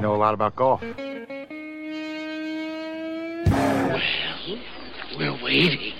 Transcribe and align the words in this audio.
Know 0.00 0.14
a 0.14 0.16
lot 0.16 0.34
about 0.34 0.56
golf. 0.56 0.82
Well, 0.82 0.94
We're 5.18 5.42
waiting. 5.42 5.92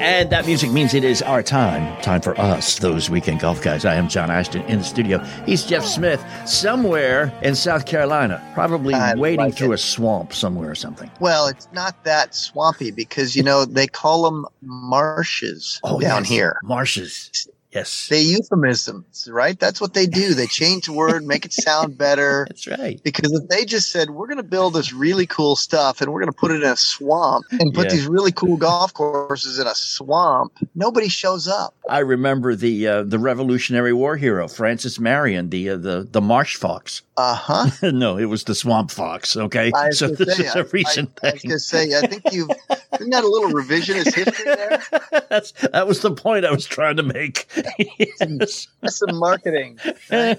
And 0.00 0.30
that 0.30 0.46
music 0.46 0.72
means 0.72 0.94
it 0.94 1.04
is 1.04 1.22
our 1.22 1.44
time. 1.44 2.00
Time 2.02 2.20
for 2.20 2.36
us, 2.40 2.80
those 2.80 3.08
weekend 3.08 3.38
golf 3.38 3.62
guys. 3.62 3.84
I 3.84 3.94
am 3.94 4.08
John 4.08 4.32
Ashton 4.32 4.62
in 4.62 4.80
the 4.80 4.84
studio. 4.84 5.18
He's 5.46 5.64
Jeff 5.64 5.84
Smith, 5.84 6.20
somewhere 6.44 7.32
in 7.42 7.54
South 7.54 7.86
Carolina, 7.86 8.42
probably 8.52 8.94
I 8.94 9.14
wading 9.14 9.38
like 9.38 9.54
through 9.54 9.70
it. 9.70 9.74
a 9.76 9.78
swamp 9.78 10.32
somewhere 10.32 10.68
or 10.68 10.74
something. 10.74 11.08
Well, 11.20 11.46
it's 11.46 11.68
not 11.72 12.02
that 12.02 12.34
swampy 12.34 12.90
because 12.90 13.36
you 13.36 13.44
know 13.44 13.64
they 13.64 13.86
call 13.86 14.24
them 14.24 14.44
marshes 14.60 15.78
oh, 15.84 16.00
down 16.00 16.10
Oh, 16.10 16.18
yes, 16.22 16.28
here. 16.28 16.58
Marshes. 16.64 17.46
Yes. 17.74 18.08
They 18.08 18.20
euphemisms, 18.20 19.28
right? 19.30 19.58
That's 19.58 19.80
what 19.80 19.94
they 19.94 20.06
do. 20.06 20.34
They 20.34 20.46
change 20.46 20.86
the 20.86 20.92
word, 20.92 21.24
make 21.24 21.44
it 21.46 21.52
sound 21.52 21.96
better. 21.96 22.44
That's 22.48 22.66
right. 22.66 23.00
Because 23.02 23.32
if 23.32 23.48
they 23.48 23.64
just 23.64 23.90
said 23.90 24.10
we're 24.10 24.26
going 24.26 24.36
to 24.36 24.42
build 24.42 24.74
this 24.74 24.92
really 24.92 25.26
cool 25.26 25.56
stuff 25.56 26.00
and 26.00 26.12
we're 26.12 26.20
going 26.20 26.32
to 26.32 26.38
put 26.38 26.50
it 26.50 26.62
in 26.62 26.68
a 26.70 26.76
swamp 26.76 27.46
and 27.52 27.72
put 27.72 27.86
Yeah. 27.86 27.92
these 27.92 28.06
really 28.06 28.32
cool 28.32 28.56
golf 28.56 28.92
courses 28.92 29.58
in 29.58 29.66
a 29.66 29.74
swamp, 29.74 30.52
nobody 30.74 31.08
shows 31.08 31.48
up. 31.48 31.74
I 31.88 32.00
remember 32.00 32.54
the 32.54 32.86
uh, 32.86 33.02
the 33.04 33.18
Revolutionary 33.18 33.92
War 33.92 34.16
hero 34.16 34.48
Francis 34.48 34.98
Marion, 35.00 35.48
the 35.50 35.70
uh, 35.70 35.76
the 35.76 36.06
the 36.10 36.20
marsh 36.20 36.56
fox. 36.56 37.02
Uh 37.16 37.34
huh. 37.34 37.66
no, 37.92 38.16
it 38.16 38.24
was 38.24 38.44
the 38.44 38.54
swamp 38.54 38.90
fox. 38.90 39.36
Okay, 39.36 39.70
so 39.90 40.08
this 40.08 40.36
say, 40.38 40.44
is 40.46 40.56
I- 40.56 40.60
a 40.60 40.64
recent 40.64 41.10
I, 41.22 41.28
I 41.28 41.32
was 41.32 41.42
thing. 41.42 41.48
going 41.50 41.56
to 41.56 41.60
say, 41.60 41.98
I 41.98 42.06
think 42.06 42.22
you've 42.32 42.48
isn't 42.94 43.10
that 43.10 43.22
a 43.24 43.28
little 43.28 43.50
revisionist 43.50 44.14
history 44.14 44.44
there? 44.44 44.82
That's 45.28 45.52
that 45.72 45.86
was 45.86 46.00
the 46.00 46.10
point 46.12 46.44
I 46.46 46.50
was 46.52 46.64
trying 46.64 46.96
to 46.96 47.02
make. 47.02 47.46
Yes. 47.78 48.68
That's 48.80 48.96
some 48.96 49.16
marketing. 49.18 49.78
right? 50.10 50.38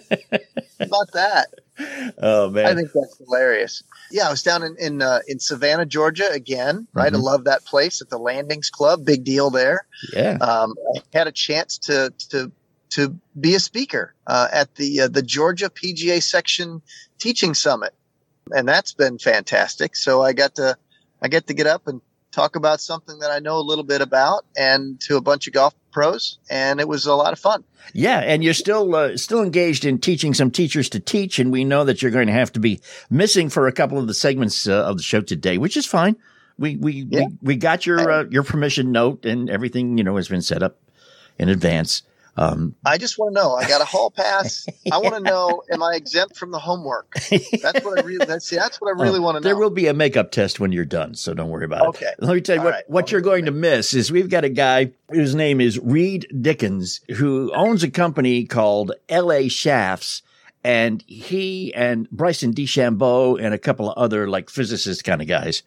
About 0.79 1.11
that. 1.13 1.47
Oh 2.19 2.49
man, 2.51 2.65
I 2.67 2.75
think 2.75 2.89
that's 2.93 3.17
hilarious. 3.17 3.83
Yeah, 4.11 4.27
I 4.27 4.31
was 4.31 4.43
down 4.43 4.61
in 4.63 4.75
in, 4.79 5.01
uh, 5.01 5.19
in 5.27 5.39
Savannah, 5.39 5.85
Georgia 5.87 6.29
again. 6.31 6.87
Right, 6.93 7.11
I 7.11 7.15
Mhm. 7.17 7.23
love 7.23 7.43
that 7.45 7.65
place 7.65 7.99
at 8.01 8.09
the 8.09 8.17
Landings 8.19 8.69
Club. 8.69 9.03
Big 9.05 9.23
deal 9.23 9.49
there. 9.49 9.87
yeah. 10.13 10.37
Um, 10.41 10.75
I 10.95 11.01
had 11.17 11.25
a 11.27 11.31
chance 11.31 11.77
to 11.79 12.13
to 12.29 12.51
to 12.93 13.17
be 13.39 13.55
a 13.55 13.59
speaker 13.59 14.13
uh, 14.27 14.47
at 14.51 14.75
the 14.75 15.01
uh, 15.01 15.07
the 15.07 15.21
Georgia 15.21 15.69
PGA 15.69 16.21
Section 16.21 16.81
Teaching 17.17 17.53
Summit, 17.53 17.93
and 18.55 18.67
that's 18.67 18.93
been 18.93 19.17
fantastic. 19.17 19.95
So 19.95 20.21
I 20.21 20.33
got 20.33 20.55
to 20.55 20.77
I 21.21 21.27
get 21.27 21.47
to 21.47 21.53
get 21.53 21.67
up 21.67 21.87
and 21.87 22.01
talk 22.31 22.55
about 22.55 22.81
something 22.81 23.19
that 23.19 23.31
I 23.31 23.39
know 23.39 23.57
a 23.57 23.61
little 23.61 23.83
bit 23.83 24.01
about, 24.01 24.45
and 24.55 24.99
to 25.01 25.17
a 25.17 25.21
bunch 25.21 25.47
of 25.47 25.53
golf 25.53 25.73
pros, 25.91 26.37
and 26.49 26.79
it 26.79 26.87
was 26.87 27.05
a 27.05 27.15
lot 27.15 27.33
of 27.33 27.39
fun. 27.39 27.63
Yeah, 27.93 28.19
and 28.19 28.43
you're 28.43 28.53
still 28.53 28.95
uh, 28.95 29.17
still 29.17 29.41
engaged 29.41 29.85
in 29.85 29.97
teaching 29.97 30.35
some 30.35 30.51
teachers 30.51 30.87
to 30.89 30.99
teach, 30.99 31.39
and 31.39 31.51
we 31.51 31.63
know 31.63 31.83
that 31.85 32.01
you're 32.01 32.11
going 32.11 32.27
to 32.27 32.33
have 32.33 32.51
to 32.53 32.59
be 32.59 32.79
missing 33.09 33.49
for 33.49 33.67
a 33.67 33.71
couple 33.71 33.97
of 33.97 34.05
the 34.05 34.13
segments 34.13 34.67
uh, 34.67 34.83
of 34.85 34.97
the 34.97 35.03
show 35.03 35.21
today, 35.21 35.57
which 35.57 35.77
is 35.77 35.87
fine. 35.87 36.15
We 36.59 36.75
we 36.75 37.07
Yeah. 37.09 37.21
we, 37.21 37.37
we 37.41 37.55
got 37.55 37.87
your 37.87 38.11
uh, 38.11 38.23
your 38.29 38.43
permission 38.43 38.91
note, 38.91 39.25
and 39.25 39.49
everything 39.49 39.97
you 39.97 40.03
know 40.03 40.15
has 40.17 40.27
been 40.27 40.43
set 40.43 40.61
up 40.61 40.77
in 41.39 41.49
advance. 41.49 42.03
Um, 42.35 42.75
I 42.83 42.97
just 42.97 43.19
want 43.19 43.35
to 43.35 43.41
know. 43.41 43.53
I 43.53 43.67
got 43.67 43.81
a 43.81 43.85
hall 43.85 44.09
pass. 44.09 44.65
I 44.91 44.97
want 44.97 45.13
to 45.15 45.19
know: 45.31 45.61
Am 45.71 45.83
I 45.83 45.93
exempt 45.95 46.35
from 46.35 46.49
the 46.51 46.57
homework? 46.59 47.13
That's 47.61 47.83
what 47.85 47.99
I 47.99 48.01
really. 48.03 48.25
That's 48.25 48.47
see, 48.47 48.55
that's 48.55 48.81
what 48.81 48.87
I 48.87 49.01
really 49.03 49.19
Oh, 49.19 49.21
want 49.21 49.35
to 49.37 49.41
know. 49.41 49.43
There 49.49 49.55
will 49.55 49.69
be 49.69 49.85
a 49.87 49.93
makeup 49.93 50.31
test 50.31 50.59
when 50.59 50.71
you're 50.71 50.83
done, 50.85 51.13
so 51.15 51.33
don't 51.33 51.49
worry 51.49 51.65
about 51.65 51.87
Okay. 51.89 52.05
it. 52.05 52.15
Okay. 52.17 52.25
Let 52.25 52.33
me 52.35 52.41
tell 52.41 52.55
you 52.55 52.61
All 52.61 52.65
what, 52.65 52.73
right. 52.73 52.83
what 52.87 53.05
I'll 53.05 53.11
you're 53.11 53.21
going 53.21 53.45
to 53.45 53.51
miss 53.51 53.93
is 53.93 54.11
we've 54.11 54.29
got 54.29 54.43
a 54.43 54.49
guy 54.49 54.91
whose 55.11 55.35
name 55.35 55.61
is 55.61 55.77
Reed 55.79 56.25
Dickens, 56.41 57.01
who 57.17 57.51
owns 57.53 57.83
a 57.83 57.89
company 57.91 58.45
called 58.45 58.93
LA 59.11 59.47
Shafts. 59.47 60.21
And 60.65 61.03
he 61.07 61.73
and 61.73 62.09
Bryson 62.09 62.53
DeChambeau 62.53 63.37
and 63.37 63.53
a 63.53 63.57
couple 63.59 63.91
of 63.91 63.97
other 63.97 64.29
like 64.29 64.49
physicist 64.49 65.03
kind 65.03 65.21
of 65.21 65.27
guys 65.27 65.61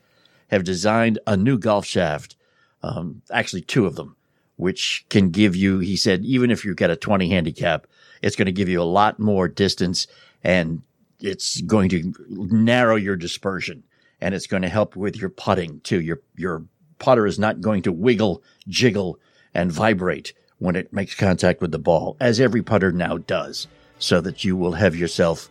have 0.48 0.64
designed 0.64 1.18
a 1.26 1.36
new 1.36 1.58
golf 1.58 1.84
shaft. 1.84 2.34
Um, 2.82 3.20
actually 3.30 3.60
two 3.60 3.84
of 3.84 3.96
them, 3.96 4.15
which 4.56 5.04
can 5.08 5.30
give 5.30 5.54
you, 5.54 5.78
he 5.78 5.96
said, 5.96 6.24
even 6.24 6.50
if 6.50 6.64
you've 6.64 6.76
got 6.76 6.90
a 6.90 6.96
20 6.96 7.28
handicap, 7.28 7.86
it's 8.22 8.36
going 8.36 8.46
to 8.46 8.52
give 8.52 8.68
you 8.68 8.80
a 8.80 8.84
lot 8.84 9.18
more 9.18 9.48
distance 9.48 10.06
and 10.42 10.82
it's 11.20 11.60
going 11.62 11.88
to 11.90 12.12
narrow 12.28 12.96
your 12.96 13.16
dispersion 13.16 13.82
and 14.20 14.34
it's 14.34 14.46
going 14.46 14.62
to 14.62 14.68
help 14.68 14.96
with 14.96 15.16
your 15.16 15.30
putting 15.30 15.80
too. 15.80 16.00
Your, 16.00 16.20
your 16.36 16.64
putter 16.98 17.26
is 17.26 17.38
not 17.38 17.60
going 17.60 17.82
to 17.82 17.92
wiggle, 17.92 18.42
jiggle 18.68 19.18
and 19.54 19.70
vibrate 19.70 20.32
when 20.58 20.76
it 20.76 20.92
makes 20.92 21.14
contact 21.14 21.60
with 21.60 21.70
the 21.70 21.78
ball, 21.78 22.16
as 22.20 22.40
every 22.40 22.62
putter 22.62 22.90
now 22.90 23.18
does, 23.18 23.66
so 23.98 24.22
that 24.22 24.42
you 24.42 24.56
will 24.56 24.72
have 24.72 24.96
yourself 24.96 25.50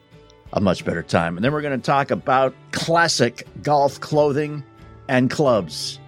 a 0.53 0.59
much 0.59 0.83
better 0.83 1.03
time. 1.03 1.37
And 1.37 1.45
then 1.45 1.53
we're 1.53 1.61
going 1.61 1.79
to 1.79 1.85
talk 1.85 2.09
about 2.09 2.55
classic 2.71 3.47
golf 3.61 3.99
clothing 3.99 4.63
and 5.07 5.29
clubs. 5.29 5.99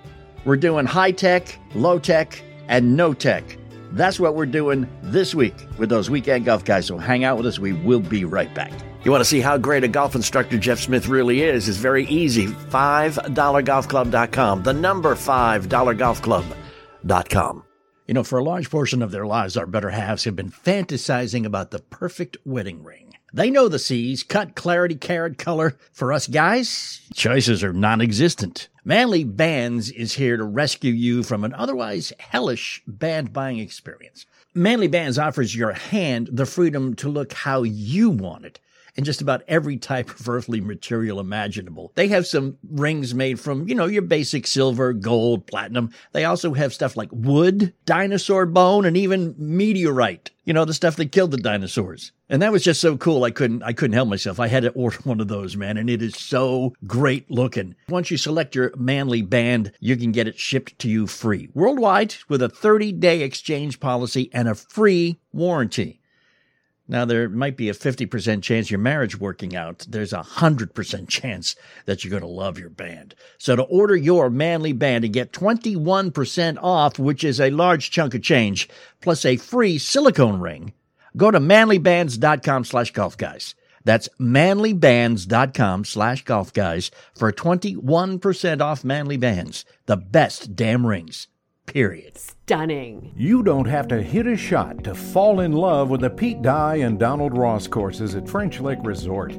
We're 0.46 0.58
doing 0.58 0.86
high 0.86 1.12
tech, 1.12 1.60
low 1.76 2.00
tech, 2.00 2.42
and 2.68 2.96
no 2.96 3.14
tech. 3.14 3.58
That's 3.92 4.20
what 4.20 4.36
we're 4.36 4.46
doing 4.46 4.88
this 5.02 5.34
week 5.34 5.56
with 5.78 5.90
those 5.90 6.10
weekend 6.10 6.46
golf 6.46 6.66
guys. 6.66 6.88
So 6.88 6.98
hang 6.98 7.24
out 7.24 7.38
with 7.38 7.46
us. 7.46 7.60
We 7.60 7.74
will 7.74 8.00
be 8.00 8.26
right 8.26 8.54
back. 8.54 8.74
You 9.04 9.12
want 9.12 9.22
to 9.22 9.30
see 9.30 9.40
how 9.40 9.58
great 9.58 9.86
a 9.86 9.88
golf 9.88 10.16
instructor 10.16 10.58
Jeff 10.58 10.80
Smith 10.80 11.08
really 11.08 11.42
is? 11.42 11.70
It's 11.70 11.78
very 11.78 12.06
easy. 12.08 12.48
$5golfclub.com. 12.48 14.64
The 14.64 14.74
number 14.74 15.16
$5golfclub.com. 15.16 17.64
You 18.08 18.14
know, 18.14 18.24
for 18.24 18.40
a 18.40 18.44
large 18.44 18.70
portion 18.70 19.02
of 19.02 19.12
their 19.12 19.26
lives, 19.26 19.58
our 19.58 19.66
better 19.66 19.90
halves 19.90 20.24
have 20.26 20.36
been 20.36 20.52
fantasizing 20.52 21.46
about 21.46 21.72
the 21.72 21.80
perfect 21.80 22.38
wedding 22.46 22.84
ring. 22.84 23.07
They 23.34 23.50
know 23.50 23.68
the 23.68 23.80
C's, 23.80 24.24
cut, 24.24 24.56
clarity, 24.56 24.96
carat, 24.96 25.38
color. 25.38 25.78
For 25.92 26.14
us 26.14 26.28
guys, 26.28 27.02
choices 27.14 27.64
are 27.64 27.74
non 27.74 28.02
existent. 28.02 28.70
Manly 28.86 29.26
Bands 29.26 29.92
is 29.92 30.14
here 30.14 30.38
to 30.38 30.46
rescue 30.46 30.94
you 30.94 31.24
from 31.24 31.44
an 31.44 31.54
otherwise 31.54 32.14
hellish 32.20 32.82
band 32.88 33.34
buying 33.34 33.60
experience. 33.60 34.26
Manly 34.54 34.88
Bands 34.88 35.20
offers 35.20 35.54
your 35.54 35.74
hand 35.74 36.30
the 36.32 36.46
freedom 36.46 36.96
to 36.96 37.10
look 37.10 37.34
how 37.34 37.64
you 37.64 38.10
want 38.10 38.46
it 38.46 38.60
in 38.98 39.04
just 39.04 39.22
about 39.22 39.44
every 39.48 39.78
type 39.78 40.10
of 40.10 40.28
earthly 40.28 40.60
material 40.60 41.20
imaginable. 41.20 41.92
They 41.96 42.08
have 42.10 42.26
some 42.26 42.58
rings 42.68 43.14
made 43.14 43.40
from, 43.40 43.68
you 43.68 43.76
know, 43.76 43.86
your 43.86 44.02
basic 44.02 44.48
silver, 44.48 44.92
gold, 44.92 45.46
platinum. 45.46 45.92
They 46.14 46.26
also 46.26 46.54
have 46.56 46.74
stuff 46.74 46.98
like 46.98 47.10
wood, 47.12 47.74
dinosaur 47.86 48.48
bone, 48.48 48.86
and 48.86 48.98
even 48.98 49.36
meteorite. 49.38 50.32
You 50.46 50.54
know, 50.54 50.66
the 50.66 50.74
stuff 50.74 50.96
that 50.96 51.12
killed 51.12 51.32
the 51.32 51.38
dinosaurs. 51.38 52.14
And 52.30 52.42
that 52.42 52.52
was 52.52 52.64
just 52.64 52.82
so 52.82 52.98
cool. 52.98 53.24
I 53.24 53.32
couldn't, 53.32 53.64
I 53.64 53.74
couldn't 53.74 53.96
help 53.96 54.10
myself. 54.10 54.40
I 54.40 54.48
had 54.48 54.64
to 54.64 54.70
order 54.72 54.98
one 55.04 55.20
of 55.20 55.28
those, 55.28 55.56
man. 55.56 55.78
And 55.78 55.90
it 55.90 56.02
is 56.02 56.16
so 56.16 56.74
great 56.88 57.30
looking. 57.30 57.76
Once 57.90 58.10
you 58.10 58.18
select 58.18 58.56
your 58.56 58.74
manly 58.78 59.22
band, 59.22 59.74
you 59.80 59.96
can 59.96 60.12
get 60.12 60.28
it 60.28 60.40
shipped 60.40 60.80
to 60.80 60.90
you 60.90 61.06
free 61.06 61.50
worldwide 61.54 62.16
with 62.30 62.42
a 62.42 62.50
30 62.50 62.94
day 62.94 63.22
exchange 63.22 63.80
policy 63.80 64.30
and 64.34 64.48
a 64.48 64.56
free 64.56 65.20
warranty. 65.32 65.97
Now, 66.90 67.04
there 67.04 67.28
might 67.28 67.58
be 67.58 67.68
a 67.68 67.74
50% 67.74 68.42
chance 68.42 68.72
your 68.72 68.80
marriage 68.80 69.20
working 69.20 69.56
out. 69.56 69.86
There's 69.90 70.14
a 70.14 70.24
100% 70.24 71.08
chance 71.10 71.56
that 71.86 72.04
you're 72.04 72.12
going 72.12 72.22
to 72.22 72.28
love 72.28 72.58
your 72.58 72.70
band. 72.70 73.14
So 73.38 73.58
to 73.58 73.64
order 73.64 73.96
your 73.96 74.30
manly 74.30 74.72
band 74.72 75.04
and 75.04 75.14
get 75.14 75.34
21% 75.34 76.58
off, 76.62 76.98
which 76.98 77.26
is 77.26 77.42
a 77.42 77.50
large 77.50 77.92
chunk 77.92 78.14
of 78.14 78.22
change, 78.22 78.70
plus 79.02 79.26
a 79.26 79.36
free 79.36 79.78
silicone 79.78 80.40
ring, 80.40 80.74
go 81.18 81.30
to 81.30 81.40
manlybands.com 81.40 82.64
slash 82.64 82.92
golf 82.92 83.18
guys. 83.18 83.54
That's 83.84 84.10
manlybands.com 84.20 85.86
slash 85.86 86.24
golf 86.24 86.54
guys 86.54 86.92
for 87.16 87.32
21% 87.32 88.62
off 88.62 88.84
manly 88.84 89.18
bands. 89.18 89.66
The 89.88 89.98
best 89.98 90.56
damn 90.56 90.86
rings. 90.86 91.28
Period. 91.68 92.18
Stunning. 92.18 93.12
You 93.16 93.44
don't 93.44 93.68
have 93.68 93.88
to 93.90 94.02
hit 94.02 94.26
a 94.26 94.38
shot 94.38 94.84
to 94.86 94.96
fall 94.96 95.42
in 95.42 95.52
love 95.52 95.90
with 95.90 96.02
the 96.02 96.10
Pete 96.10 96.42
Dye 96.42 96.78
and 96.78 96.98
Donald 96.98 97.38
Ross 97.38 97.68
courses 97.68 98.16
at 98.16 98.28
French 98.28 98.62
Lick 98.62 98.80
Resort. 98.84 99.38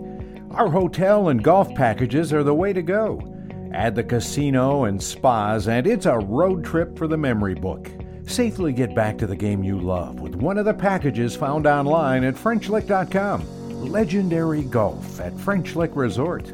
Our 0.51 0.69
hotel 0.71 1.29
and 1.31 1.43
golf 1.43 1.75
packages 1.75 2.33
are 2.33 2.43
the 2.45 2.55
way 2.55 2.73
to 2.75 2.83
go. 2.83 3.35
Add 3.73 3.95
the 3.95 4.05
casino 4.05 4.85
and 4.85 5.03
spas, 5.03 5.69
and 5.69 5.87
it's 5.87 6.07
a 6.07 6.19
road 6.19 6.65
trip 6.65 6.97
for 6.99 7.07
the 7.07 7.17
memory 7.17 7.55
book. 7.55 7.91
Safely 8.27 8.73
get 8.75 8.95
back 8.95 9.17
to 9.19 9.27
the 9.27 9.37
game 9.37 9.65
you 9.65 9.81
love 9.81 10.21
with 10.21 10.35
one 10.35 10.59
of 10.59 10.67
the 10.67 10.75
packages 10.75 11.35
found 11.35 11.67
online 11.67 12.25
at 12.25 12.35
FrenchLick.com. 12.35 13.91
Legendary 13.91 14.63
Golf 14.63 15.19
at 15.21 15.39
French 15.41 15.77
Lick 15.77 15.93
Resort. 15.95 16.53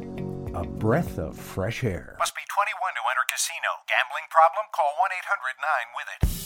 A 0.55 0.63
breath 0.63 1.19
of 1.19 1.37
fresh 1.37 1.83
air. 1.83 2.15
Must 2.17 2.33
be 2.33 2.39
21 2.47 2.93
to 2.93 3.01
enter 3.11 3.25
casino. 3.29 3.67
Gambling 3.91 4.23
problem? 4.31 4.65
Call 4.73 4.93
1 5.01 5.11
800 5.19 5.59
9 5.59 5.91
with 5.97 6.07
it. 6.15 6.45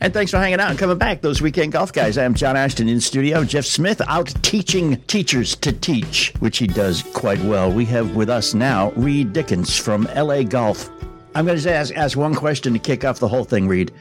And 0.00 0.12
thanks 0.12 0.32
for 0.32 0.38
hanging 0.38 0.58
out 0.58 0.70
and 0.70 0.78
coming 0.78 0.98
back, 0.98 1.20
those 1.20 1.40
weekend 1.40 1.70
golf 1.70 1.92
guys. 1.92 2.18
I 2.18 2.24
am 2.24 2.34
John 2.34 2.56
Ashton 2.56 2.88
in 2.88 3.00
studio. 3.00 3.44
Jeff 3.44 3.64
Smith 3.64 4.02
out 4.08 4.34
teaching 4.42 5.00
teachers 5.02 5.54
to 5.54 5.70
teach, 5.72 6.34
which 6.40 6.58
he 6.58 6.66
does 6.66 7.04
quite 7.14 7.40
well. 7.42 7.70
We 7.70 7.84
have 7.84 8.16
with 8.16 8.28
us 8.28 8.54
now 8.54 8.90
Reed 8.96 9.32
Dickens 9.32 9.78
from 9.78 10.08
LA 10.16 10.42
Golf. 10.42 10.90
I'm 11.36 11.46
going 11.46 11.60
to 11.60 11.72
ask, 11.72 11.96
ask 11.96 12.18
one 12.18 12.34
question 12.34 12.72
to 12.72 12.80
kick 12.80 13.04
off 13.04 13.20
the 13.20 13.28
whole 13.28 13.44
thing, 13.44 13.68
Reed. 13.68 13.92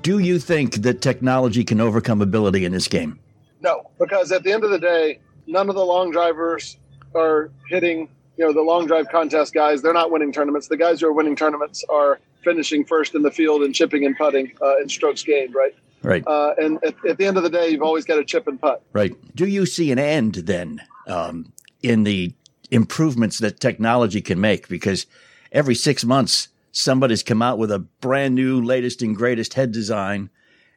Do 0.00 0.20
you 0.20 0.38
think 0.38 0.76
that 0.82 1.02
technology 1.02 1.64
can 1.64 1.80
overcome 1.80 2.22
ability 2.22 2.64
in 2.64 2.70
this 2.70 2.86
game? 2.86 3.18
No, 3.60 3.90
because 3.98 4.30
at 4.30 4.44
the 4.44 4.52
end 4.52 4.62
of 4.62 4.70
the 4.70 4.78
day, 4.78 5.18
none 5.52 5.68
of 5.68 5.74
the 5.74 5.84
long 5.84 6.10
drivers 6.10 6.78
are 7.14 7.50
hitting, 7.68 8.08
you 8.36 8.44
know, 8.44 8.52
the 8.52 8.62
long 8.62 8.86
drive 8.86 9.08
contest 9.10 9.52
guys. 9.54 9.82
They're 9.82 9.92
not 9.92 10.10
winning 10.10 10.32
tournaments. 10.32 10.68
The 10.68 10.76
guys 10.76 11.00
who 11.00 11.06
are 11.06 11.12
winning 11.12 11.36
tournaments 11.36 11.84
are 11.88 12.18
finishing 12.42 12.84
first 12.84 13.14
in 13.14 13.22
the 13.22 13.30
field 13.30 13.62
and 13.62 13.74
chipping 13.74 14.04
and 14.04 14.16
putting 14.16 14.52
uh, 14.60 14.78
in 14.78 14.88
strokes 14.88 15.22
gained, 15.22 15.54
right? 15.54 15.74
Right. 16.02 16.26
Uh, 16.26 16.54
and 16.58 16.78
at, 16.84 16.94
at, 17.08 17.18
the 17.18 17.26
end 17.26 17.36
of 17.36 17.44
the 17.44 17.50
day, 17.50 17.68
you've 17.68 17.82
always 17.82 18.04
got 18.04 18.16
to 18.16 18.24
chip 18.24 18.48
and 18.48 18.60
putt. 18.60 18.82
Right. 18.92 19.12
Do 19.36 19.46
you 19.46 19.66
see 19.66 19.92
an 19.92 20.00
end 20.00 20.34
then 20.34 20.82
um, 21.06 21.52
in 21.82 22.02
the 22.02 22.32
improvements 22.72 23.38
that 23.38 23.60
technology 23.60 24.20
can 24.20 24.40
make? 24.40 24.66
Because 24.68 25.06
every 25.52 25.76
six 25.76 26.04
months, 26.04 26.48
somebody's 26.72 27.22
come 27.22 27.40
out 27.40 27.58
with 27.58 27.70
a 27.70 27.78
brand 27.78 28.34
new, 28.34 28.60
latest 28.60 29.00
and 29.02 29.14
greatest 29.14 29.54
head 29.54 29.70
design 29.70 30.30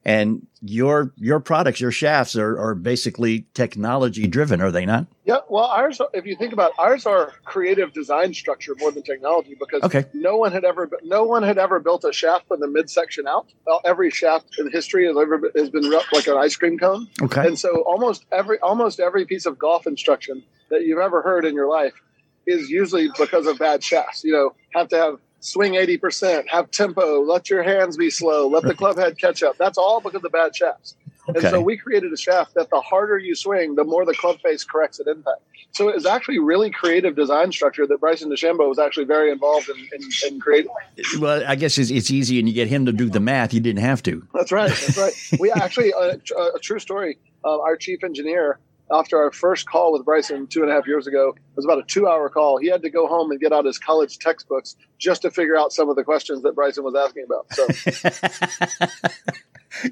and 0.05 0.45
your 0.61 1.11
your 1.17 1.39
products, 1.39 1.81
your 1.81 1.91
shafts 1.91 2.35
are, 2.35 2.59
are 2.59 2.75
basically 2.75 3.47
technology 3.55 4.27
driven, 4.27 4.61
are 4.61 4.71
they 4.71 4.85
not? 4.85 5.07
Yeah, 5.25 5.39
well, 5.49 5.65
ours. 5.65 5.99
Are, 5.99 6.09
If 6.13 6.27
you 6.27 6.35
think 6.35 6.53
about 6.53 6.71
it, 6.71 6.79
ours, 6.79 7.07
are 7.07 7.33
creative 7.43 7.91
design 7.91 8.33
structure 8.33 8.75
more 8.79 8.91
than 8.91 9.01
technology 9.01 9.55
because 9.59 9.81
okay. 9.81 10.05
no 10.13 10.37
one 10.37 10.51
had 10.51 10.63
ever 10.63 10.89
no 11.03 11.23
one 11.23 11.41
had 11.41 11.57
ever 11.57 11.79
built 11.79 12.05
a 12.05 12.13
shaft 12.13 12.47
from 12.47 12.59
the 12.59 12.67
midsection 12.67 13.27
out. 13.27 13.47
Well, 13.65 13.81
every 13.83 14.11
shaft 14.11 14.59
in 14.59 14.71
history 14.71 15.07
has 15.07 15.17
ever 15.17 15.51
has 15.55 15.71
been 15.71 15.89
like 15.89 16.27
an 16.27 16.37
ice 16.37 16.55
cream 16.55 16.77
cone. 16.77 17.07
Okay, 17.23 17.47
and 17.47 17.57
so 17.57 17.81
almost 17.81 18.25
every 18.31 18.59
almost 18.59 18.99
every 18.99 19.25
piece 19.25 19.47
of 19.47 19.57
golf 19.57 19.87
instruction 19.87 20.43
that 20.69 20.83
you've 20.85 20.99
ever 20.99 21.23
heard 21.23 21.45
in 21.45 21.55
your 21.55 21.67
life 21.67 21.93
is 22.45 22.69
usually 22.69 23.09
because 23.17 23.47
of 23.47 23.57
bad 23.57 23.83
shafts. 23.83 24.23
You 24.23 24.33
know, 24.33 24.55
have 24.75 24.87
to 24.89 24.97
have 24.97 25.19
swing 25.45 25.73
80%, 25.73 26.47
have 26.47 26.71
tempo, 26.71 27.21
let 27.21 27.49
your 27.49 27.61
hands 27.61 27.97
be 27.97 28.09
slow, 28.09 28.47
let 28.47 28.63
the 28.63 28.73
club 28.73 28.97
head 28.97 29.17
catch 29.17 29.43
up. 29.43 29.57
That's 29.57 29.77
all 29.77 30.01
because 30.01 30.15
of 30.15 30.21
the 30.23 30.29
bad 30.29 30.55
shafts. 30.55 30.95
Okay. 31.29 31.39
And 31.39 31.49
so 31.49 31.61
we 31.61 31.77
created 31.77 32.11
a 32.11 32.17
shaft 32.17 32.53
that 32.55 32.69
the 32.69 32.81
harder 32.81 33.17
you 33.17 33.35
swing, 33.35 33.75
the 33.75 33.83
more 33.83 34.05
the 34.05 34.13
club 34.13 34.39
face 34.41 34.63
corrects 34.63 34.99
at 34.99 35.07
impact. 35.07 35.41
So 35.71 35.89
it 35.89 35.95
was 35.95 36.05
actually 36.05 36.39
really 36.39 36.71
creative 36.71 37.15
design 37.15 37.51
structure 37.51 37.85
that 37.85 37.99
Bryson 37.99 38.29
DeChambeau 38.29 38.67
was 38.67 38.79
actually 38.79 39.05
very 39.05 39.31
involved 39.31 39.69
in, 39.69 39.77
in, 39.77 40.09
in 40.27 40.39
creating. 40.39 40.71
Well, 41.19 41.43
I 41.47 41.55
guess 41.55 41.77
it's, 41.77 41.91
it's, 41.91 42.09
easy 42.09 42.39
and 42.39 42.47
you 42.47 42.53
get 42.53 42.67
him 42.67 42.85
to 42.85 42.91
do 42.91 43.09
the 43.09 43.19
math. 43.19 43.53
You 43.53 43.59
didn't 43.59 43.81
have 43.81 44.01
to. 44.03 44.25
That's 44.33 44.51
right. 44.51 44.69
That's 44.69 44.97
right. 44.97 45.39
we 45.39 45.51
actually, 45.51 45.93
uh, 45.93 46.17
a 46.55 46.59
true 46.59 46.79
story, 46.79 47.17
uh, 47.43 47.59
our 47.59 47.75
chief 47.75 48.03
engineer 48.03 48.59
after 48.91 49.17
our 49.17 49.31
first 49.31 49.67
call 49.67 49.93
with 49.93 50.05
Bryson 50.05 50.47
two 50.47 50.61
and 50.61 50.71
a 50.71 50.73
half 50.73 50.87
years 50.87 51.07
ago, 51.07 51.29
it 51.29 51.55
was 51.55 51.65
about 51.65 51.79
a 51.79 51.83
two 51.83 52.07
hour 52.07 52.29
call. 52.29 52.57
He 52.57 52.67
had 52.67 52.81
to 52.83 52.89
go 52.89 53.07
home 53.07 53.31
and 53.31 53.39
get 53.39 53.51
out 53.51 53.65
his 53.65 53.79
college 53.79 54.19
textbooks 54.19 54.75
just 54.97 55.23
to 55.23 55.31
figure 55.31 55.57
out 55.57 55.73
some 55.73 55.89
of 55.89 55.95
the 55.95 56.03
questions 56.03 56.43
that 56.43 56.53
Bryson 56.53 56.83
was 56.83 56.95
asking 56.95 57.25
about. 57.25 57.47
So 57.53 57.67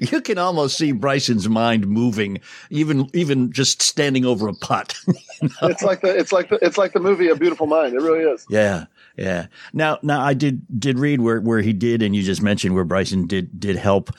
you 0.00 0.20
can 0.20 0.38
almost 0.38 0.76
see 0.76 0.92
Bryson's 0.92 1.48
mind 1.48 1.86
moving, 1.86 2.40
even 2.70 3.08
even 3.14 3.52
just 3.52 3.82
standing 3.82 4.24
over 4.24 4.48
a 4.48 4.54
putt. 4.54 4.96
you 5.06 5.48
know? 5.48 5.68
It's 5.68 5.82
like 5.82 6.00
the 6.00 6.16
it's 6.16 6.32
like 6.32 6.48
the 6.48 6.58
it's 6.62 6.78
like 6.78 6.92
the 6.92 7.00
movie 7.00 7.28
A 7.28 7.36
Beautiful 7.36 7.66
Mind. 7.66 7.94
It 7.94 8.00
really 8.00 8.24
is. 8.24 8.46
Yeah. 8.48 8.86
Yeah. 9.16 9.46
Now, 9.72 9.98
now 10.02 10.20
I 10.22 10.34
did 10.34 10.62
did 10.78 10.98
read 10.98 11.20
where 11.20 11.40
where 11.40 11.60
he 11.60 11.72
did, 11.72 12.02
and 12.02 12.16
you 12.16 12.22
just 12.22 12.42
mentioned 12.42 12.74
where 12.74 12.84
Bryson 12.84 13.26
did 13.26 13.60
did 13.60 13.76
help. 13.76 14.10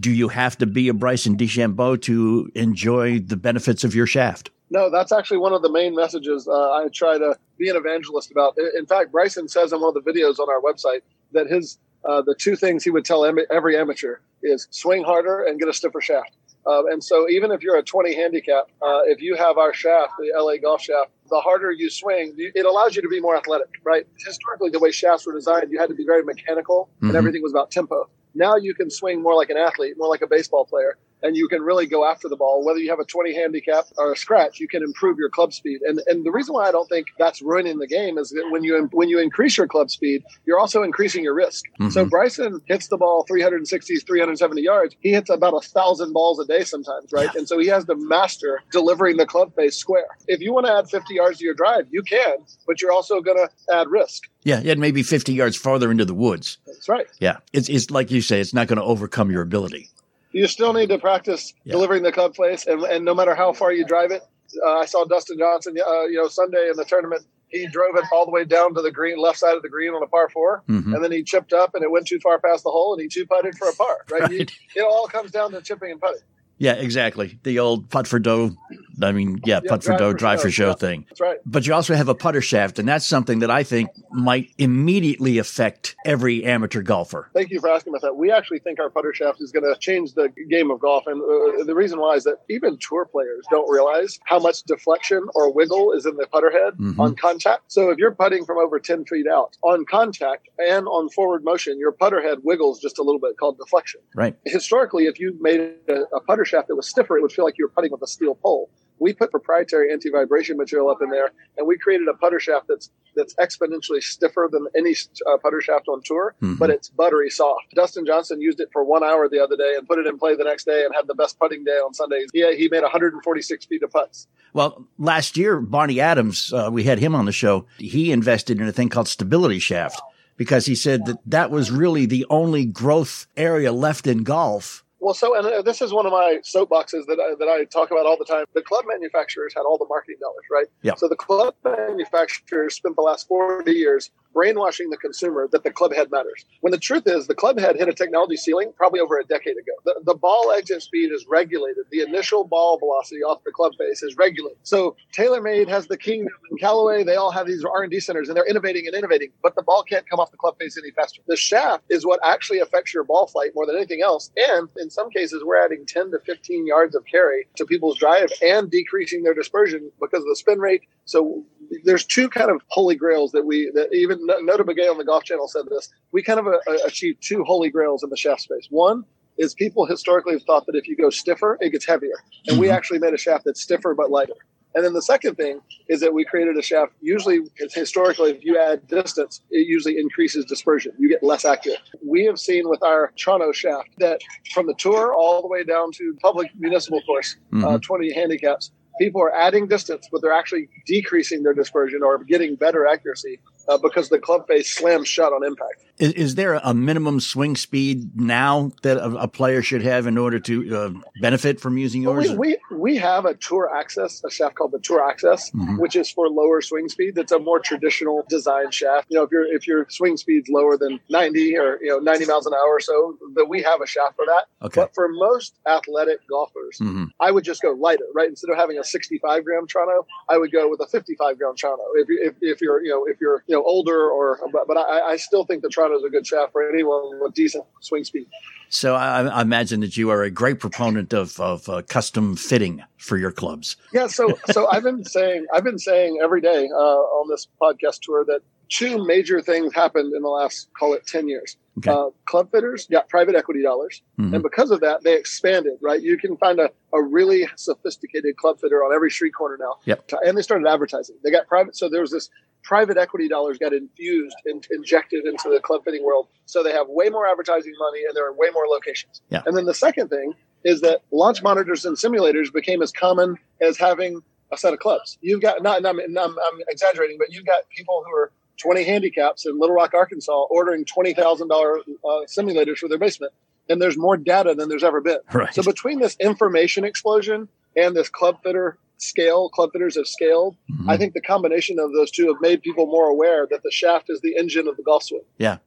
Do 0.00 0.10
you 0.10 0.28
have 0.28 0.56
to 0.58 0.66
be 0.66 0.88
a 0.88 0.94
Bryson 0.94 1.36
DeChambeau 1.36 2.00
to 2.02 2.50
enjoy 2.54 3.18
the 3.18 3.36
benefits 3.36 3.84
of 3.84 3.94
your 3.94 4.06
shaft? 4.06 4.50
No, 4.70 4.90
that's 4.90 5.12
actually 5.12 5.36
one 5.36 5.52
of 5.52 5.62
the 5.62 5.70
main 5.70 5.94
messages 5.94 6.48
uh, 6.48 6.72
I 6.72 6.88
try 6.92 7.18
to 7.18 7.36
be 7.58 7.68
an 7.68 7.76
evangelist 7.76 8.30
about. 8.30 8.56
In 8.76 8.86
fact, 8.86 9.12
Bryson 9.12 9.46
says 9.46 9.72
in 9.72 9.80
one 9.80 9.94
of 9.94 10.02
the 10.02 10.10
videos 10.10 10.38
on 10.38 10.48
our 10.48 10.60
website 10.60 11.02
that 11.32 11.48
his 11.48 11.78
uh, 12.04 12.22
the 12.22 12.34
two 12.34 12.54
things 12.54 12.84
he 12.84 12.90
would 12.90 13.04
tell 13.04 13.24
every 13.24 13.76
amateur 13.76 14.18
is 14.42 14.68
swing 14.70 15.02
harder 15.02 15.44
and 15.44 15.58
get 15.58 15.68
a 15.68 15.72
stiffer 15.72 16.00
shaft. 16.00 16.36
Um, 16.66 16.86
and 16.90 17.04
so, 17.04 17.28
even 17.28 17.50
if 17.50 17.62
you're 17.62 17.76
a 17.76 17.82
20 17.82 18.14
handicap, 18.14 18.68
uh, 18.80 19.00
if 19.04 19.20
you 19.20 19.36
have 19.36 19.58
our 19.58 19.74
shaft, 19.74 20.12
the 20.18 20.32
LA 20.34 20.56
golf 20.56 20.82
shaft, 20.82 21.10
the 21.28 21.40
harder 21.40 21.72
you 21.72 21.90
swing, 21.90 22.34
it 22.38 22.64
allows 22.64 22.96
you 22.96 23.02
to 23.02 23.08
be 23.08 23.20
more 23.20 23.36
athletic, 23.36 23.68
right? 23.84 24.06
Historically, 24.24 24.70
the 24.70 24.78
way 24.78 24.90
shafts 24.90 25.26
were 25.26 25.34
designed, 25.34 25.70
you 25.70 25.78
had 25.78 25.88
to 25.90 25.94
be 25.94 26.04
very 26.04 26.22
mechanical 26.22 26.88
mm-hmm. 26.96 27.08
and 27.08 27.16
everything 27.16 27.42
was 27.42 27.52
about 27.52 27.70
tempo. 27.70 28.08
Now 28.34 28.56
you 28.56 28.74
can 28.74 28.90
swing 28.90 29.22
more 29.22 29.34
like 29.34 29.50
an 29.50 29.56
athlete, 29.56 29.94
more 29.96 30.08
like 30.08 30.22
a 30.22 30.26
baseball 30.26 30.64
player 30.64 30.98
and 31.24 31.36
you 31.36 31.48
can 31.48 31.62
really 31.62 31.86
go 31.86 32.04
after 32.06 32.28
the 32.28 32.36
ball. 32.36 32.64
Whether 32.64 32.78
you 32.78 32.90
have 32.90 33.00
a 33.00 33.04
20 33.04 33.34
handicap 33.34 33.86
or 33.96 34.12
a 34.12 34.16
scratch, 34.16 34.60
you 34.60 34.68
can 34.68 34.82
improve 34.82 35.18
your 35.18 35.30
club 35.30 35.52
speed. 35.52 35.80
And 35.82 36.00
and 36.06 36.24
the 36.24 36.30
reason 36.30 36.54
why 36.54 36.68
I 36.68 36.70
don't 36.70 36.88
think 36.88 37.08
that's 37.18 37.42
ruining 37.42 37.78
the 37.78 37.86
game 37.86 38.18
is 38.18 38.30
that 38.30 38.48
when 38.50 38.62
you 38.62 38.88
when 38.92 39.08
you 39.08 39.18
increase 39.18 39.56
your 39.56 39.66
club 39.66 39.90
speed, 39.90 40.22
you're 40.44 40.60
also 40.60 40.82
increasing 40.82 41.24
your 41.24 41.34
risk. 41.34 41.64
Mm-hmm. 41.80 41.90
So 41.90 42.04
Bryson 42.04 42.60
hits 42.66 42.88
the 42.88 42.98
ball 42.98 43.24
360, 43.26 43.96
370 43.96 44.62
yards. 44.62 44.94
He 45.00 45.10
hits 45.10 45.30
about 45.30 45.54
a 45.54 45.60
thousand 45.60 46.12
balls 46.12 46.38
a 46.38 46.44
day 46.44 46.62
sometimes, 46.62 47.10
right? 47.12 47.30
Yeah. 47.32 47.38
And 47.38 47.48
so 47.48 47.58
he 47.58 47.66
has 47.68 47.86
to 47.86 47.96
master 47.96 48.62
delivering 48.70 49.16
the 49.16 49.26
club 49.26 49.54
face 49.56 49.76
square. 49.76 50.06
If 50.28 50.40
you 50.40 50.52
want 50.52 50.66
to 50.66 50.72
add 50.72 50.90
50 50.90 51.14
yards 51.14 51.38
to 51.38 51.44
your 51.44 51.54
drive, 51.54 51.86
you 51.90 52.02
can, 52.02 52.36
but 52.66 52.82
you're 52.82 52.92
also 52.92 53.20
going 53.20 53.38
to 53.38 53.74
add 53.74 53.88
risk. 53.88 54.24
Yeah, 54.42 54.60
yeah, 54.62 54.74
maybe 54.74 55.02
50 55.02 55.32
yards 55.32 55.56
farther 55.56 55.90
into 55.90 56.04
the 56.04 56.14
woods. 56.14 56.58
That's 56.66 56.88
right. 56.88 57.06
Yeah, 57.18 57.38
it's, 57.54 57.70
it's 57.70 57.90
like 57.90 58.10
you 58.10 58.20
say, 58.20 58.40
it's 58.40 58.52
not 58.52 58.66
going 58.66 58.76
to 58.76 58.84
overcome 58.84 59.30
your 59.30 59.40
ability 59.40 59.88
you 60.34 60.48
still 60.48 60.72
need 60.72 60.88
to 60.88 60.98
practice 60.98 61.54
yeah. 61.64 61.72
delivering 61.72 62.02
the 62.02 62.12
club 62.12 62.34
face, 62.34 62.66
and, 62.66 62.82
and 62.82 63.04
no 63.04 63.14
matter 63.14 63.34
how 63.34 63.52
far 63.52 63.72
you 63.72 63.84
drive 63.84 64.10
it. 64.10 64.22
Uh, 64.64 64.78
I 64.78 64.84
saw 64.84 65.04
Dustin 65.04 65.38
Johnson, 65.38 65.76
uh, 65.78 66.02
you 66.04 66.16
know, 66.16 66.28
Sunday 66.28 66.68
in 66.68 66.76
the 66.76 66.84
tournament. 66.84 67.22
He 67.48 67.66
drove 67.68 67.96
it 67.96 68.04
all 68.12 68.24
the 68.24 68.32
way 68.32 68.44
down 68.44 68.74
to 68.74 68.82
the 68.82 68.90
green, 68.90 69.16
left 69.16 69.38
side 69.38 69.56
of 69.56 69.62
the 69.62 69.68
green 69.68 69.92
on 69.92 70.02
a 70.02 70.06
par 70.06 70.28
4 70.28 70.64
mm-hmm. 70.68 70.92
and 70.92 71.04
then 71.04 71.12
he 71.12 71.22
chipped 71.22 71.52
up, 71.52 71.74
and 71.74 71.84
it 71.84 71.90
went 71.90 72.06
too 72.06 72.18
far 72.20 72.40
past 72.40 72.64
the 72.64 72.70
hole, 72.70 72.92
and 72.92 73.00
he 73.00 73.08
two 73.08 73.26
putted 73.26 73.56
for 73.56 73.68
a 73.68 73.74
par. 73.74 74.04
Right? 74.10 74.20
right. 74.22 74.30
You, 74.32 74.46
it 74.74 74.84
all 74.84 75.06
comes 75.06 75.30
down 75.30 75.52
to 75.52 75.62
chipping 75.62 75.92
and 75.92 76.00
putting. 76.00 76.20
Yeah, 76.58 76.74
exactly. 76.74 77.38
The 77.42 77.58
old 77.58 77.90
putt 77.90 78.06
for 78.06 78.18
dough. 78.18 78.56
I 79.02 79.12
mean, 79.12 79.40
yeah, 79.44 79.60
yeah 79.62 79.70
putt 79.70 79.84
for 79.84 79.96
dough, 79.96 80.12
drive 80.12 80.40
for 80.40 80.50
show, 80.50 80.68
yeah, 80.68 80.74
thing. 80.74 81.06
That's 81.08 81.20
right. 81.20 81.38
But 81.46 81.66
you 81.66 81.74
also 81.74 81.94
have 81.94 82.08
a 82.08 82.14
putter 82.14 82.40
shaft, 82.40 82.78
and 82.78 82.88
that's 82.88 83.06
something 83.06 83.40
that 83.40 83.50
I 83.50 83.62
think 83.62 83.90
might 84.10 84.50
immediately 84.58 85.38
affect 85.38 85.96
every 86.04 86.44
amateur 86.44 86.82
golfer. 86.82 87.30
Thank 87.34 87.50
you 87.50 87.60
for 87.60 87.70
asking 87.70 87.92
about 87.92 88.02
that. 88.02 88.16
We 88.16 88.30
actually 88.30 88.60
think 88.60 88.78
our 88.80 88.90
putter 88.90 89.12
shaft 89.12 89.40
is 89.40 89.52
going 89.52 89.64
to 89.64 89.78
change 89.80 90.14
the 90.14 90.28
game 90.48 90.70
of 90.70 90.80
golf, 90.80 91.06
and 91.06 91.20
uh, 91.20 91.64
the 91.64 91.74
reason 91.74 91.98
why 91.98 92.14
is 92.14 92.24
that 92.24 92.38
even 92.48 92.78
tour 92.78 93.04
players 93.04 93.44
don't 93.50 93.70
realize 93.70 94.18
how 94.24 94.38
much 94.38 94.62
deflection 94.64 95.26
or 95.34 95.52
wiggle 95.52 95.92
is 95.92 96.06
in 96.06 96.16
the 96.16 96.26
putter 96.26 96.50
head 96.50 96.74
mm-hmm. 96.74 97.00
on 97.00 97.16
contact. 97.16 97.72
So 97.72 97.90
if 97.90 97.98
you're 97.98 98.14
putting 98.14 98.44
from 98.44 98.58
over 98.58 98.78
ten 98.78 99.04
feet 99.04 99.26
out 99.26 99.56
on 99.62 99.84
contact 99.84 100.48
and 100.58 100.86
on 100.86 101.08
forward 101.10 101.44
motion, 101.44 101.78
your 101.78 101.92
putter 101.92 102.22
head 102.22 102.38
wiggles 102.42 102.80
just 102.80 102.98
a 102.98 103.02
little 103.02 103.20
bit, 103.20 103.36
called 103.38 103.58
deflection. 103.58 104.00
Right. 104.14 104.36
Historically, 104.44 105.06
if 105.06 105.18
you 105.18 105.36
made 105.40 105.60
a, 105.88 106.02
a 106.14 106.20
putter 106.20 106.44
shaft 106.44 106.68
that 106.68 106.76
was 106.76 106.88
stiffer, 106.88 107.16
it 107.16 107.22
would 107.22 107.32
feel 107.32 107.44
like 107.44 107.58
you 107.58 107.64
were 107.64 107.72
putting 107.74 107.90
with 107.90 108.02
a 108.02 108.06
steel 108.06 108.34
pole. 108.34 108.70
We 108.98 109.12
put 109.12 109.30
proprietary 109.30 109.92
anti-vibration 109.92 110.56
material 110.56 110.88
up 110.90 110.98
in 111.02 111.10
there, 111.10 111.30
and 111.56 111.66
we 111.66 111.76
created 111.78 112.08
a 112.08 112.14
putter 112.14 112.40
shaft 112.40 112.66
that's 112.68 112.90
that's 113.16 113.34
exponentially 113.34 114.02
stiffer 114.02 114.48
than 114.50 114.66
any 114.76 114.94
uh, 115.26 115.36
putter 115.38 115.60
shaft 115.60 115.88
on 115.88 116.02
tour, 116.04 116.34
mm-hmm. 116.42 116.54
but 116.56 116.70
it's 116.70 116.88
buttery 116.88 117.30
soft. 117.30 117.74
Dustin 117.74 118.06
Johnson 118.06 118.40
used 118.40 118.60
it 118.60 118.68
for 118.72 118.84
one 118.84 119.04
hour 119.04 119.28
the 119.28 119.40
other 119.40 119.56
day 119.56 119.74
and 119.76 119.86
put 119.86 119.98
it 119.98 120.06
in 120.06 120.18
play 120.18 120.34
the 120.36 120.44
next 120.44 120.64
day 120.64 120.84
and 120.84 120.94
had 120.94 121.06
the 121.06 121.14
best 121.14 121.38
putting 121.38 121.64
day 121.64 121.72
on 121.72 121.94
Sundays. 121.94 122.28
Yeah, 122.32 122.52
he 122.52 122.68
made 122.68 122.82
146 122.82 123.66
feet 123.66 123.82
of 123.82 123.90
putts. 123.90 124.26
Well, 124.52 124.86
last 124.98 125.36
year, 125.36 125.60
Barney 125.60 126.00
Adams, 126.00 126.52
uh, 126.52 126.70
we 126.72 126.84
had 126.84 126.98
him 126.98 127.14
on 127.14 127.24
the 127.24 127.32
show. 127.32 127.66
He 127.78 128.12
invested 128.12 128.60
in 128.60 128.68
a 128.68 128.72
thing 128.72 128.88
called 128.88 129.08
Stability 129.08 129.58
Shaft 129.58 130.00
because 130.36 130.66
he 130.66 130.74
said 130.74 131.06
that 131.06 131.18
that 131.26 131.50
was 131.50 131.70
really 131.70 132.06
the 132.06 132.26
only 132.30 132.64
growth 132.64 133.26
area 133.36 133.72
left 133.72 134.06
in 134.06 134.22
golf 134.22 134.83
Well, 135.04 135.12
so 135.12 135.36
and 135.36 135.46
uh, 135.46 135.60
this 135.60 135.82
is 135.82 135.92
one 135.92 136.06
of 136.06 136.12
my 136.12 136.38
soapboxes 136.42 137.04
that 137.08 137.20
I, 137.20 137.34
that 137.38 137.46
I 137.46 137.64
talk 137.64 137.90
about 137.90 138.06
all 138.06 138.16
the 138.16 138.24
time. 138.24 138.46
The 138.54 138.62
club 138.62 138.86
manufacturers 138.88 139.52
had 139.54 139.60
all 139.60 139.76
the 139.76 139.84
marketing 139.86 140.16
dollars, 140.18 140.44
right? 140.50 140.66
Yeah. 140.80 140.94
So 140.94 141.08
the 141.08 141.16
club 141.16 141.54
manufacturers 141.62 142.74
spent 142.74 142.96
the 142.96 143.02
last 143.02 143.28
40 143.28 143.70
years 143.70 144.10
brainwashing 144.34 144.90
the 144.90 144.96
consumer 144.96 145.48
that 145.52 145.62
the 145.62 145.70
club 145.70 145.94
head 145.94 146.10
matters. 146.10 146.44
When 146.60 146.72
the 146.72 146.78
truth 146.78 147.04
is, 147.06 147.28
the 147.28 147.34
club 147.34 147.58
head 147.58 147.76
hit 147.76 147.88
a 147.88 147.94
technology 147.94 148.36
ceiling 148.36 148.72
probably 148.76 149.00
over 149.00 149.18
a 149.18 149.24
decade 149.24 149.56
ago. 149.56 149.72
The, 149.84 150.02
the 150.04 150.14
ball 150.14 150.52
exit 150.52 150.82
speed 150.82 151.12
is 151.12 151.24
regulated. 151.28 151.84
The 151.90 152.00
initial 152.00 152.44
ball 152.44 152.78
velocity 152.78 153.22
off 153.22 153.44
the 153.44 153.52
club 153.52 153.72
face 153.78 154.02
is 154.02 154.16
regulated. 154.16 154.58
So 154.64 154.96
TaylorMade 155.16 155.68
has 155.68 155.86
the 155.86 155.96
Kingdom 155.96 156.34
and 156.50 156.58
Callaway. 156.60 157.04
They 157.04 157.14
all 157.14 157.30
have 157.30 157.46
these 157.46 157.64
R&D 157.64 158.00
centers, 158.00 158.28
and 158.28 158.36
they're 158.36 158.48
innovating 158.48 158.86
and 158.86 158.96
innovating. 158.96 159.30
But 159.42 159.54
the 159.54 159.62
ball 159.62 159.84
can't 159.84 160.08
come 160.08 160.18
off 160.18 160.32
the 160.32 160.36
club 160.36 160.56
face 160.58 160.76
any 160.76 160.90
faster. 160.90 161.22
The 161.28 161.36
shaft 161.36 161.84
is 161.88 162.04
what 162.04 162.18
actually 162.24 162.58
affects 162.58 162.92
your 162.92 163.04
ball 163.04 163.28
flight 163.28 163.52
more 163.54 163.66
than 163.66 163.76
anything 163.76 164.02
else. 164.02 164.30
And 164.36 164.68
in 164.78 164.90
some 164.94 165.10
cases, 165.10 165.42
we're 165.44 165.62
adding 165.62 165.84
10 165.86 166.12
to 166.12 166.18
15 166.24 166.66
yards 166.66 166.94
of 166.94 167.04
carry 167.04 167.46
to 167.56 167.66
people's 167.66 167.98
drive 167.98 168.30
and 168.42 168.70
decreasing 168.70 169.22
their 169.22 169.34
dispersion 169.34 169.90
because 170.00 170.20
of 170.20 170.28
the 170.28 170.36
spin 170.36 170.58
rate. 170.58 170.82
So 171.04 171.44
there's 171.84 172.04
two 172.04 172.30
kind 172.30 172.50
of 172.50 172.62
holy 172.68 172.94
grails 172.94 173.32
that 173.32 173.44
we 173.44 173.70
that 173.74 173.92
even 173.92 174.18
Nota 174.22 174.64
Begay 174.64 174.90
on 174.90 174.98
the 174.98 175.04
Golf 175.04 175.24
Channel 175.24 175.48
said 175.48 175.64
this. 175.68 175.90
We 176.12 176.22
kind 176.22 176.40
of 176.40 176.46
uh, 176.46 176.52
achieved 176.86 177.22
two 177.22 177.44
holy 177.44 177.70
grails 177.70 178.02
in 178.02 178.10
the 178.10 178.16
shaft 178.16 178.42
space. 178.42 178.68
One 178.70 179.04
is 179.36 179.52
people 179.54 179.84
historically 179.84 180.34
have 180.34 180.44
thought 180.44 180.64
that 180.66 180.76
if 180.76 180.86
you 180.86 180.96
go 180.96 181.10
stiffer, 181.10 181.58
it 181.60 181.70
gets 181.70 181.84
heavier, 181.84 182.22
and 182.46 182.58
we 182.58 182.70
actually 182.70 183.00
made 183.00 183.14
a 183.14 183.18
shaft 183.18 183.44
that's 183.44 183.60
stiffer 183.60 183.94
but 183.94 184.10
lighter. 184.10 184.34
And 184.74 184.84
then 184.84 184.92
the 184.92 185.02
second 185.02 185.36
thing 185.36 185.60
is 185.88 186.00
that 186.00 186.12
we 186.12 186.24
created 186.24 186.56
a 186.56 186.62
shaft. 186.62 186.92
Usually, 187.00 187.40
historically, 187.72 188.30
if 188.30 188.44
you 188.44 188.58
add 188.58 188.86
distance, 188.88 189.40
it 189.50 189.68
usually 189.68 189.98
increases 189.98 190.44
dispersion. 190.44 190.92
You 190.98 191.08
get 191.08 191.22
less 191.22 191.44
accurate. 191.44 191.78
We 192.04 192.24
have 192.24 192.38
seen 192.40 192.68
with 192.68 192.82
our 192.82 193.12
Toronto 193.16 193.52
shaft 193.52 193.88
that 193.98 194.20
from 194.52 194.66
the 194.66 194.74
tour 194.74 195.14
all 195.14 195.42
the 195.42 195.48
way 195.48 195.62
down 195.62 195.92
to 195.92 196.16
public 196.20 196.50
municipal 196.58 197.00
course, 197.02 197.36
uh, 197.64 197.78
20 197.78 198.12
handicaps, 198.12 198.72
people 198.98 199.20
are 199.22 199.34
adding 199.34 199.68
distance, 199.68 200.08
but 200.10 200.22
they're 200.22 200.32
actually 200.32 200.68
decreasing 200.86 201.42
their 201.42 201.54
dispersion 201.54 202.02
or 202.02 202.22
getting 202.24 202.56
better 202.56 202.86
accuracy 202.86 203.40
uh, 203.68 203.78
because 203.78 204.08
the 204.08 204.18
club 204.18 204.46
face 204.46 204.72
slams 204.74 205.08
shut 205.08 205.32
on 205.32 205.44
impact. 205.44 205.84
Is, 205.98 206.12
is 206.14 206.34
there 206.34 206.54
a 206.54 206.74
minimum 206.74 207.20
swing 207.20 207.54
speed 207.54 208.20
now 208.20 208.72
that 208.82 208.96
a, 208.96 209.10
a 209.20 209.28
player 209.28 209.62
should 209.62 209.82
have 209.82 210.08
in 210.08 210.18
order 210.18 210.40
to 210.40 210.76
uh, 210.76 210.90
benefit 211.20 211.60
from 211.60 211.78
using 211.78 212.02
Well, 212.04 212.14
yours? 212.14 212.30
we, 212.36 212.56
we, 212.70 212.76
we 212.76 212.96
have 212.96 213.26
a 213.26 213.34
Tour 213.34 213.70
Access, 213.76 214.20
a 214.24 214.30
shaft 214.30 214.56
called 214.56 214.72
the 214.72 214.80
Tour 214.80 215.08
Access, 215.08 215.52
which 215.78 215.94
is 215.94 216.10
for 216.10 216.28
lower 216.28 216.60
swing 216.62 216.88
speed. 216.88 217.14
That's 217.14 217.30
a 217.30 217.38
more 217.38 217.60
traditional 217.60 218.24
design 218.28 218.72
shaft. 218.72 219.06
You 219.08 219.18
know, 219.18 219.22
if 219.24 219.30
your 219.30 219.44
if 219.46 219.66
your 219.68 219.86
swing 219.88 220.16
speed's 220.16 220.48
lower 220.48 220.76
than 220.76 220.98
90 221.10 221.56
or 221.58 221.78
you 221.80 221.90
know 221.90 221.98
90 222.00 222.26
miles 222.26 222.46
an 222.46 222.54
hour 222.54 222.70
or 222.74 222.80
so, 222.80 223.16
that 223.36 223.46
we 223.48 223.62
have 223.62 223.80
a 223.80 223.86
shaft 223.86 224.16
for 224.16 224.24
that. 224.26 224.46
Okay. 224.66 224.80
But 224.80 224.94
for 224.96 225.08
most 225.08 225.54
athletic 225.68 226.18
golfers, 226.28 226.78
Mhm. 226.80 227.10
I 227.20 227.30
would 227.30 227.44
just 227.44 227.62
go 227.62 227.70
lighter, 227.72 228.04
right? 228.14 228.28
Instead 228.28 228.50
of 228.50 228.56
having 228.56 228.78
a 228.78 228.84
65 228.84 229.44
gram 229.44 229.66
Toronto, 229.68 230.06
I 230.28 230.38
would 230.38 230.50
go 230.50 230.68
with 230.68 230.80
a 230.80 230.86
55 230.86 231.38
gram 231.38 231.54
Toronto. 231.54 231.84
If, 231.94 232.08
you, 232.08 232.18
if, 232.20 232.34
if 232.40 232.60
you're 232.60 232.82
you 232.82 232.90
know 232.90 233.04
if 233.06 233.20
you're 233.20 233.44
you 233.46 233.53
know 233.54 233.62
older 233.64 234.08
or 234.10 234.38
but, 234.52 234.66
but 234.66 234.76
I, 234.76 235.12
I 235.12 235.16
still 235.16 235.44
think 235.44 235.62
the 235.62 235.68
Toronto 235.68 235.96
is 235.96 236.04
a 236.04 236.10
good 236.10 236.26
shaft 236.26 236.52
for 236.52 236.68
anyone 236.68 237.20
with 237.20 237.34
decent 237.34 237.64
swing 237.80 238.04
speed. 238.04 238.26
So 238.68 238.94
I, 238.94 239.22
I 239.22 239.42
imagine 239.42 239.80
that 239.80 239.96
you 239.96 240.10
are 240.10 240.22
a 240.22 240.30
great 240.30 240.58
proponent 240.58 241.12
of, 241.12 241.38
of 241.38 241.68
uh, 241.68 241.82
custom 241.82 242.34
fitting 242.36 242.82
for 242.96 243.16
your 243.16 243.30
clubs. 243.30 243.76
Yeah, 243.92 244.06
so 244.08 244.36
so 244.50 244.66
I've 244.68 244.82
been 244.82 245.04
saying 245.16 245.46
I've 245.54 245.64
been 245.64 245.78
saying 245.78 246.18
every 246.22 246.40
day 246.40 246.68
uh, 246.72 246.76
on 247.20 247.28
this 247.30 247.46
podcast 247.60 248.00
tour 248.02 248.24
that 248.26 248.40
two 248.70 249.04
major 249.06 249.40
things 249.42 249.74
happened 249.74 250.12
in 250.14 250.22
the 250.22 250.28
last 250.28 250.68
call 250.78 250.94
it 250.94 251.06
ten 251.06 251.28
years. 251.28 251.56
Okay. 251.78 251.90
Uh, 251.90 252.06
club 252.26 252.50
fitters 252.52 252.86
got 252.86 253.08
private 253.08 253.34
equity 253.34 253.60
dollars, 253.62 254.00
Mhm. 254.18 254.34
and 254.34 254.42
because 254.42 254.70
of 254.70 254.80
that, 254.80 255.02
they 255.04 255.14
expanded. 255.16 255.74
Right, 255.82 256.00
you 256.00 256.16
can 256.16 256.36
find 256.38 256.58
a, 256.60 256.70
a 256.92 257.02
really 257.02 257.46
sophisticated 257.56 258.36
club 258.36 258.60
fitter 258.60 258.82
on 258.84 258.94
every 258.94 259.10
street 259.10 259.32
corner 259.34 259.56
now. 259.60 259.74
Yep. 259.84 260.12
and 260.24 260.36
they 260.38 260.42
started 260.42 260.66
advertising. 260.68 261.16
They 261.24 261.30
got 261.30 261.46
private, 261.48 261.76
so 261.76 261.88
there 261.88 262.00
was 262.00 262.10
this 262.12 262.30
private 262.64 262.96
equity 262.96 263.28
dollars 263.28 263.58
got 263.58 263.72
infused 263.72 264.36
and 264.46 264.66
injected 264.72 265.26
into 265.26 265.50
the 265.50 265.60
club 265.60 265.82
fitting 265.84 266.04
world. 266.04 266.28
So 266.46 266.62
they 266.62 266.72
have 266.72 266.88
way 266.88 267.08
more 267.10 267.26
advertising 267.26 267.74
money, 267.78 268.00
and 268.06 268.16
they're 268.16 268.30
in 268.30 268.36
way 268.36 268.48
more 268.52 268.66
locations. 268.66 269.22
Yeah. 269.28 269.42
And 269.46 269.56
then 269.56 269.66
the 269.66 269.74
second 269.74 270.08
thing 270.08 270.32
is 270.64 270.80
that 270.80 271.02
launch 271.12 271.42
monitors 271.42 271.84
and 271.84 271.96
simulators 271.96 272.52
became 272.52 272.82
as 272.82 272.90
common 272.90 273.36
as 273.60 273.76
having 273.78 274.22
a 274.52 274.56
set 274.56 274.72
of 274.72 274.78
clubs. 274.78 275.18
You've 275.20 275.42
got 275.42 275.62
not, 275.62 275.78
and 275.78 275.86
I'm, 275.86 276.00
I'm, 276.00 276.18
I'm 276.18 276.60
exaggerating, 276.68 277.18
but 277.18 277.32
you've 277.32 277.46
got 277.46 277.68
people 277.76 278.02
who 278.06 278.14
are 278.14 278.32
20 278.56 278.84
handicaps 278.84 279.46
in 279.46 279.58
Little 279.58 279.74
Rock, 279.74 279.94
Arkansas, 279.94 280.32
ordering 280.50 280.84
twenty 280.84 281.12
thousand 281.12 281.48
dollar 281.48 281.78
uh, 281.78 282.24
simulators 282.26 282.78
for 282.78 282.88
their 282.88 282.98
basement, 282.98 283.32
and 283.68 283.80
there's 283.80 283.98
more 283.98 284.16
data 284.16 284.54
than 284.54 284.68
there's 284.68 284.84
ever 284.84 285.00
been. 285.00 285.18
Right. 285.32 285.52
So 285.54 285.62
between 285.62 286.00
this 286.00 286.16
information 286.20 286.84
explosion 286.84 287.48
and 287.76 287.96
this 287.96 288.08
club 288.08 288.42
fitter 288.42 288.78
scale, 288.98 289.48
club 289.48 289.70
fitters 289.72 289.96
have 289.96 290.06
scaled. 290.06 290.56
Mhm. 290.70 290.88
I 290.88 290.96
think 290.96 291.14
the 291.14 291.20
combination 291.20 291.78
of 291.78 291.92
those 291.92 292.10
two 292.10 292.26
have 292.28 292.40
made 292.40 292.62
people 292.62 292.86
more 292.86 293.08
aware 293.08 293.46
that 293.50 293.62
the 293.62 293.70
shaft 293.70 294.06
is 294.08 294.20
the 294.20 294.36
engine 294.36 294.68
of 294.68 294.76
the 294.76 294.82
golf 294.82 295.02
swing. 295.04 295.22
Yeah. 295.38 295.58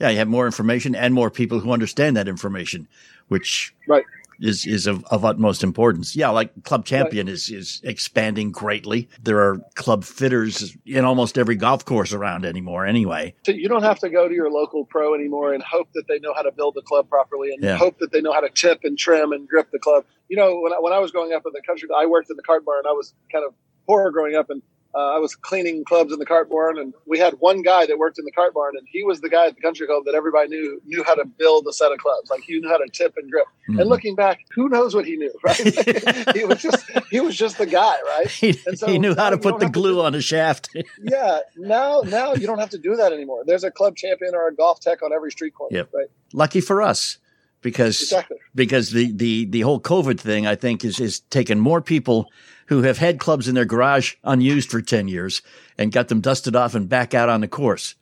Yeah. 0.00 0.10
You 0.10 0.18
have 0.18 0.28
more 0.28 0.46
information 0.46 0.94
and 0.94 1.12
more 1.14 1.30
people 1.30 1.60
who 1.60 1.72
understand 1.72 2.16
that 2.16 2.28
information, 2.28 2.88
which 3.28 3.74
Right. 3.88 4.04
Is, 4.40 4.66
is 4.66 4.86
of, 4.86 5.04
of 5.06 5.24
utmost 5.24 5.62
importance. 5.62 6.16
Yeah. 6.16 6.30
Like 6.30 6.64
Club 6.64 6.84
Champion 6.84 7.28
is, 7.28 7.50
is 7.50 7.80
expanding 7.84 8.50
greatly. 8.52 9.08
There 9.22 9.38
are 9.40 9.58
club 9.74 10.04
fitters 10.04 10.76
in 10.84 11.04
almost 11.04 11.38
every 11.38 11.56
golf 11.56 11.84
course 11.84 12.12
around 12.12 12.44
anymore 12.44 12.86
anyway. 12.86 13.34
So 13.44 13.52
you 13.52 13.68
don't 13.68 13.82
have 13.82 13.98
to 14.00 14.08
go 14.10 14.28
to 14.28 14.34
your 14.34 14.50
local 14.50 14.84
pro 14.84 15.14
anymore 15.14 15.52
and 15.52 15.62
hope 15.62 15.88
that 15.94 16.04
they 16.08 16.18
know 16.18 16.34
how 16.34 16.42
to 16.42 16.52
build 16.52 16.74
the 16.74 16.82
club 16.82 17.08
properly 17.08 17.52
and 17.52 17.62
Yeah. 17.62 17.76
hope 17.76 17.98
that 17.98 18.12
they 18.12 18.20
know 18.20 18.32
how 18.32 18.40
to 18.40 18.50
tip 18.50 18.80
and 18.84 18.98
trim 18.98 19.32
and 19.32 19.48
grip 19.48 19.70
the 19.72 19.78
club. 19.78 20.04
You 20.28 20.36
know, 20.36 20.60
when 20.60 20.72
I, 20.72 20.76
when 20.80 20.92
I 20.92 20.98
was 20.98 21.10
growing 21.12 21.32
up 21.32 21.42
in 21.46 21.52
the 21.52 21.62
country, 21.66 21.88
I 21.96 22.06
worked 22.06 22.30
in 22.30 22.36
the 22.36 22.42
cart 22.42 22.64
barn. 22.64 22.84
I 22.88 22.92
was 22.92 23.14
kind 23.30 23.44
of 23.44 23.54
poor 23.86 24.10
growing 24.10 24.34
up 24.34 24.50
and 24.50 24.62
uh, 24.96 25.14
I 25.14 25.18
was 25.18 25.36
cleaning 25.36 25.84
clubs 25.84 26.10
in 26.12 26.18
the 26.18 26.24
cart 26.24 26.48
barn, 26.48 26.78
and 26.78 26.94
we 27.06 27.18
had 27.18 27.34
one 27.40 27.60
guy 27.60 27.84
that 27.84 27.98
worked 27.98 28.18
in 28.18 28.24
the 28.24 28.32
cart 28.32 28.54
barn, 28.54 28.72
and 28.78 28.86
he 28.90 29.02
was 29.02 29.20
the 29.20 29.28
guy 29.28 29.46
at 29.48 29.54
the 29.54 29.60
country 29.60 29.86
club 29.86 30.04
that 30.06 30.14
everybody 30.14 30.48
knew 30.48 30.80
knew 30.86 31.04
how 31.04 31.14
to 31.14 31.24
build 31.26 31.66
a 31.68 31.72
set 31.72 31.92
of 31.92 31.98
clubs. 31.98 32.30
Like 32.30 32.42
he 32.44 32.58
knew 32.58 32.68
how 32.68 32.78
to 32.78 32.88
tip 32.92 33.14
and 33.18 33.30
grip. 33.30 33.46
Mhm. 33.68 33.80
And 33.80 33.88
looking 33.90 34.14
back, 34.14 34.40
who 34.54 34.68
knows 34.70 34.94
what 34.94 35.04
he 35.04 35.16
knew, 35.16 35.32
right? 35.44 35.56
he 36.36 36.44
was 36.44 36.62
just 36.62 36.84
he 37.10 37.20
was 37.20 37.36
just 37.36 37.58
the 37.58 37.66
guy, 37.66 37.94
right? 38.16 38.28
He, 38.30 38.58
And 38.66 38.78
so 38.78 38.86
he 38.86 38.98
knew 38.98 39.14
how 39.14 39.30
to 39.30 39.38
put 39.38 39.58
the 39.60 39.68
glue 39.68 39.96
do- 39.96 40.00
on 40.02 40.14
a 40.14 40.20
shaft. 40.22 40.70
yeah 41.02 41.40
now 41.56 42.00
now 42.06 42.32
you 42.34 42.46
don't 42.46 42.58
have 42.58 42.70
to 42.70 42.78
do 42.78 42.96
that 42.96 43.12
anymore 43.12 43.42
there's 43.46 43.64
a 43.64 43.70
club 43.70 43.96
champion 43.96 44.34
or 44.34 44.48
a 44.48 44.54
golf 44.54 44.80
tech 44.80 45.02
on 45.02 45.12
every 45.12 45.30
street 45.30 45.54
corner 45.54 45.76
Yep. 45.76 45.90
right 45.92 46.06
Lucky 46.32 46.60
for 46.60 46.80
us 46.82 47.18
because 47.60 48.00
exactly 48.02 48.36
because 48.54 48.90
the, 48.92 49.12
the, 49.12 49.44
the 49.46 49.60
whole 49.62 49.80
COVID 49.80 50.18
thing, 50.18 50.46
I 50.46 50.54
think, 50.54 50.84
is, 50.84 50.98
is 51.00 51.20
taken 51.20 51.58
more 51.60 51.80
people 51.82 52.26
who 52.66 52.82
have 52.82 52.98
had 52.98 53.18
clubs 53.18 53.48
in 53.48 53.54
their 53.54 53.64
garage 53.64 54.14
unused 54.24 54.70
for 54.70 54.80
10 54.80 55.08
years 55.08 55.42
and 55.78 55.92
got 55.92 56.08
them 56.08 56.20
dusted 56.20 56.56
off 56.56 56.74
and 56.74 56.88
back 56.88 57.14
out 57.14 57.28
on 57.28 57.40
the 57.40 57.48
course, 57.48 57.94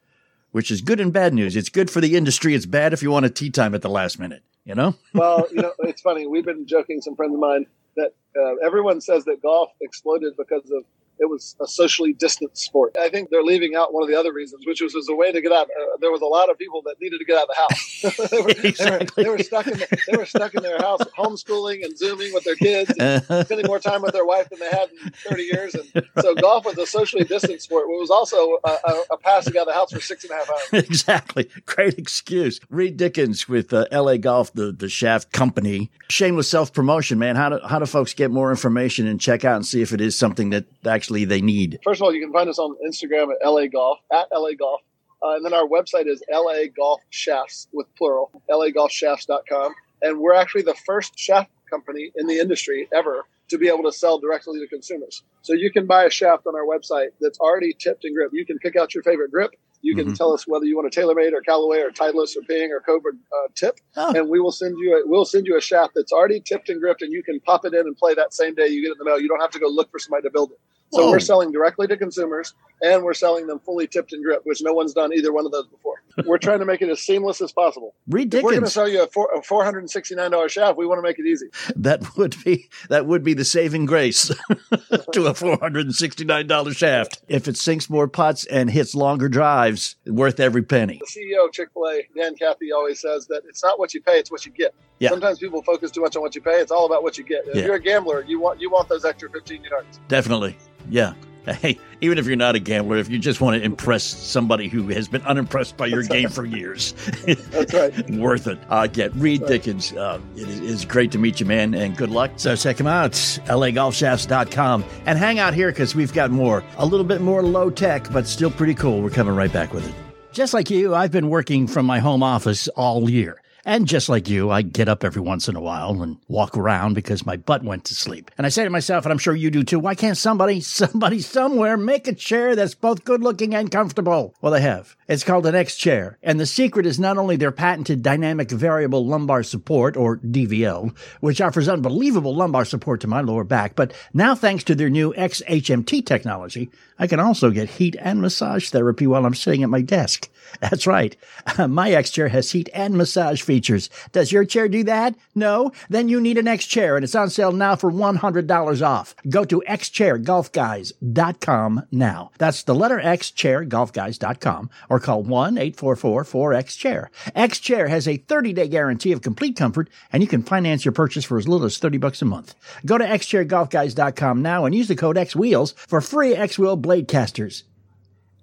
which 0.52 0.70
is 0.70 0.80
good 0.80 1.00
and 1.00 1.12
bad 1.12 1.34
news. 1.34 1.56
It's 1.56 1.68
good 1.68 1.90
for 1.90 2.00
the 2.00 2.16
industry. 2.16 2.54
It's 2.54 2.66
bad 2.66 2.92
if 2.92 3.02
you 3.02 3.10
want 3.10 3.26
a 3.26 3.30
tee 3.30 3.50
time 3.50 3.74
at 3.74 3.82
the 3.82 3.90
last 3.90 4.18
minute, 4.18 4.42
you 4.64 4.74
know? 4.74 4.94
well 5.14 5.46
you 5.50 5.62
know 5.62 5.72
it's 5.80 6.02
funny 6.02 6.26
we've 6.26 6.44
been 6.44 6.66
joking 6.66 7.00
some 7.00 7.16
friends 7.16 7.34
of 7.34 7.40
mine 7.40 7.66
that 7.96 8.12
uh, 8.36 8.54
everyone 8.64 9.00
says 9.00 9.24
that 9.24 9.40
golf 9.42 9.70
exploded 9.80 10.34
because 10.36 10.70
of 10.70 10.84
it 11.18 11.28
was 11.30 11.56
a 11.60 11.66
socially 11.66 12.12
distant 12.12 12.56
sport. 12.56 12.96
I 12.98 13.08
think 13.08 13.30
they're 13.30 13.42
leaving 13.42 13.74
out 13.74 13.92
one 13.94 14.02
of 14.02 14.08
the 14.08 14.18
other 14.18 14.32
reasons, 14.32 14.66
which 14.66 14.80
was 14.80 14.94
as 14.96 15.08
a 15.08 15.14
way 15.14 15.32
to 15.32 15.40
get 15.40 15.52
out. 15.52 15.68
Uh, 15.70 15.96
there 16.00 16.10
was 16.10 16.20
a 16.22 16.26
lot 16.26 16.50
of 16.50 16.58
people 16.58 16.82
that 16.86 16.96
needed 17.00 17.18
to 17.18 17.24
get 17.24 17.38
out 17.38 17.48
of 17.48 17.48
the 17.48 17.54
house. 17.54 18.30
they, 18.30 18.40
were, 18.40 18.50
Exactly. 18.64 19.24
they 19.24 19.30
were 19.30 19.38
stuck 19.38 19.66
in 19.66 19.78
the, 19.78 19.98
they 20.10 20.16
were 20.16 20.26
stuck 20.26 20.54
in 20.54 20.62
their 20.62 20.78
house, 20.78 21.00
homeschooling 21.16 21.84
and 21.84 21.96
zooming 21.96 22.32
with 22.34 22.44
their 22.44 22.56
kids, 22.56 22.92
and 22.98 23.24
Uh, 23.28 23.44
spending 23.44 23.66
more 23.66 23.78
time 23.78 24.02
with 24.02 24.12
their 24.12 24.24
wife 24.26 24.48
than 24.50 24.58
they 24.58 24.68
had 24.70 24.88
in 25.04 25.10
30 25.28 25.42
years. 25.44 25.74
And 25.74 26.04
so 26.20 26.34
golf 26.34 26.64
was 26.64 26.76
a 26.78 26.86
socially 26.86 27.24
distant 27.24 27.62
sport. 27.62 27.84
It 27.84 28.00
was 28.00 28.10
also 28.10 28.58
a, 28.64 28.68
a, 28.84 29.02
a 29.12 29.16
passing 29.18 29.56
out 29.56 29.62
of 29.62 29.66
the 29.68 29.74
house 29.74 29.92
for 29.92 30.00
six 30.00 30.24
and 30.24 30.32
a 30.32 30.34
half 30.34 30.50
hours. 30.50 30.68
exactly. 30.84 31.48
Great 31.66 31.98
excuse. 31.98 32.60
Reed 32.70 32.96
Dickens 32.96 33.48
with 33.48 33.72
uh, 33.72 33.86
LA 33.92 34.16
Golf, 34.16 34.52
the, 34.52 34.72
the 34.72 34.88
Shaft 34.88 35.32
Company. 35.32 35.90
Shameless 36.08 36.50
self 36.50 36.72
promotion, 36.72 37.18
man. 37.18 37.36
How 37.36 37.48
do, 37.50 37.60
how 37.66 37.78
do 37.78 37.86
folks 37.86 38.14
get 38.14 38.30
more 38.30 38.50
information 38.50 39.06
and 39.06 39.20
check 39.20 39.44
out 39.44 39.56
and 39.56 39.64
see 39.66 39.80
if 39.82 39.92
it 39.92 40.00
is 40.00 40.16
something 40.18 40.50
that 40.50 40.64
actually 41.04 41.24
they 41.26 41.42
need? 41.42 41.78
First 41.84 42.00
of 42.00 42.04
all, 42.06 42.14
you 42.14 42.20
can 42.22 42.32
find 42.32 42.48
us 42.48 42.58
on 42.58 42.76
Instagram 42.86 43.28
at 43.32 43.46
LA 43.46 43.66
Golf, 43.66 43.98
at 44.10 44.28
LA 44.32 44.52
Golf. 44.58 44.80
Uh, 45.22 45.36
and 45.36 45.44
then 45.44 45.52
our 45.54 45.66
website 45.66 46.06
is 46.06 46.22
LA 46.32 46.64
Golf 46.74 47.00
Shafts 47.10 47.68
with 47.72 47.86
plural, 47.96 48.30
lagolfshafts.com. 48.50 49.74
And 50.02 50.18
we're 50.18 50.34
actually 50.34 50.62
the 50.62 50.74
first 50.86 51.18
shaft 51.18 51.50
company 51.70 52.10
in 52.16 52.26
the 52.26 52.38
industry 52.38 52.88
ever 52.94 53.24
to 53.48 53.58
be 53.58 53.68
able 53.68 53.82
to 53.84 53.92
sell 53.92 54.18
directly 54.18 54.58
to 54.60 54.66
consumers. 54.66 55.22
So 55.42 55.52
you 55.52 55.70
can 55.70 55.86
buy 55.86 56.04
a 56.04 56.10
shaft 56.10 56.46
on 56.46 56.54
our 56.54 56.64
website 56.64 57.08
that's 57.20 57.38
already 57.38 57.74
tipped 57.78 58.04
and 58.04 58.14
gripped. 58.14 58.32
You 58.34 58.46
can 58.46 58.58
pick 58.58 58.76
out 58.76 58.94
your 58.94 59.02
favorite 59.02 59.30
grip. 59.30 59.50
You 59.82 59.94
can 59.94 60.06
Mhm. 60.12 60.16
tell 60.16 60.32
us 60.32 60.46
whether 60.48 60.64
you 60.64 60.76
want 60.76 60.94
a 60.94 60.98
TaylorMade 60.98 61.32
or 61.34 61.42
Callaway 61.42 61.80
or 61.80 61.90
Titleist 61.90 62.36
or 62.38 62.42
Ping 62.48 62.72
or 62.72 62.80
Cobra 62.80 63.12
uh, 63.12 63.48
tip, 63.54 63.80
Oh. 63.98 64.14
and 64.16 64.30
we 64.30 64.40
will 64.40 64.50
send 64.52 64.78
you 64.78 64.96
a, 64.96 65.06
we'll 65.06 65.26
send 65.26 65.46
you 65.46 65.58
a 65.58 65.60
shaft 65.60 65.92
that's 65.94 66.10
already 66.10 66.40
tipped 66.40 66.70
and 66.70 66.80
gripped, 66.80 67.02
and 67.02 67.12
you 67.12 67.22
can 67.22 67.38
pop 67.40 67.66
it 67.66 67.74
in 67.74 67.80
and 67.80 67.94
play 67.94 68.14
that 68.14 68.32
same 68.32 68.54
day 68.54 68.66
you 68.68 68.80
get 68.80 68.88
it 68.88 68.92
in 68.92 68.98
the 68.98 69.04
mail. 69.04 69.20
You 69.20 69.28
don't 69.28 69.40
have 69.40 69.50
to 69.50 69.58
go 69.58 69.68
look 69.68 69.90
for 69.90 69.98
somebody 69.98 70.22
to 70.22 70.30
build 70.30 70.52
it. 70.52 70.58
So 70.92 71.10
we're 71.10 71.18
selling 71.18 71.50
directly 71.50 71.88
to 71.88 71.96
consumers, 71.96 72.54
and 72.80 73.02
we're 73.02 73.14
selling 73.14 73.48
them 73.48 73.58
fully 73.58 73.88
tipped 73.88 74.12
and 74.12 74.22
gripped, 74.24 74.46
which 74.46 74.62
no 74.62 74.72
one's 74.72 74.92
done 74.92 75.12
either 75.12 75.32
one 75.32 75.44
of 75.44 75.50
those 75.50 75.66
before. 75.66 76.02
we're 76.24 76.38
trying 76.38 76.60
to 76.60 76.64
make 76.64 76.82
it 76.82 76.88
as 76.88 77.00
seamless 77.00 77.40
as 77.40 77.50
possible. 77.50 77.94
Reed 78.08 78.32
If 78.32 78.44
we're 78.44 78.52
going 78.52 78.62
to 78.62 78.70
sell 78.70 78.88
you 78.88 79.02
a, 79.02 79.06
four, 79.08 79.28
a 79.34 79.42
four 79.42 79.64
hundred 79.64 79.80
and 79.80 79.90
sixty 79.90 80.14
nine 80.14 80.30
dollar 80.30 80.48
shaft. 80.48 80.78
We 80.78 80.86
want 80.86 80.98
to 80.98 81.02
make 81.02 81.18
it 81.18 81.26
easy. 81.26 81.46
That 81.74 82.16
would 82.16 82.36
be 82.44 82.68
that 82.90 83.06
would 83.06 83.24
be 83.24 83.34
the 83.34 83.44
saving 83.44 83.86
grace 83.86 84.30
to 85.12 85.26
a 85.26 85.34
four 85.34 85.58
hundred 85.60 85.86
and 85.86 85.94
sixty 85.94 86.24
nine 86.24 86.46
dollar 86.46 86.72
shaft. 86.72 87.22
If 87.26 87.48
it 87.48 87.56
sinks 87.56 87.90
more 87.90 88.06
putts 88.06 88.44
and 88.46 88.70
hits 88.70 88.94
longer 88.94 89.28
drives, 89.28 89.96
worth 90.06 90.38
every 90.38 90.62
penny. 90.62 91.00
The 91.04 91.20
CEO 91.20 91.46
of 91.46 91.52
Chick 91.52 91.70
Fil 91.74 91.88
A, 91.88 92.02
Dan 92.16 92.36
Cathy, 92.36 92.70
always 92.70 93.00
says 93.00 93.26
that 93.28 93.42
it's 93.48 93.64
not 93.64 93.80
what 93.80 93.94
you 93.94 94.00
pay; 94.00 94.18
it's 94.18 94.30
what 94.30 94.46
you 94.46 94.52
get. 94.52 94.74
Yeah. 95.00 95.08
Sometimes 95.08 95.40
people 95.40 95.60
focus 95.62 95.90
too 95.90 96.02
much 96.02 96.14
on 96.14 96.22
what 96.22 96.36
you 96.36 96.40
pay. 96.40 96.60
It's 96.60 96.70
all 96.70 96.86
about 96.86 97.02
what 97.02 97.18
you 97.18 97.24
get. 97.24 97.48
If 97.48 97.56
Yeah. 97.56 97.64
you're 97.64 97.74
a 97.74 97.80
gambler, 97.80 98.22
you 98.28 98.38
want 98.38 98.60
you 98.60 98.70
want 98.70 98.88
those 98.88 99.04
extra 99.04 99.28
fifteen 99.28 99.64
yards. 99.64 99.98
Definitely. 100.06 100.56
Yeah. 100.88 101.14
Hey, 101.46 101.78
even 102.00 102.16
if 102.16 102.26
you're 102.26 102.36
not 102.36 102.54
a 102.54 102.58
gambler, 102.58 102.96
if 102.96 103.10
you 103.10 103.18
just 103.18 103.38
want 103.42 103.58
to 103.58 103.62
impress 103.62 104.02
somebody 104.02 104.66
who 104.66 104.88
has 104.88 105.08
been 105.08 105.20
unimpressed 105.22 105.76
by 105.76 105.84
your 105.84 106.02
game 106.02 106.30
for 106.30 106.46
years, 106.46 106.94
That's 107.26 107.74
right. 107.74 108.10
worth 108.18 108.46
it. 108.46 108.58
Uh, 108.70 108.86
get 108.86 109.14
Reed 109.14 109.44
Dickens. 109.46 109.92
Uh, 109.92 110.20
it 110.36 110.48
is 110.48 110.60
it's 110.60 110.84
great 110.86 111.12
to 111.12 111.18
meet 111.18 111.40
you, 111.40 111.46
man, 111.46 111.74
and 111.74 111.98
good 111.98 112.08
luck. 112.08 112.30
So 112.36 112.56
check 112.56 112.80
him 112.80 112.86
out, 112.86 113.12
lagolfshafts.com, 113.12 114.84
and 115.04 115.18
hang 115.18 115.38
out 115.38 115.52
here 115.52 115.70
because 115.70 115.94
we've 115.94 116.14
got 116.14 116.30
more. 116.30 116.64
A 116.78 116.86
little 116.86 117.04
bit 117.04 117.20
more 117.20 117.42
low 117.42 117.68
tech, 117.70 118.10
but 118.10 118.26
still 118.26 118.50
pretty 118.50 118.74
cool. 118.74 119.02
We're 119.02 119.10
coming 119.10 119.34
right 119.34 119.52
back 119.52 119.74
with 119.74 119.86
it. 119.86 119.94
Just 120.32 120.54
like 120.54 120.70
you, 120.70 120.94
I've 120.94 121.12
been 121.12 121.28
working 121.28 121.66
from 121.66 121.86
my 121.86 121.98
home 121.98 122.22
office 122.22 122.68
all 122.68 123.08
year. 123.10 123.40
And 123.66 123.86
just 123.86 124.08
like 124.08 124.28
you, 124.28 124.50
I 124.50 124.62
get 124.62 124.88
up 124.88 125.04
every 125.04 125.22
once 125.22 125.48
in 125.48 125.56
a 125.56 125.60
while 125.60 126.02
and 126.02 126.18
walk 126.28 126.56
around 126.56 126.94
because 126.94 127.24
my 127.24 127.36
butt 127.36 127.64
went 127.64 127.84
to 127.86 127.94
sleep. 127.94 128.30
And 128.36 128.46
I 128.46 128.50
say 128.50 128.64
to 128.64 128.70
myself, 128.70 129.04
and 129.04 129.12
I'm 129.12 129.18
sure 129.18 129.34
you 129.34 129.50
do 129.50 129.62
too, 129.64 129.78
why 129.78 129.94
can't 129.94 130.18
somebody, 130.18 130.60
somebody 130.60 131.20
somewhere 131.20 131.76
make 131.76 132.06
a 132.06 132.14
chair 132.14 132.54
that's 132.54 132.74
both 132.74 133.04
good 133.04 133.22
looking 133.22 133.54
and 133.54 133.70
comfortable? 133.70 134.34
Well, 134.42 134.52
they 134.52 134.60
have. 134.60 134.96
It's 135.06 135.24
called 135.24 135.46
an 135.46 135.54
X 135.54 135.76
chair. 135.76 136.18
And 136.22 136.40
the 136.40 136.46
secret 136.46 136.86
is 136.86 136.98
not 136.98 137.18
only 137.18 137.36
their 137.36 137.52
patented 137.52 138.02
dynamic 138.02 138.50
variable 138.50 139.06
lumbar 139.06 139.42
support, 139.42 139.96
or 139.96 140.16
DVL, 140.18 140.96
which 141.20 141.40
offers 141.40 141.68
unbelievable 141.68 142.34
lumbar 142.34 142.64
support 142.64 143.00
to 143.02 143.06
my 143.06 143.20
lower 143.20 143.44
back, 143.44 143.76
but 143.76 143.92
now 144.14 144.34
thanks 144.34 144.64
to 144.64 144.74
their 144.74 144.88
new 144.88 145.12
XHMT 145.14 146.06
technology, 146.06 146.70
I 146.98 147.06
can 147.06 147.20
also 147.20 147.50
get 147.50 147.68
heat 147.70 147.96
and 148.00 148.22
massage 148.22 148.70
therapy 148.70 149.06
while 149.06 149.26
I'm 149.26 149.34
sitting 149.34 149.62
at 149.62 149.68
my 149.68 149.82
desk. 149.82 150.30
That's 150.60 150.86
right. 150.86 151.16
My 151.68 151.90
X 151.90 152.10
chair 152.10 152.28
has 152.28 152.52
heat 152.52 152.68
and 152.72 152.96
massage 152.96 153.42
features. 153.42 153.90
Does 154.12 154.30
your 154.30 154.44
chair 154.44 154.68
do 154.68 154.84
that? 154.84 155.16
No? 155.34 155.72
Then 155.88 156.08
you 156.08 156.20
need 156.20 156.38
an 156.38 156.46
X 156.48 156.66
chair 156.66 156.96
and 156.96 157.04
it's 157.04 157.14
on 157.14 157.30
sale 157.30 157.52
now 157.52 157.76
for 157.76 157.90
$100 157.90 158.86
off. 158.86 159.14
Go 159.28 159.44
to 159.44 159.62
xchairgolfguys.com 159.66 161.82
now. 161.90 162.30
That's 162.38 162.62
the 162.62 162.74
letter 162.74 163.00
X 163.00 163.30
chairgolfguys.com 163.30 164.70
or 164.94 165.00
call 165.00 165.24
1-844-4X-chair. 165.24 167.10
X 167.34 167.58
chair 167.58 167.88
has 167.88 168.06
a 168.06 168.18
30-day 168.18 168.68
guarantee 168.68 169.10
of 169.10 169.22
complete 169.22 169.56
comfort 169.56 169.90
and 170.12 170.22
you 170.22 170.28
can 170.28 170.44
finance 170.44 170.84
your 170.84 170.92
purchase 170.92 171.24
for 171.24 171.36
as 171.36 171.48
little 171.48 171.66
as 171.66 171.78
30 171.78 171.98
bucks 171.98 172.22
a 172.22 172.24
month. 172.24 172.54
Go 172.86 172.96
to 172.96 173.04
xchairgolfguys.com 173.04 174.40
now 174.40 174.64
and 174.64 174.74
use 174.74 174.86
the 174.86 174.94
code 174.94 175.16
XWheels 175.16 175.74
for 175.74 176.00
free 176.00 176.36
X-Wheel 176.36 176.76
blade 176.76 177.08
casters. 177.08 177.64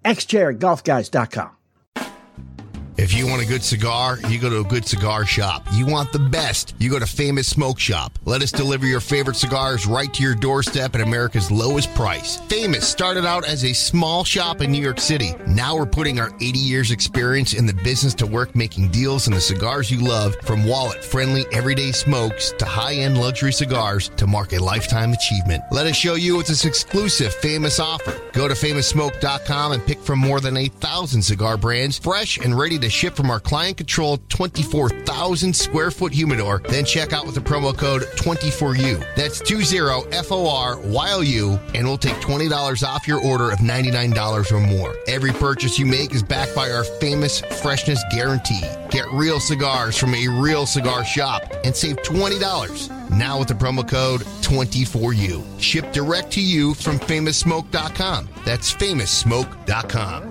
xchairgolfguys.com. 0.03 1.60
If 2.97 3.13
you 3.13 3.25
want 3.25 3.41
a 3.41 3.45
good 3.45 3.63
cigar, 3.63 4.19
you 4.27 4.37
go 4.37 4.49
to 4.49 4.59
a 4.59 4.63
good 4.63 4.85
cigar 4.85 5.25
shop. 5.25 5.65
You 5.73 5.85
want 5.85 6.11
the 6.11 6.19
best, 6.19 6.75
you 6.77 6.89
go 6.89 6.99
to 6.99 7.05
Famous 7.05 7.47
Smoke 7.47 7.79
Shop. 7.79 8.19
Let 8.25 8.41
us 8.41 8.51
deliver 8.51 8.85
your 8.85 8.99
favorite 8.99 9.37
cigars 9.37 9.87
right 9.87 10.13
to 10.13 10.21
your 10.21 10.35
doorstep 10.35 10.93
at 10.95 11.01
America's 11.01 11.49
lowest 11.49 11.93
price. 11.95 12.37
Famous 12.41 12.87
started 12.87 13.25
out 13.25 13.47
as 13.47 13.63
a 13.63 13.73
small 13.73 14.25
shop 14.25 14.61
in 14.61 14.71
New 14.71 14.81
York 14.81 14.99
City. 14.99 15.33
Now 15.47 15.75
we're 15.77 15.85
putting 15.85 16.19
our 16.19 16.35
80 16.41 16.59
years 16.59 16.91
experience 16.91 17.53
in 17.53 17.65
the 17.65 17.73
business 17.73 18.13
to 18.15 18.27
work 18.27 18.55
making 18.55 18.89
deals 18.89 19.25
on 19.27 19.33
the 19.33 19.41
cigars 19.41 19.89
you 19.89 20.01
love 20.01 20.35
from 20.43 20.65
wallet 20.65 21.03
friendly 21.03 21.45
everyday 21.53 21.93
smokes 21.93 22.51
to 22.57 22.65
high 22.65 22.95
end 22.95 23.17
luxury 23.17 23.53
cigars 23.53 24.09
to 24.17 24.27
mark 24.27 24.51
a 24.51 24.59
lifetime 24.59 25.13
achievement. 25.13 25.63
Let 25.71 25.87
us 25.87 25.95
show 25.95 26.15
you 26.15 26.39
it's 26.41 26.49
this 26.49 26.65
exclusive 26.65 27.33
famous 27.35 27.79
offer. 27.79 28.19
Go 28.33 28.49
to 28.49 28.53
famoussmoke.com 28.53 29.71
and 29.71 29.85
pick 29.85 29.99
from 29.99 30.19
more 30.19 30.41
than 30.41 30.57
8,000 30.57 31.21
cigar 31.21 31.55
brands, 31.55 31.97
fresh 31.97 32.37
and 32.37 32.57
ready 32.57 32.80
to 32.81 32.89
ship 32.89 33.15
from 33.15 33.29
our 33.29 33.39
client 33.39 33.77
controlled 33.77 34.27
24,000 34.29 35.55
square 35.55 35.91
foot 35.91 36.13
humidor. 36.13 36.61
Then 36.69 36.85
check 36.85 37.13
out 37.13 37.25
with 37.25 37.35
the 37.35 37.41
promo 37.41 37.77
code 37.77 38.03
24U. 38.17 39.15
That's 39.15 39.41
20FORYLU, 39.41 41.75
and 41.75 41.87
we'll 41.87 41.97
take 41.97 42.15
$20 42.15 42.87
off 42.87 43.07
your 43.07 43.21
order 43.21 43.51
of 43.51 43.59
$99 43.59 44.51
or 44.51 44.59
more. 44.59 44.95
Every 45.07 45.31
purchase 45.31 45.79
you 45.79 45.85
make 45.85 46.13
is 46.13 46.23
backed 46.23 46.55
by 46.55 46.71
our 46.71 46.83
famous 46.83 47.41
freshness 47.61 48.03
guarantee. 48.11 48.61
Get 48.89 49.05
real 49.11 49.39
cigars 49.39 49.97
from 49.97 50.13
a 50.13 50.27
real 50.27 50.65
cigar 50.65 51.05
shop 51.05 51.43
and 51.63 51.75
save 51.75 51.97
$20. 51.97 53.11
Now 53.11 53.39
with 53.39 53.47
the 53.47 53.53
promo 53.53 53.87
code 53.87 54.21
24U. 54.41 55.61
Ship 55.61 55.91
direct 55.91 56.31
to 56.33 56.41
you 56.41 56.73
from 56.73 56.99
famoussmoke.com. 56.99 58.29
That's 58.45 58.73
famoussmoke.com. 58.73 60.30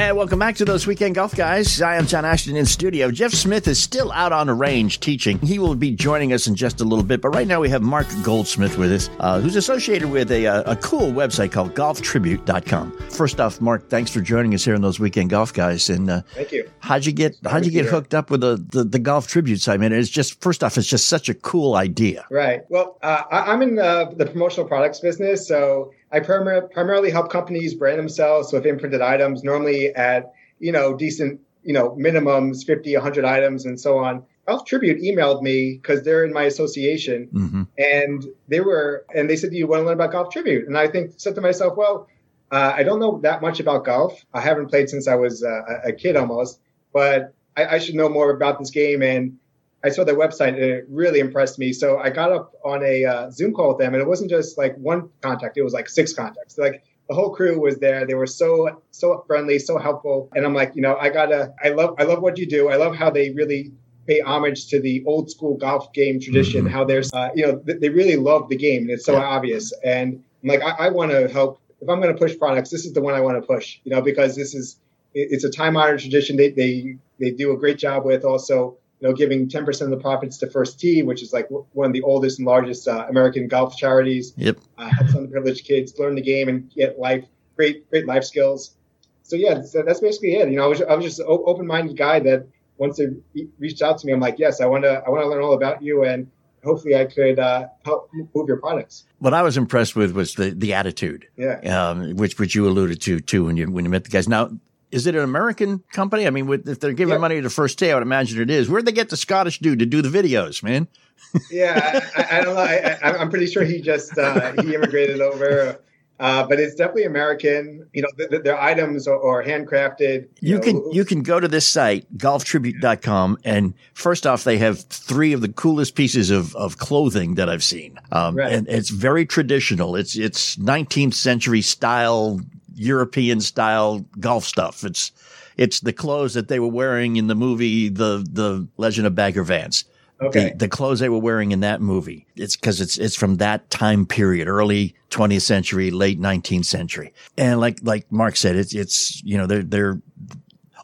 And 0.00 0.16
welcome 0.16 0.38
back 0.38 0.56
to 0.56 0.64
those 0.64 0.86
weekend 0.86 1.14
golf 1.14 1.36
guys. 1.36 1.82
I 1.82 1.96
am 1.96 2.06
John 2.06 2.24
Ashton 2.24 2.56
in 2.56 2.64
studio. 2.64 3.10
Jeff 3.10 3.32
Smith 3.32 3.68
is 3.68 3.78
still 3.78 4.10
out 4.12 4.32
on 4.32 4.46
the 4.46 4.54
range 4.54 5.00
teaching. 5.00 5.38
He 5.40 5.58
will 5.58 5.74
be 5.74 5.90
joining 5.90 6.32
us 6.32 6.46
in 6.46 6.54
just 6.54 6.80
a 6.80 6.84
little 6.84 7.04
bit. 7.04 7.20
But 7.20 7.34
right 7.34 7.46
now 7.46 7.60
we 7.60 7.68
have 7.68 7.82
Marc 7.82 8.06
Goldsmith 8.22 8.78
with 8.78 8.90
us, 8.92 9.10
uh, 9.20 9.42
who's 9.42 9.56
associated 9.56 10.10
with 10.10 10.32
a, 10.32 10.46
uh, 10.46 10.72
a 10.72 10.76
cool 10.76 11.12
website 11.12 11.52
called 11.52 11.74
golftribute.com. 11.74 12.92
First 13.10 13.42
off, 13.42 13.60
Mark, 13.60 13.90
thanks 13.90 14.10
for 14.10 14.22
joining 14.22 14.54
us 14.54 14.64
here 14.64 14.74
on 14.74 14.80
those 14.80 14.98
weekend 14.98 15.28
golf 15.28 15.52
guys. 15.52 15.90
And 15.90 16.08
uh, 16.08 16.22
Thank 16.32 16.52
you. 16.52 16.70
how'd 16.78 17.04
you 17.04 17.12
get 17.12 17.36
how'd 17.44 17.66
you 17.66 17.70
get 17.70 17.84
hooked 17.84 18.14
up 18.14 18.30
with 18.30 18.40
the, 18.40 18.56
the, 18.70 18.84
the 18.84 18.98
golf 18.98 19.26
tribute 19.26 19.60
site? 19.60 19.74
I 19.74 19.76
mean, 19.76 19.92
it's 19.92 20.08
just 20.08 20.40
first 20.40 20.64
off, 20.64 20.78
it's 20.78 20.88
just 20.88 21.08
such 21.08 21.28
a 21.28 21.34
cool 21.34 21.74
idea. 21.74 22.24
Right. 22.30 22.62
Well, 22.70 22.96
uh, 23.02 23.24
I, 23.30 23.52
I'm 23.52 23.60
in 23.60 23.78
uh, 23.78 24.06
the 24.16 24.24
promotional 24.24 24.66
products 24.66 25.00
business, 25.00 25.46
so 25.46 25.92
I 26.12 26.20
primar- 26.20 26.70
primarily 26.70 27.10
help 27.10 27.30
companies 27.30 27.74
brand 27.74 27.98
themselves 27.98 28.52
with 28.52 28.66
imprinted 28.66 29.00
items, 29.00 29.42
normally 29.44 29.94
at 29.94 30.32
you 30.58 30.72
know 30.72 30.94
decent 30.96 31.40
you 31.62 31.72
know 31.72 31.90
minimums, 31.98 32.64
50, 32.64 32.94
100 32.94 33.24
items, 33.24 33.64
and 33.66 33.78
so 33.78 33.98
on. 33.98 34.24
Golf 34.46 34.64
Tribute 34.64 35.00
emailed 35.00 35.42
me 35.42 35.74
because 35.74 36.02
they're 36.02 36.24
in 36.24 36.32
my 36.32 36.44
association, 36.44 37.28
Mm-hmm. 37.32 37.62
and 37.78 38.26
they 38.48 38.60
were 38.60 39.04
and 39.14 39.28
they 39.30 39.36
said, 39.36 39.50
"Do 39.50 39.56
you 39.56 39.66
want 39.66 39.82
to 39.82 39.86
learn 39.86 39.94
about 39.94 40.12
Golf 40.12 40.32
Tribute?" 40.32 40.66
And 40.66 40.76
I 40.76 40.88
think 40.88 41.12
said 41.18 41.34
to 41.36 41.40
myself, 41.40 41.76
"Well, 41.76 42.08
uh, 42.50 42.72
I 42.74 42.82
don't 42.82 42.98
know 42.98 43.20
that 43.22 43.42
much 43.42 43.60
about 43.60 43.84
golf. 43.84 44.24
I 44.34 44.40
haven't 44.40 44.66
played 44.68 44.88
since 44.90 45.06
I 45.06 45.14
was 45.14 45.44
uh, 45.44 45.48
a 45.84 45.88
a 45.90 45.92
kid 45.92 46.16
almost, 46.16 46.58
but 46.92 47.32
I, 47.56 47.76
I 47.76 47.78
should 47.78 47.94
know 47.94 48.08
more 48.08 48.30
about 48.30 48.58
this 48.58 48.70
game." 48.70 49.02
And 49.02 49.38
I 49.84 49.88
saw 49.90 50.04
their 50.04 50.16
website 50.16 50.48
and 50.48 50.58
it 50.58 50.84
really 50.88 51.20
impressed 51.20 51.58
me. 51.58 51.72
So 51.72 51.98
I 51.98 52.10
got 52.10 52.32
up 52.32 52.52
on 52.64 52.82
a 52.84 53.04
uh, 53.04 53.30
Zoom 53.30 53.52
call 53.54 53.68
with 53.70 53.78
them, 53.78 53.94
and 53.94 54.02
it 54.02 54.06
wasn't 54.06 54.30
just 54.30 54.58
like 54.58 54.76
one 54.76 55.08
contact; 55.22 55.56
it 55.56 55.62
was 55.62 55.72
like 55.72 55.88
six 55.88 56.12
contacts. 56.12 56.58
Like 56.58 56.84
the 57.08 57.14
whole 57.14 57.30
crew 57.34 57.58
was 57.60 57.78
there. 57.78 58.06
They 58.06 58.14
were 58.14 58.26
so 58.26 58.82
so 58.90 59.24
friendly, 59.26 59.58
so 59.58 59.78
helpful. 59.78 60.28
And 60.34 60.44
I'm 60.44 60.54
like, 60.54 60.72
you 60.74 60.82
know, 60.82 60.96
I 60.96 61.08
gotta. 61.10 61.54
I 61.62 61.70
love 61.70 61.94
I 61.98 62.04
love 62.04 62.20
what 62.22 62.38
you 62.38 62.46
do. 62.46 62.68
I 62.68 62.76
love 62.76 62.94
how 62.94 63.10
they 63.10 63.30
really 63.30 63.72
pay 64.06 64.20
homage 64.20 64.68
to 64.68 64.80
the 64.80 65.02
old 65.06 65.30
school 65.30 65.56
golf 65.56 65.92
game 65.92 66.20
tradition. 66.20 66.66
How 66.66 66.84
there's, 66.84 67.12
uh, 67.12 67.30
you 67.34 67.46
know, 67.46 67.58
th- 67.58 67.80
they 67.80 67.88
really 67.90 68.16
love 68.16 68.48
the 68.48 68.56
game, 68.56 68.82
and 68.82 68.90
it's 68.90 69.04
so 69.04 69.12
Yeah. 69.12 69.24
obvious. 69.24 69.72
And 69.84 70.22
I'm 70.42 70.48
like, 70.48 70.62
I, 70.62 70.86
I 70.86 70.88
want 70.90 71.10
to 71.12 71.28
help. 71.28 71.58
If 71.80 71.88
I'm 71.88 72.00
going 72.00 72.12
to 72.14 72.18
push 72.18 72.36
products, 72.38 72.68
this 72.70 72.84
is 72.84 72.92
the 72.92 73.00
one 73.00 73.14
I 73.14 73.20
want 73.20 73.40
to 73.40 73.46
push. 73.46 73.78
You 73.84 73.92
know, 73.94 74.02
because 74.02 74.36
this 74.36 74.54
is 74.54 74.78
it- 75.14 75.28
it's 75.32 75.44
a 75.44 75.50
time 75.50 75.76
honored 75.78 76.00
tradition. 76.00 76.36
They 76.36 76.50
they 76.50 76.96
they 77.18 77.30
do 77.30 77.52
a 77.52 77.56
great 77.56 77.78
job 77.78 78.04
with 78.04 78.24
also 78.24 78.76
you 79.00 79.08
know, 79.08 79.14
giving 79.14 79.48
10% 79.48 79.80
of 79.80 79.90
the 79.90 79.96
profits 79.96 80.36
to 80.38 80.50
First 80.50 80.78
Tee, 80.78 81.02
which 81.02 81.22
is 81.22 81.32
like 81.32 81.44
w- 81.48 81.64
one 81.72 81.86
of 81.86 81.92
the 81.92 82.02
oldest 82.02 82.38
and 82.38 82.46
largest 82.46 82.86
uh, 82.86 83.06
American 83.08 83.48
golf 83.48 83.76
charities. 83.76 84.34
Yep. 84.36 84.58
Uh, 84.78 84.88
helps 84.90 85.14
underprivileged 85.14 85.64
kids 85.64 85.98
learn 85.98 86.14
the 86.14 86.20
game 86.22 86.48
and 86.48 86.70
get 86.74 86.98
life, 86.98 87.24
great, 87.56 87.88
great 87.90 88.06
life 88.06 88.24
skills. 88.24 88.74
So 89.22 89.36
yeah, 89.36 89.62
so 89.62 89.82
that's 89.82 90.00
basically 90.00 90.34
it. 90.34 90.50
You 90.50 90.56
know, 90.56 90.64
I 90.64 90.66
was, 90.66 90.82
I 90.82 90.94
was 90.94 91.04
just 91.04 91.18
an 91.20 91.26
open-minded 91.28 91.96
guy 91.96 92.20
that 92.20 92.46
once 92.76 92.98
they 92.98 93.06
re- 93.34 93.48
reached 93.58 93.80
out 93.82 93.98
to 93.98 94.06
me, 94.06 94.12
I'm 94.12 94.20
like, 94.20 94.38
yes, 94.38 94.60
I 94.60 94.66
want 94.66 94.84
to, 94.84 95.02
I 95.06 95.08
want 95.08 95.22
to 95.22 95.28
learn 95.28 95.42
all 95.42 95.54
about 95.54 95.82
you. 95.82 96.04
And 96.04 96.30
hopefully 96.64 96.94
I 96.96 97.06
could 97.06 97.38
uh, 97.38 97.68
help 97.84 98.10
move 98.34 98.48
your 98.48 98.58
products. 98.58 99.04
What 99.18 99.32
I 99.32 99.42
was 99.42 99.56
impressed 99.56 99.96
with 99.96 100.12
was 100.12 100.34
the 100.34 100.50
the 100.50 100.74
attitude, 100.74 101.26
Yeah. 101.36 101.58
um, 101.90 102.16
which 102.16 102.38
which 102.38 102.54
you 102.54 102.66
alluded 102.68 103.00
to 103.02 103.20
too 103.20 103.44
when 103.46 103.56
you 103.56 103.70
when 103.70 103.84
you 103.84 103.90
met 103.90 104.04
the 104.04 104.10
guys. 104.10 104.28
Now, 104.28 104.50
is 104.90 105.06
it 105.06 105.14
an 105.14 105.22
American 105.22 105.82
company? 105.92 106.26
I 106.26 106.30
mean, 106.30 106.46
with, 106.46 106.68
if 106.68 106.80
they're 106.80 106.92
giving 106.92 107.14
Yeah. 107.14 107.18
money 107.18 107.40
the 107.40 107.50
first 107.50 107.78
day, 107.78 107.92
I 107.92 107.94
would 107.94 108.02
imagine 108.02 108.40
it 108.40 108.50
is. 108.50 108.68
Where'd 108.68 108.86
they 108.86 108.92
get 108.92 109.08
the 109.10 109.16
Scottish 109.16 109.58
dude 109.60 109.78
to 109.80 109.86
do 109.86 110.02
the 110.02 110.08
videos, 110.08 110.62
man? 110.62 110.88
yeah, 111.50 112.00
I, 112.16 112.38
I, 112.38 112.40
don't 112.42 112.54
know. 112.54 112.60
I, 112.60 112.98
I'm 113.18 113.30
pretty 113.30 113.46
sure 113.46 113.62
he 113.64 113.80
just 113.80 114.16
uh, 114.18 114.52
he 114.62 114.74
immigrated 114.74 115.20
over, 115.20 115.80
uh, 116.18 116.44
but 116.48 116.58
it's 116.58 116.74
definitely 116.74 117.04
American. 117.04 117.86
You 117.92 118.02
know, 118.02 118.08
th- 118.16 118.30
th- 118.30 118.42
their 118.42 118.60
items 118.60 119.06
are, 119.06 119.20
are 119.22 119.44
handcrafted. 119.44 120.26
You 120.40 120.56
know, 120.56 120.60
can 120.60 120.90
you 120.92 121.04
can 121.04 121.22
go 121.22 121.38
to 121.38 121.46
this 121.46 121.68
site 121.68 122.06
golftribute.com 122.18 123.38
and 123.44 123.74
first 123.94 124.26
off 124.26 124.44
they 124.44 124.58
have 124.58 124.80
three 124.80 125.32
of 125.32 125.40
the 125.40 125.48
coolest 125.52 125.94
pieces 125.94 126.30
of, 126.30 126.54
of 126.56 126.78
clothing 126.78 127.34
that 127.36 127.48
I've 127.48 127.62
seen. 127.64 127.98
Um, 128.12 128.34
Right. 128.36 128.52
and 128.52 128.68
it's 128.68 128.90
very 128.90 129.24
traditional. 129.26 129.96
It's 129.96 130.16
it's 130.16 130.56
19th 130.56 131.14
century 131.14 131.62
style 131.62 132.40
European 132.80 133.40
style 133.40 134.04
golf 134.18 134.44
stuff. 134.44 134.84
It's 134.84 135.12
it's 135.56 135.80
the 135.80 135.92
clothes 135.92 136.34
that 136.34 136.48
they 136.48 136.58
were 136.58 136.66
wearing 136.68 137.16
in 137.16 137.26
the 137.26 137.34
movie 137.34 137.88
the 137.88 138.26
the 138.30 138.66
Legend 138.78 139.06
of 139.06 139.14
Bagger 139.14 139.44
Vance. 139.44 139.84
Okay. 140.22 140.50
The, 140.50 140.56
the 140.56 140.68
clothes 140.68 141.00
they 141.00 141.08
were 141.08 141.18
wearing 141.18 141.52
in 141.52 141.60
that 141.60 141.80
movie. 141.80 142.26
It's 142.36 142.54
because 142.56 142.80
it's 142.80 142.98
it's 142.98 143.16
from 143.16 143.36
that 143.36 143.68
time 143.70 144.04
period, 144.06 144.48
early 144.48 144.94
20th 145.10 145.42
century, 145.42 145.90
late 145.90 146.20
19th 146.20 146.66
century. 146.66 147.12
And 147.38 147.60
like 147.60 147.78
like 147.82 148.10
Marc 148.10 148.36
said, 148.36 148.56
it's 148.56 148.74
it's 148.74 149.22
you 149.24 149.36
know 149.38 149.46
they're 149.46 149.62
they're 149.62 150.00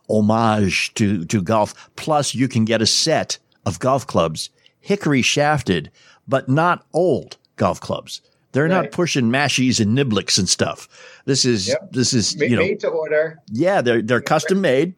homage 0.08 0.94
to, 0.94 1.24
to 1.26 1.42
golf. 1.42 1.90
Plus, 1.96 2.34
you 2.34 2.48
can 2.48 2.64
get 2.64 2.82
a 2.82 2.86
set 2.86 3.38
of 3.64 3.78
golf 3.78 4.06
clubs, 4.06 4.50
hickory 4.80 5.22
shafted, 5.22 5.90
but 6.28 6.48
not 6.48 6.86
old 6.92 7.36
golf 7.56 7.80
clubs. 7.80 8.20
They're 8.52 8.68
not 8.68 8.82
Right. 8.84 8.92
pushing 8.92 9.24
mashies 9.30 9.80
and 9.80 9.94
niblicks 9.94 10.38
and 10.38 10.48
stuff. 10.48 10.88
This 11.26 11.44
is, 11.44 11.68
Yep. 11.68 11.92
this 11.92 12.14
is, 12.14 12.34
you 12.36 12.56
know, 12.56 12.62
made 12.62 12.80
to 12.80 12.88
order. 12.88 13.38
yeah, 13.52 13.82
they're, 13.82 14.00
they're 14.00 14.20
custom 14.22 14.60
made 14.62 14.94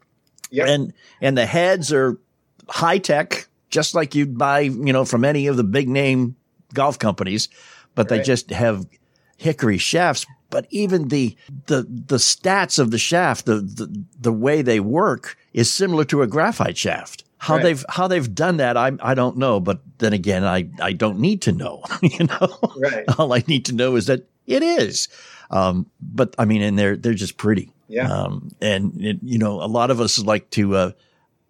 Yep. 0.51 0.69
and, 0.69 0.93
and 1.21 1.37
the 1.37 1.47
heads 1.47 1.93
are 1.93 2.19
high 2.69 2.99
tech, 2.99 3.49
just 3.71 3.95
like 3.95 4.15
you'd 4.15 4.39
buy, 4.39 4.61
you 4.61 4.93
know, 4.93 5.05
from 5.05 5.25
any 5.25 5.47
of 5.47 5.57
the 5.57 5.65
big 5.65 5.89
name 5.89 6.37
golf 6.75 6.99
companies, 6.99 7.49
but 7.95 8.09
they 8.09 8.21
just 8.21 8.51
have 8.51 8.87
hickory 9.37 9.79
shafts. 9.79 10.25
But 10.51 10.67
even 10.71 11.09
the, 11.09 11.37
the, 11.67 11.83
the 11.83 12.17
stats 12.17 12.79
of 12.79 12.91
the 12.91 12.99
shaft, 12.99 13.45
the, 13.45 13.57
the, 13.57 14.05
the 14.21 14.33
way 14.33 14.63
they 14.63 14.81
work 14.81 15.37
is 15.53 15.71
similar 15.71 16.05
to 16.07 16.23
a 16.23 16.27
graphite 16.27 16.79
shaft. 16.79 17.25
How 17.37 17.55
Right. 17.57 17.63
they've, 17.63 17.85
how 17.91 18.09
they've 18.09 18.35
done 18.35 18.57
that, 18.57 18.77
I, 18.77 18.93
I 19.01 19.15
don't 19.15 19.37
know. 19.37 19.61
But 19.61 19.81
then 19.99 20.13
again, 20.15 20.45
I, 20.45 20.69
I 20.81 20.93
don't 20.95 21.19
need 21.21 21.43
to 21.43 21.53
know, 21.53 21.83
you 22.03 22.25
know? 22.27 22.59
Right. 22.79 23.05
All 23.19 23.33
I 23.35 23.45
need 23.47 23.67
to 23.67 23.75
know 23.75 23.97
is 23.97 24.07
that 24.07 24.27
it 24.47 24.63
is. 24.63 25.09
Um, 25.51 25.87
but 26.01 26.35
I 26.39 26.45
mean, 26.45 26.63
and 26.63 26.79
they're, 26.79 26.97
they're 26.97 27.15
just 27.15 27.37
pretty. 27.37 27.73
Yeah. 27.89 28.11
Um, 28.13 28.51
and 28.61 28.93
it, 29.03 29.19
you 29.23 29.39
know, 29.39 29.63
a 29.63 29.67
lot 29.67 29.91
of 29.91 30.01
us 30.01 30.19
like 30.19 30.51
to, 30.51 30.77
uh, 30.77 30.93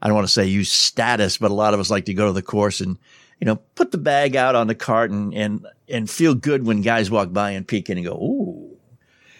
I 0.00 0.06
don't 0.06 0.14
want 0.14 0.26
to 0.28 0.32
say 0.32 0.46
use 0.46 0.70
status, 0.70 1.38
but 1.38 1.50
a 1.50 1.54
lot 1.54 1.74
of 1.74 1.80
us 1.80 1.90
like 1.90 2.04
to 2.04 2.14
go 2.14 2.26
to 2.26 2.32
the 2.32 2.42
course 2.42 2.80
and, 2.80 2.96
you 3.40 3.44
know, 3.44 3.56
put 3.74 3.90
the 3.90 3.98
bag 3.98 4.36
out 4.36 4.54
on 4.54 4.68
the 4.68 4.74
cart 4.76 5.10
and, 5.10 5.34
and, 5.34 5.66
and 5.88 6.08
feel 6.08 6.34
good 6.34 6.64
when 6.64 6.80
guys 6.82 7.10
walk 7.10 7.32
by 7.32 7.50
and 7.50 7.66
peek 7.66 7.90
in 7.90 7.98
and 7.98 8.06
go, 8.06 8.14
Ooh, 8.14 8.76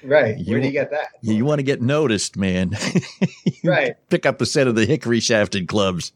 Right. 0.02 0.36
You- 0.38 0.52
Where 0.54 0.60
do 0.60 0.66
you 0.66 0.72
get 0.72 0.90
that? 0.90 1.08
you, 1.22 1.44
want 1.44 1.58
to 1.60 1.62
get 1.64 1.80
noticed, 1.82 2.36
man. 2.36 2.76
Right. 3.64 3.96
Pick 4.08 4.24
up 4.24 4.40
a 4.40 4.46
set 4.46 4.68
of 4.68 4.76
the 4.76 4.86
hickory 4.86 5.18
shafted 5.20 5.66
clubs. 5.68 6.12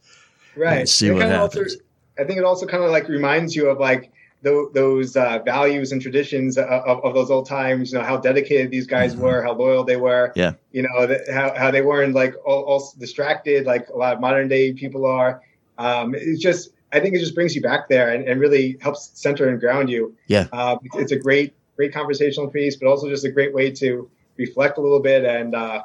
Right. 0.57 0.79
and 0.81 0.89
see 0.89 1.09
It 1.09 1.15
what 1.15 1.23
happens. 1.27 1.75
Also, 1.75 1.77
I 2.19 2.25
think 2.25 2.39
it 2.39 2.45
also 2.45 2.67
kind 2.67 2.85
of 2.85 2.91
like 2.91 3.09
reminds 3.09 3.57
you 3.57 3.69
of 3.69 3.79
like 3.79 4.13
tho- 4.43 4.71
those 4.75 5.17
uh, 5.17 5.39
values 5.45 5.93
and 5.93 6.01
traditions 6.03 6.59
of, 6.59 6.67
of, 6.67 7.05
of 7.05 7.15
those 7.15 7.31
old 7.31 7.47
times. 7.47 7.93
You 7.93 7.99
know 7.99 8.05
how 8.05 8.17
dedicated 8.17 8.71
these 8.71 8.87
guys 8.87 9.17
were, 9.17 9.43
how 9.43 9.53
loyal 9.55 9.85
they 9.85 9.97
were. 9.97 10.29
Mm-hmm. 10.29 10.39
Yeah. 10.41 10.53
You 10.73 10.83
know 10.83 11.17
how 11.33 11.55
how 11.57 11.71
they 11.71 11.83
weren't 11.83 12.15
like 12.15 12.35
all, 12.45 12.63
all 12.65 12.93
distracted 12.99 13.67
like 13.67 13.89
a 13.89 13.97
lot 13.97 14.15
of 14.15 14.21
modern 14.21 14.49
day 14.49 14.73
people 14.73 15.07
are. 15.07 15.41
Um, 15.79 16.15
it's 16.15 16.41
just 16.41 16.71
I 16.93 17.01
think 17.01 17.15
it 17.15 17.21
just 17.21 17.35
brings 17.35 17.55
you 17.57 17.63
back 17.63 17.89
there 17.89 18.11
and, 18.13 18.29
and 18.29 18.39
really 18.41 18.77
helps 18.81 19.11
center 19.15 19.49
and 19.49 19.59
ground 19.59 19.89
you. 19.91 20.15
Yeah. 20.27 20.47
Uh, 20.53 20.77
it's- 20.85 21.03
it's 21.03 21.13
a 21.13 21.19
great 21.19 21.55
great 21.77 21.93
conversational 21.95 22.49
piece, 22.49 22.77
but 22.77 22.87
also 22.87 23.09
just 23.09 23.25
a 23.25 23.31
great 23.31 23.55
way 23.55 23.71
to 23.71 24.09
reflect 24.37 24.77
a 24.79 24.81
little 24.81 25.01
bit 25.01 25.25
and 25.25 25.55
uh, 25.55 25.83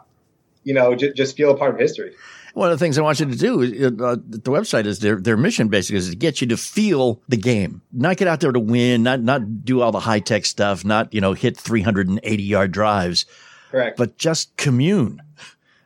you 0.63 0.73
know 0.73 0.95
j- 0.95 1.13
just 1.13 1.37
feel 1.37 1.51
a 1.51 1.57
part 1.57 1.73
of 1.73 1.79
history. 1.79 2.13
One 2.57 2.71
of 2.71 2.79
the 2.79 2.83
things 2.83 2.97
I 2.97 3.03
want 3.03 3.19
you 3.19 3.27
to 3.27 3.35
do 3.35 3.61
is, 3.61 3.71
uh, 3.85 4.15
the 4.17 4.49
website 4.49 4.87
is 4.87 4.97
their 4.97 5.17
their 5.17 5.37
mission 5.37 5.67
basically 5.67 5.99
is 5.99 6.09
to 6.09 6.15
get 6.15 6.41
you 6.41 6.47
to 6.47 6.57
feel 6.57 7.21
the 7.29 7.37
game, 7.37 7.83
not 7.93 8.17
get 8.17 8.27
out 8.27 8.39
there 8.39 8.51
to 8.51 8.59
win, 8.59 9.03
not 9.03 9.21
not 9.21 9.63
do 9.63 9.81
all 9.81 9.91
the 9.91 9.99
high 9.99 10.19
tech 10.19 10.43
stuff, 10.43 10.83
not 10.83 11.13
you 11.13 11.21
know 11.21 11.33
hit 11.33 11.55
380 11.55 12.41
yard 12.41 12.71
drives, 12.71 13.27
Correct. 13.69 13.95
but 13.95 14.17
just 14.17 14.57
commune 14.57 15.21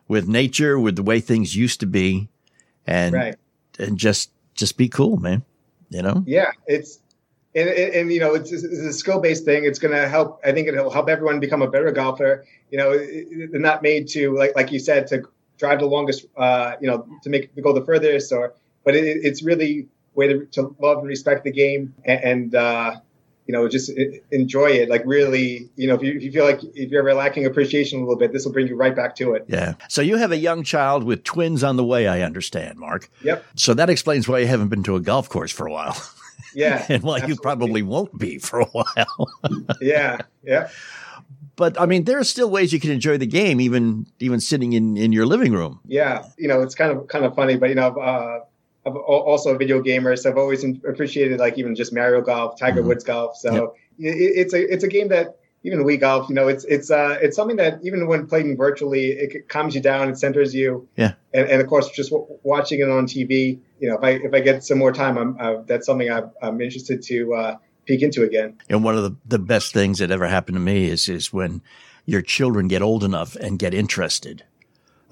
with 0.07 0.29
nature, 0.29 0.79
with 0.79 0.95
the 0.95 1.03
way 1.03 1.19
things 1.19 1.57
used 1.57 1.81
to 1.81 1.85
be, 1.85 2.29
and 2.87 3.15
right. 3.15 3.35
and 3.77 3.97
just 3.97 4.31
just 4.55 4.77
be 4.77 4.87
cool, 4.87 5.17
man. 5.17 5.43
You 5.89 6.01
know, 6.03 6.23
Yeah, 6.25 6.51
it's 6.67 6.99
and, 7.53 7.67
and, 7.67 7.93
and, 7.93 8.13
you 8.13 8.21
know 8.21 8.33
it's, 8.33 8.49
it's 8.49 8.63
a 8.63 8.93
skill 8.93 9.19
based 9.19 9.43
thing. 9.43 9.65
It's 9.65 9.77
going 9.77 9.93
to 9.93 10.07
help. 10.07 10.39
I 10.45 10.53
think 10.53 10.69
it'll 10.69 10.89
help 10.89 11.09
everyone 11.09 11.41
become 11.41 11.61
a 11.61 11.69
better 11.69 11.91
golfer. 11.91 12.45
You 12.69 12.77
know, 12.77 12.97
they're 12.97 13.59
not 13.59 13.83
made 13.83 14.07
to 14.09 14.33
like 14.37 14.55
like 14.55 14.71
you 14.71 14.79
said 14.79 15.07
to 15.07 15.23
drive 15.61 15.79
the 15.79 15.85
longest. 15.97 16.25
Uh, 16.35 16.73
you 16.81 16.87
know, 16.89 16.97
to 17.23 17.29
make 17.29 17.55
to 17.55 17.61
go 17.61 17.71
the 17.79 17.85
furthest, 17.85 18.31
or 18.33 18.53
but 18.83 18.93
it, 18.95 19.05
it's 19.27 19.41
really 19.43 19.87
way 20.15 20.27
to, 20.27 20.45
to 20.55 20.75
love 20.79 20.97
and 20.97 21.07
respect 21.07 21.45
the 21.45 21.51
game 21.63 21.93
and. 22.03 22.19
and 22.31 22.55
uh, 22.55 22.95
you 23.47 23.53
know, 23.57 23.67
just 23.67 23.89
e- 23.89 24.21
enjoy 24.31 24.67
it. 24.69 24.87
Like 24.87 25.01
really, 25.03 25.67
you 25.75 25.87
know, 25.87 25.95
if 25.95 26.03
you, 26.03 26.13
if 26.15 26.21
you 26.23 26.31
feel 26.31 26.45
like 26.45 26.61
if 26.75 26.91
you're 26.91 27.01
ever 27.01 27.15
lacking 27.15 27.45
appreciation 27.45 27.97
a 27.99 28.01
little 28.03 28.15
bit, 28.15 28.31
this 28.31 28.45
will 28.45 28.53
bring 28.53 28.67
you 28.67 28.75
right 28.75 28.95
back 28.95 29.15
to 29.15 29.33
it. 29.33 29.45
yeah. 29.49 29.73
So 29.89 30.01
you 30.03 30.15
have 30.17 30.31
a 30.31 30.37
young 30.37 30.63
child 30.63 31.03
with 31.03 31.23
twins 31.23 31.63
on 31.63 31.75
the 31.75 31.83
way, 31.83 32.07
I 32.07 32.21
understand, 32.21 32.77
Marc. 32.77 33.09
Yep. 33.23 33.43
So 33.55 33.73
that 33.73 33.89
explains 33.89 34.27
why 34.27 34.39
you 34.39 34.47
haven't 34.47 34.69
been 34.69 34.83
to 34.83 34.95
a 34.95 35.01
golf 35.01 35.27
course 35.27 35.51
for 35.51 35.65
a 35.67 35.71
while, 35.71 35.97
Yeah. 36.53 36.85
and 36.89 37.01
why 37.03 37.25
you 37.25 37.35
probably 37.35 37.81
won't 37.81 38.17
be 38.17 38.37
for 38.37 38.59
a 38.61 38.65
while. 38.67 39.27
Yeah. 39.81 40.19
Yeah. 40.43 40.69
But 41.55 41.79
I 41.79 41.85
mean, 41.85 42.05
there 42.05 42.17
are 42.19 42.23
still 42.23 42.49
ways 42.49 42.73
you 42.73 42.79
can 42.79 42.91
enjoy 42.91 43.17
the 43.17 43.27
game, 43.27 43.59
even 43.61 44.07
even 44.19 44.39
sitting 44.39 44.73
in 44.73 44.97
in 44.97 45.11
your 45.11 45.25
living 45.25 45.53
room. 45.53 45.79
Yeah, 45.85 46.25
you 46.37 46.47
know, 46.47 46.61
it's 46.61 46.75
kind 46.75 46.91
of 46.91 47.07
kind 47.07 47.25
of 47.25 47.35
funny, 47.35 47.57
but 47.57 47.69
you 47.69 47.75
know, 47.75 47.87
uh, 47.97 48.39
I'm 48.85 48.97
also 48.97 49.53
a 49.53 49.57
video 49.57 49.81
gamer, 49.81 50.15
so 50.15 50.29
I've 50.29 50.37
always 50.37 50.63
appreciated 50.63 51.39
like 51.39 51.57
even 51.57 51.75
just 51.75 51.93
Mario 51.93 52.21
Golf, 52.21 52.57
Tiger 52.59 52.81
Mhm. 52.81 52.87
Woods 52.87 53.03
Golf. 53.03 53.37
So 53.37 53.75
it, 53.99 54.09
it's 54.41 54.53
a 54.53 54.73
it's 54.73 54.83
a 54.83 54.87
game 54.87 55.09
that 55.09 55.37
even 55.63 55.83
Wii 55.83 55.99
Golf, 55.99 56.27
you 56.29 56.33
know, 56.35 56.47
it's 56.47 56.63
it's 56.65 56.89
uh 56.89 57.17
it's 57.21 57.35
something 57.35 57.57
that 57.57 57.79
even 57.83 58.07
when 58.07 58.25
playing 58.25 58.57
virtually, 58.57 59.11
it 59.11 59.47
calms 59.47 59.75
you 59.75 59.81
down, 59.81 60.09
it 60.09 60.17
centers 60.17 60.55
you. 60.55 60.87
Yeah. 60.95 61.13
And, 61.33 61.47
and 61.47 61.61
of 61.61 61.67
course, 61.67 61.89
just 61.91 62.09
w- 62.09 62.27
watching 62.43 62.79
it 62.79 62.89
on 62.89 63.05
TV, 63.05 63.59
you 63.79 63.87
know, 63.89 63.95
if 63.97 64.03
I 64.03 64.09
if 64.11 64.33
I 64.33 64.39
get 64.39 64.63
some 64.63 64.79
more 64.79 64.91
time, 64.91 65.17
I'm 65.17 65.37
uh, 65.39 65.61
that's 65.67 65.85
something 65.85 66.09
I'm, 66.09 66.31
I'm 66.41 66.59
interested 66.59 67.03
to 67.03 67.33
uh, 67.35 67.55
peek 67.91 68.01
into 68.01 68.23
again. 68.23 68.57
And 68.69 68.83
one 68.83 68.95
of 68.95 69.03
the, 69.03 69.15
the 69.25 69.39
best 69.39 69.73
things 69.73 69.99
that 69.99 70.11
ever 70.11 70.27
happened 70.27 70.55
to 70.55 70.61
me 70.61 70.89
is 70.89 71.09
is 71.09 71.33
when 71.33 71.61
your 72.05 72.21
children 72.21 72.67
get 72.67 72.81
old 72.81 73.03
enough 73.03 73.35
and 73.35 73.59
get 73.59 73.73
interested. 73.73 74.43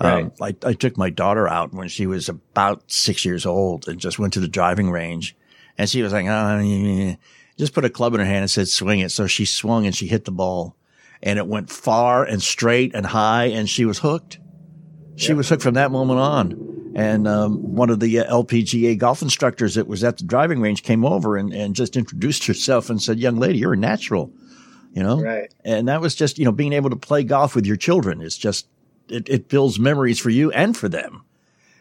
Um, 0.02 0.32
I, 0.42 0.56
I 0.64 0.74
took 0.74 0.98
my 0.98 1.10
daughter 1.10 1.46
out 1.48 1.74
when 1.74 1.90
she 1.90 2.08
was 2.08 2.30
about 2.30 2.90
six 2.90 3.26
years 3.26 3.46
old 3.46 3.88
and 3.90 4.00
just 4.00 4.18
went 4.18 4.32
to 4.34 4.40
the 4.40 4.48
driving 4.48 4.90
range, 4.90 5.36
and 5.78 5.90
she 5.90 6.02
was 6.02 6.14
like, 6.14 6.26
"Oh, 6.26 6.60
yeah." 6.60 7.16
just 7.58 7.74
put 7.74 7.84
a 7.84 7.90
club 7.90 8.14
in 8.14 8.22
her 8.22 8.26
hand 8.26 8.44
and 8.44 8.52
said, 8.52 8.70
swing 8.70 9.00
it." 9.00 9.12
So 9.12 9.28
she 9.28 9.44
swung 9.44 9.86
and 9.86 9.94
she 9.94 10.08
hit 10.08 10.24
the 10.24 10.32
ball, 10.32 10.78
and 11.22 11.38
it 11.38 11.48
went 11.48 11.70
far 11.70 12.24
and 12.24 12.42
straight 12.42 12.96
and 12.96 13.08
high, 13.08 13.48
and 13.48 13.70
she 13.70 13.84
was 13.84 14.00
hooked. 14.00 14.40
She 15.18 15.34
was 15.34 15.50
hooked 15.50 15.64
from 15.64 15.74
that 15.74 15.92
moment 15.92 16.22
on. 16.22 16.69
And 17.00 17.28
um, 17.28 17.58
one 17.76 17.90
of 17.90 18.00
the 18.00 18.20
uh, 18.20 18.32
LPGA 18.44 18.98
golf 18.98 19.22
instructors 19.22 19.76
that 19.76 19.88
was 19.88 20.04
at 20.04 20.18
the 20.18 20.24
driving 20.26 20.60
range 20.60 20.84
came 20.84 21.06
over 21.06 21.38
and, 21.38 21.54
and 21.54 21.76
just 21.76 21.96
introduced 21.96 22.46
herself 22.48 22.90
and 22.90 23.02
said, 23.02 23.20
"Young 23.20 23.38
lady, 23.38 23.60
you're 23.60 23.74
a 23.74 23.78
natural," 23.78 24.32
you 24.94 25.02
know. 25.04 25.22
Right. 25.22 25.54
And 25.64 25.88
that 25.88 26.02
was 26.02 26.16
just 26.16 26.38
you 26.38 26.46
know 26.46 26.52
being 26.52 26.74
able 26.74 26.90
to 26.90 26.96
play 26.96 27.24
golf 27.24 27.56
with 27.56 27.66
your 27.66 27.78
children 27.78 28.22
is 28.22 28.38
just 28.38 28.68
it, 29.08 29.28
it 29.30 29.48
builds 29.50 29.80
memories 29.80 30.20
for 30.20 30.30
you 30.30 30.52
and 30.52 30.76
for 30.76 30.90
them. 30.90 31.24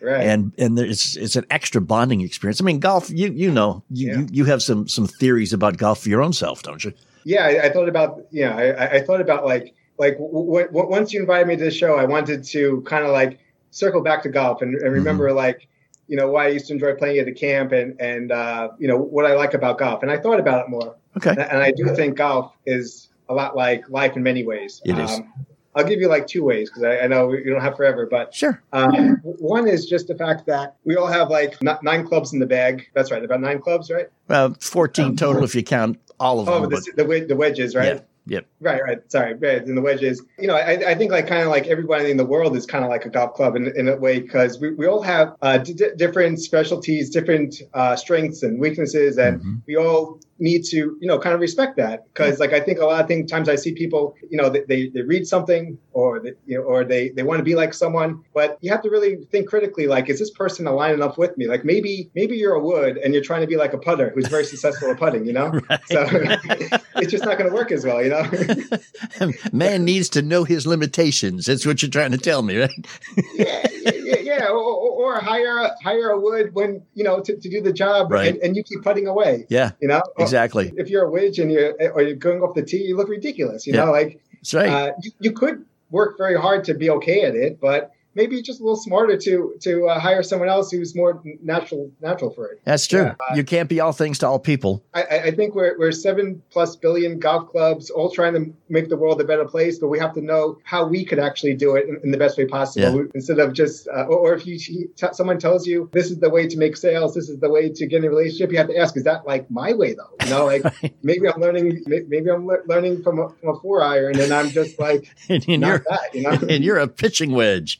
Right. 0.00 0.20
And 0.26 0.52
and 0.58 0.78
it's 0.78 1.16
it's 1.16 1.34
an 1.36 1.44
extra 1.50 1.80
bonding 1.80 2.20
experience. 2.20 2.60
I 2.60 2.64
mean, 2.64 2.78
golf. 2.78 3.10
You 3.10 3.32
you 3.32 3.50
know 3.50 3.82
you 3.90 4.08
Yeah. 4.12 4.18
you, 4.18 4.26
you 4.30 4.44
have 4.44 4.62
some 4.62 4.86
some 4.88 5.06
theories 5.06 5.52
about 5.52 5.76
golf 5.78 6.02
for 6.02 6.08
your 6.08 6.22
own 6.22 6.32
self, 6.32 6.62
don't 6.62 6.84
you? 6.84 6.92
yeah, 7.24 7.44
I, 7.44 7.66
I 7.66 7.68
thought 7.70 7.88
about 7.88 8.20
I, 8.32 8.42
I- 8.44 8.90
I 8.96 9.00
thought 9.02 9.20
about 9.20 9.44
like 9.44 9.74
like 9.98 10.14
w- 10.18 10.66
w- 10.66 10.88
once 10.88 11.12
you 11.12 11.20
invited 11.20 11.48
me 11.48 11.56
to 11.56 11.64
the 11.64 11.70
show, 11.72 11.96
I 11.96 12.04
wanted 12.04 12.44
to 12.44 12.82
kind 12.86 13.04
of 13.04 13.10
like 13.10 13.40
circle 13.70 14.02
back 14.02 14.22
to 14.22 14.28
golf 14.28 14.62
and, 14.62 14.74
and 14.74 14.92
remember 14.92 15.32
like 15.32 15.68
you 16.08 16.16
know 16.16 16.30
why 16.30 16.46
I 16.46 16.48
used 16.48 16.66
to 16.68 16.72
enjoy 16.72 16.94
playing 16.94 17.18
at 17.18 17.26
the 17.26 17.32
camp 17.32 17.72
and 17.72 18.00
and 18.00 18.32
uh, 18.32 18.70
you 18.78 18.88
know 18.88 18.96
what 18.96 19.26
I 19.26 19.34
like 19.34 19.54
about 19.54 19.78
golf. 19.78 20.02
And 20.02 20.10
I 20.10 20.18
thought 20.18 20.40
about 20.40 20.64
it 20.64 20.70
more, 20.70 20.96
Okay. 21.16 21.30
and, 21.30 21.38
and 21.38 21.62
I 21.62 21.70
do 21.70 21.94
think 21.94 22.16
golf 22.16 22.52
is 22.66 23.08
a 23.28 23.34
lot 23.34 23.54
like 23.54 23.88
life 23.88 24.16
in 24.16 24.22
many 24.22 24.42
ways. 24.42 24.80
It 24.84 24.98
is. 24.98 25.10
Um, 25.10 25.32
I'll 25.74 25.84
give 25.84 26.00
you 26.00 26.08
like 26.08 26.26
two 26.26 26.42
ways 26.42 26.70
because 26.70 26.82
I, 26.82 27.00
I, 27.00 27.06
know 27.06 27.32
you 27.32 27.52
don't 27.52 27.60
have 27.60 27.76
forever, 27.76 28.04
but 28.06 28.34
sure. 28.34 28.60
Um, 28.72 29.20
one 29.22 29.68
is 29.68 29.86
just 29.86 30.08
the 30.08 30.14
fact 30.16 30.46
that 30.46 30.74
we 30.84 30.96
all 30.96 31.06
have 31.06 31.30
like 31.30 31.62
nine 31.62 32.04
clubs 32.04 32.32
in 32.32 32.40
the 32.40 32.46
bag. 32.46 32.88
That's 32.94 33.12
right, 33.12 33.22
about 33.22 33.40
nine 33.40 33.60
clubs, 33.60 33.90
right? 33.90 34.08
Well, 34.26 34.56
fourteen 34.60 35.14
total 35.14 35.44
if 35.44 35.54
you 35.54 35.62
count 35.62 35.98
all 36.18 36.40
of 36.40 36.48
oh, 36.48 36.62
them. 36.62 36.70
The, 36.70 37.04
the, 37.04 37.26
the, 37.28 37.36
wedges, 37.36 37.76
right? 37.76 38.04
Yeah. 38.28 38.38
Yep. 38.38 38.46
Right, 38.60 38.82
right. 38.82 39.12
Sorry, 39.12 39.34
right. 39.34 39.64
And 39.64 39.76
the 39.76 39.80
wedges. 39.80 40.22
You 40.38 40.48
know, 40.48 40.54
I, 40.54 40.90
I 40.90 40.94
think 40.94 41.10
like 41.10 41.26
kind 41.26 41.42
of 41.42 41.48
like 41.48 41.66
everybody 41.66 42.10
in 42.10 42.16
the 42.16 42.24
world 42.24 42.56
is 42.56 42.66
kind 42.66 42.84
of 42.84 42.90
like 42.90 43.06
a 43.06 43.08
golf 43.08 43.34
club 43.34 43.56
in, 43.56 43.72
in 43.74 43.88
a 43.88 43.96
way 43.96 44.20
because 44.20 44.60
we, 44.60 44.70
we 44.74 44.86
all 44.86 45.02
have 45.02 45.34
uh, 45.40 45.58
d- 45.58 45.90
different 45.96 46.38
specialties, 46.38 47.10
different 47.10 47.56
uh, 47.72 47.96
strengths 47.96 48.42
and 48.42 48.60
weaknesses, 48.60 49.18
and 49.18 49.40
mm-hmm. 49.40 49.54
we 49.66 49.76
all 49.76 50.20
need 50.38 50.64
to 50.64 50.76
you 51.00 51.08
know 51.08 51.18
kind 51.18 51.34
of 51.34 51.40
respect 51.40 51.76
that 51.76 52.04
because 52.06 52.38
like 52.38 52.52
I 52.52 52.60
think 52.60 52.78
a 52.78 52.84
lot 52.84 53.00
of 53.00 53.08
things, 53.08 53.30
times 53.30 53.48
I 53.48 53.56
see 53.56 53.72
people 53.72 54.14
you 54.30 54.36
know 54.36 54.48
they, 54.48 54.62
they, 54.62 54.88
they 54.88 55.02
read 55.02 55.26
something 55.26 55.78
or 55.92 56.20
they, 56.20 56.32
you 56.46 56.58
know, 56.58 56.64
or 56.64 56.84
they 56.84 57.08
they 57.10 57.22
want 57.22 57.38
to 57.38 57.44
be 57.44 57.54
like 57.54 57.74
someone, 57.74 58.22
but 58.34 58.58
you 58.60 58.70
have 58.70 58.82
to 58.82 58.90
really 58.90 59.16
think 59.32 59.48
critically 59.48 59.86
like 59.86 60.08
is 60.08 60.18
this 60.18 60.30
person 60.30 60.66
aligning 60.66 61.02
up 61.02 61.18
with 61.18 61.36
me? 61.36 61.46
Like 61.46 61.64
maybe 61.64 62.10
maybe 62.14 62.36
you're 62.36 62.54
a 62.54 62.60
wood 62.60 62.98
and 62.98 63.12
you're 63.12 63.22
trying 63.22 63.40
to 63.40 63.46
be 63.46 63.56
like 63.56 63.72
a 63.72 63.78
putter 63.78 64.10
who's 64.14 64.28
very 64.28 64.44
successful 64.44 64.90
at 64.90 64.98
putting, 64.98 65.26
you 65.26 65.32
know? 65.32 65.52
Right. 65.68 65.80
So 65.88 66.06
it's 66.96 67.10
just 67.10 67.24
not 67.24 67.36
going 67.36 67.50
to 67.50 67.54
work 67.54 67.72
as 67.72 67.84
well, 67.84 68.02
you 68.02 68.10
know. 68.10 69.30
Man 69.52 69.84
needs 69.84 70.08
to 70.10 70.22
know 70.22 70.44
his 70.44 70.66
limitations. 70.66 71.46
That's 71.46 71.66
what 71.66 71.82
you're 71.82 71.90
trying 71.90 72.12
to 72.12 72.18
tell 72.18 72.42
me, 72.42 72.58
right? 72.58 72.86
yeah, 73.34 73.66
yeah, 73.72 73.92
yeah. 73.94 74.14
Or, 74.46 74.58
or, 74.58 75.16
or, 75.16 75.20
hire 75.20 75.70
hire 75.82 76.10
a 76.10 76.20
wood 76.20 76.54
when 76.54 76.82
you 76.94 77.04
know 77.04 77.20
to, 77.20 77.36
to 77.36 77.48
do 77.48 77.60
the 77.60 77.72
job, 77.72 78.10
right. 78.10 78.28
and, 78.28 78.38
and, 78.38 78.56
you 78.56 78.62
keep 78.62 78.82
putting 78.82 79.06
away. 79.06 79.46
Yeah, 79.48 79.72
you 79.80 79.88
know 79.88 80.02
exactly. 80.18 80.72
If 80.76 80.88
you're 80.88 81.04
a 81.04 81.10
wedge 81.10 81.38
and 81.38 81.50
you're 81.50 81.74
or 81.92 82.02
you're 82.02 82.16
going 82.16 82.42
off 82.42 82.54
the 82.54 82.62
tee, 82.62 82.78
you 82.78 82.96
look 82.96 83.08
ridiculous. 83.08 83.66
You 83.66 83.74
yeah. 83.74 83.84
know, 83.84 83.92
like 83.92 84.20
that's 84.34 84.54
right. 84.54 84.68
Uh, 84.68 84.92
you, 85.02 85.10
you 85.20 85.32
could 85.32 85.64
work 85.90 86.16
very 86.18 86.38
hard 86.38 86.64
to 86.64 86.74
be 86.74 86.90
okay 86.90 87.22
at 87.22 87.34
it, 87.34 87.60
but 87.60 87.92
maybe 88.18 88.42
just 88.42 88.60
a 88.60 88.64
little 88.64 88.76
smarter 88.76 89.16
to 89.16 89.54
to 89.60 89.86
uh, 89.86 89.98
hire 90.00 90.22
someone 90.24 90.48
else 90.48 90.70
who's 90.72 90.94
more 90.94 91.22
natural 91.40 91.90
natural 92.02 92.30
for 92.30 92.48
it. 92.48 92.60
That's 92.64 92.86
true. 92.86 93.04
Yeah. 93.04 93.36
you 93.36 93.44
can't 93.44 93.68
be 93.68 93.78
all 93.78 93.92
things 93.92 94.18
to 94.18 94.26
all 94.26 94.40
people. 94.40 94.84
I, 94.92 95.02
I, 95.02 95.30
think 95.30 95.54
we're 95.54 95.78
we're 95.78 95.92
seven 95.92 96.42
plus 96.50 96.74
billion 96.74 97.20
golf 97.20 97.48
clubs, 97.48 97.90
all 97.90 98.10
trying 98.10 98.34
to 98.34 98.52
make 98.68 98.88
the 98.88 98.96
world 98.96 99.20
a 99.20 99.24
better 99.24 99.44
place, 99.44 99.78
but 99.78 99.88
we 99.88 99.98
have 100.00 100.12
to 100.14 100.20
know 100.20 100.58
how 100.64 100.86
we 100.86 101.04
could 101.04 101.20
actually 101.20 101.54
do 101.54 101.76
it 101.76 101.88
in, 101.88 102.00
in 102.02 102.10
the 102.10 102.18
best 102.18 102.36
way 102.36 102.46
possible 102.46 102.96
yeah. 102.96 103.10
instead 103.14 103.38
of 103.38 103.52
just 103.52 103.86
uh, 103.88 104.04
or, 104.04 104.18
or, 104.18 104.34
if 104.34 104.46
you 104.46 104.58
t- 104.58 105.06
someone 105.12 105.38
tells 105.38 105.66
you 105.66 105.88
this 105.92 106.10
is 106.10 106.18
the 106.18 106.28
way 106.28 106.48
to 106.48 106.58
make 106.58 106.76
sales, 106.76 107.14
this 107.14 107.28
is 107.28 107.38
the 107.38 107.48
way 107.48 107.68
to 107.68 107.86
get 107.86 107.98
in 107.98 108.04
a 108.04 108.10
relationship, 108.10 108.50
you 108.50 108.58
have 108.58 108.68
to 108.68 108.76
ask, 108.76 108.96
is 108.96 109.04
that 109.04 109.26
like 109.26 109.48
my 109.50 109.72
way 109.72 109.94
though? 109.94 110.10
You 110.24 110.30
know, 110.30 110.46
like 110.46 110.62
maybe 111.02 111.28
I'm 111.28 111.40
learning, 111.40 111.84
maybe 111.86 112.30
I'm 112.30 112.46
le- 112.46 112.64
learning 112.66 113.02
from 113.04 113.20
a, 113.20 113.28
from 113.28 113.56
a 113.56 113.60
four 113.60 113.82
iron, 113.82 114.18
and 114.18 114.32
I'm 114.32 114.50
just 114.50 114.78
like 114.80 115.14
and, 115.28 115.46
not 115.60 115.84
that, 115.84 116.14
you 116.14 116.22
know, 116.22 116.30
and 116.48 116.64
you're 116.64 116.78
a 116.78 116.88
pitching 116.88 117.32
wedge. 117.32 117.78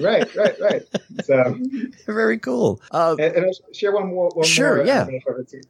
Right, 0.00 0.34
right, 0.34 0.60
right. 0.60 0.82
So 1.24 1.58
very 2.06 2.38
cool. 2.38 2.80
Uh, 2.90 3.16
and, 3.18 3.36
and 3.36 3.46
I'll 3.46 3.72
share 3.72 3.92
one 3.92 4.08
more. 4.08 4.28
One 4.30 4.44
sure, 4.44 4.76
more, 4.76 4.86
yeah. 4.86 5.06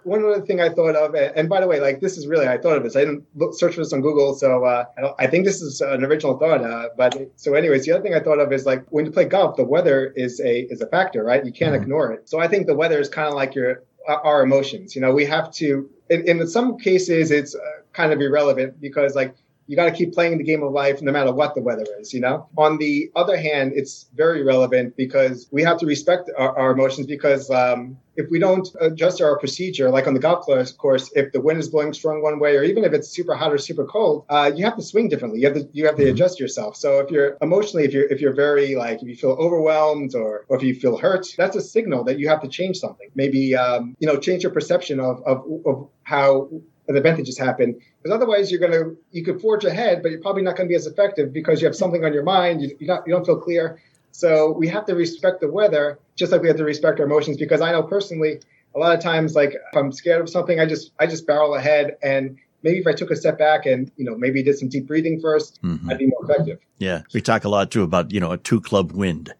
One 0.05 0.25
other 0.25 0.41
thing 0.41 0.61
I 0.61 0.69
thought 0.69 0.97
of, 0.97 1.15
and 1.15 1.49
by 1.49 1.61
the 1.61 1.67
way, 1.67 1.81
like 1.81 2.01
this 2.01 2.17
is 2.17 2.27
really 2.27 2.49
I 2.49 2.59
thought 2.59 2.77
of 2.77 2.83
this. 2.83 2.97
I 2.97 3.01
didn't 3.01 3.25
look, 3.35 3.55
search 3.55 3.75
for 3.75 3.81
this 3.81 3.93
on 3.93 4.01
Google, 4.01 4.35
so 4.35 4.65
uh, 4.65 4.85
I, 4.99 5.25
I, 5.25 5.27
think 5.27 5.45
this 5.45 5.63
is 5.63 5.81
an 5.81 6.05
original 6.05 6.39
thought. 6.39 6.63
Uh, 6.63 6.89
but 6.97 7.17
so, 7.37 7.55
anyways, 7.55 7.85
the 7.85 7.93
other 7.93 8.03
thing 8.03 8.15
I 8.15 8.21
thought 8.21 8.39
of 8.39 8.53
is 8.53 8.67
like 8.67 8.85
when 8.91 9.07
you 9.07 9.13
play 9.13 9.25
golf, 9.25 9.57
the 9.57 9.65
weather 9.65 10.13
is 10.17 10.41
a 10.41 10.63
is 10.63 10.81
a 10.81 10.87
factor, 10.87 11.23
right? 11.23 11.45
You 11.45 11.53
can't 11.53 11.75
mm-hmm. 11.75 11.83
ignore 11.83 12.13
it. 12.13 12.29
So 12.29 12.41
I 12.41 12.49
think 12.49 12.67
the 12.67 12.75
weather 12.75 12.99
is 12.99 13.09
kind 13.09 13.29
of 13.29 13.35
like 13.35 13.55
your 13.55 13.83
our 14.09 14.43
emotions. 14.43 14.95
You 14.95 15.03
know, 15.03 15.13
we 15.13 15.25
have 15.27 15.53
to. 15.53 15.89
In, 16.11 16.29
in 16.29 16.47
some 16.47 16.77
cases, 16.79 17.31
it's 17.31 17.55
uh, 17.55 17.61
kind 17.93 18.13
of 18.13 18.21
irrelevant 18.21 18.81
because 18.81 19.15
like 19.15 19.35
you 19.67 19.77
got 19.77 19.87
to 19.87 19.93
keep 19.93 20.13
playing 20.13 20.39
the 20.39 20.45
game 20.45 20.63
of 20.63 20.73
life 20.73 21.03
no 21.03 21.13
matter 21.13 21.33
what 21.33 21.55
the 21.55 21.63
weather 21.63 21.87
is, 21.99 22.13
you 22.13 22.21
know? 22.21 22.49
On 22.57 22.79
the 22.79 23.11
other 23.17 23.37
hand, 23.37 23.73
it's 23.75 24.07
very 24.15 24.43
relevant 24.43 24.97
because 24.97 25.49
we 25.51 25.63
have 25.63 25.79
to 25.79 25.87
respect 25.87 26.31
our, 26.37 26.57
our 26.59 26.73
emotions 26.73 27.07
because 27.07 27.51
um, 27.51 27.97
if 28.17 28.31
we 28.31 28.39
don't 28.39 28.69
adjust 28.81 29.21
our 29.23 29.39
procedure, 29.39 29.89
like 29.91 30.07
on 30.07 30.15
the 30.15 30.21
golf 30.21 30.45
course, 30.45 30.71
of 30.71 30.79
course, 30.79 31.11
if 31.15 31.33
the 31.33 31.41
wind 31.41 31.59
is 31.59 31.69
blowing 31.69 31.93
strong 31.93 32.23
one 32.23 32.39
way, 32.39 32.57
or 32.57 32.63
even 32.63 32.85
if 32.85 32.93
it's 32.93 33.09
super 33.09 33.35
hot 33.35 33.53
or 33.53 33.59
super 33.59 33.87
cold, 33.87 34.25
uh, 34.29 34.51
you 34.55 34.65
have 34.65 34.77
to 34.77 34.83
swing 34.83 35.09
differently. 35.09 35.41
You 35.41 35.47
have 35.47 35.57
to 35.57 35.69
you 35.73 35.87
have 35.87 35.97
to 35.97 36.03
mm-hmm. 36.03 36.13
adjust 36.13 36.39
yourself. 36.39 36.77
So 36.77 36.99
if 36.99 37.11
you're 37.11 37.39
emotionally, 37.41 37.85
if 37.85 37.93
you're 37.93 38.05
if 38.05 38.21
you're 38.21 38.35
very 38.35 38.75
like 38.75 39.03
if 39.03 39.09
you 39.09 39.17
feel 39.17 39.33
overwhelmed 39.33 40.15
or, 40.15 40.45
or 40.49 40.57
if 40.57 40.63
you 40.63 40.75
feel 40.75 40.99
hurt, 40.99 41.27
that's 41.37 41.57
a 41.57 41.63
signal 41.63 42.05
that 42.05 42.19
you 42.19 42.29
have 42.29 42.43
to 42.43 42.49
change 42.49 42.79
something. 42.79 43.09
Maybe 43.15 43.55
um, 43.57 43.97
you 43.99 44.07
know 44.07 44.19
change 44.19 44.43
your 44.43 44.53
perception 44.53 45.01
of 45.01 45.23
of, 45.23 45.45
of 45.65 45.89
how 46.03 46.51
an 46.89 46.97
event 46.97 47.17
that 47.17 47.25
just 47.25 47.39
happened. 47.39 47.81
Because 48.03 48.15
otherwise, 48.15 48.51
you're 48.51 48.61
going 48.61 48.73
to 48.73 48.97
you 49.11 49.25
could 49.25 49.41
forge 49.41 49.65
ahead, 49.65 50.03
but 50.03 50.11
you're 50.11 50.21
probably 50.21 50.43
not 50.43 50.57
going 50.57 50.69
to 50.69 50.73
be 50.73 50.77
as 50.77 50.87
effective 50.87 51.33
because 51.33 51.61
you 51.61 51.67
have 51.67 51.77
something 51.77 52.05
on 52.05 52.13
your 52.13 52.25
mind. 52.25 52.63
You, 52.63 52.77
you 52.79 52.87
not 52.87 53.07
you 53.07 53.13
don't 53.13 53.25
feel 53.25 53.39
clear. 53.39 53.81
So 54.11 54.53
we 54.53 54.69
have 54.69 54.85
to 54.87 54.95
respect 54.95 55.41
the 55.41 55.51
weather, 55.51 55.99
just 56.17 56.33
like 56.33 56.43
we 56.43 56.49
have 56.49 56.59
to 56.59 56.65
respect 56.65 57.01
our 57.01 57.07
emotions. 57.07 57.39
Because 57.39 57.61
I 57.61 57.73
know 57.73 57.83
personally, 57.83 58.41
a 58.75 58.79
lot 58.79 58.95
of 58.95 59.03
times, 59.03 59.35
like 59.35 59.55
if 59.55 59.77
I'm 59.77 59.93
scared 59.93 60.21
of 60.21 60.29
something, 60.29 60.61
I 60.61 60.67
just 60.67 60.93
I 60.99 61.07
just 61.07 61.27
barrel 61.27 61.55
ahead, 61.55 61.97
and 62.03 62.39
maybe 62.63 62.79
if 62.79 62.87
I 62.87 62.93
took 62.93 63.11
a 63.11 63.17
step 63.17 63.39
back 63.39 63.67
and 63.67 63.91
you 63.97 64.05
know 64.05 64.17
maybe 64.17 64.43
did 64.43 64.59
some 64.59 64.69
deep 64.69 64.87
breathing 64.87 65.21
1st 65.21 65.59
i 65.63 65.67
mm-hmm. 65.67 65.91
I'd 65.91 65.99
be 65.99 66.07
more 66.07 66.25
effective. 66.25 66.59
Yeah, 66.79 67.03
we 67.13 67.21
talk 67.21 67.45
a 67.45 67.49
lot 67.49 67.71
too 67.71 67.83
about 67.83 68.11
you 68.11 68.21
know 68.21 68.33
a 68.33 68.39
two 68.39 68.61
club 68.61 68.93
wind. 68.93 69.33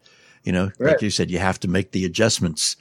You 0.43 0.51
know, 0.51 0.71
right. 0.77 0.91
like 0.91 1.01
you 1.01 1.09
said, 1.09 1.31
you 1.31 1.39
have 1.39 1.59
to 1.61 1.69
make 1.69 1.91
the 1.91 2.03
adjustments 2.03 2.75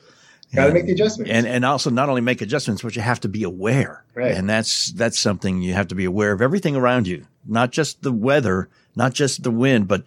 Got 0.54 0.66
to 0.66 0.74
make 0.74 0.86
the 0.86 0.92
adjustments. 0.92 1.30
And, 1.32 1.46
and 1.46 1.64
also 1.64 1.88
not 1.88 2.08
only 2.08 2.20
make 2.20 2.42
adjustments, 2.42 2.82
but 2.82 2.94
you 2.94 3.00
have 3.02 3.20
to 3.20 3.28
be 3.28 3.42
aware. 3.42 4.04
Right. 4.14 4.32
And 4.32 4.48
that's, 4.48 4.92
that's 4.92 5.18
something 5.18 5.62
you 5.62 5.72
have 5.72 5.88
to 5.88 5.94
be 5.94 6.04
aware 6.04 6.32
of 6.32 6.42
everything 6.42 6.76
around 6.76 7.06
you, 7.06 7.26
not 7.46 7.70
just 7.70 8.02
the 8.02 8.12
weather, 8.12 8.68
not 8.94 9.14
just 9.14 9.42
the 9.42 9.50
wind, 9.50 9.88
but 9.88 10.04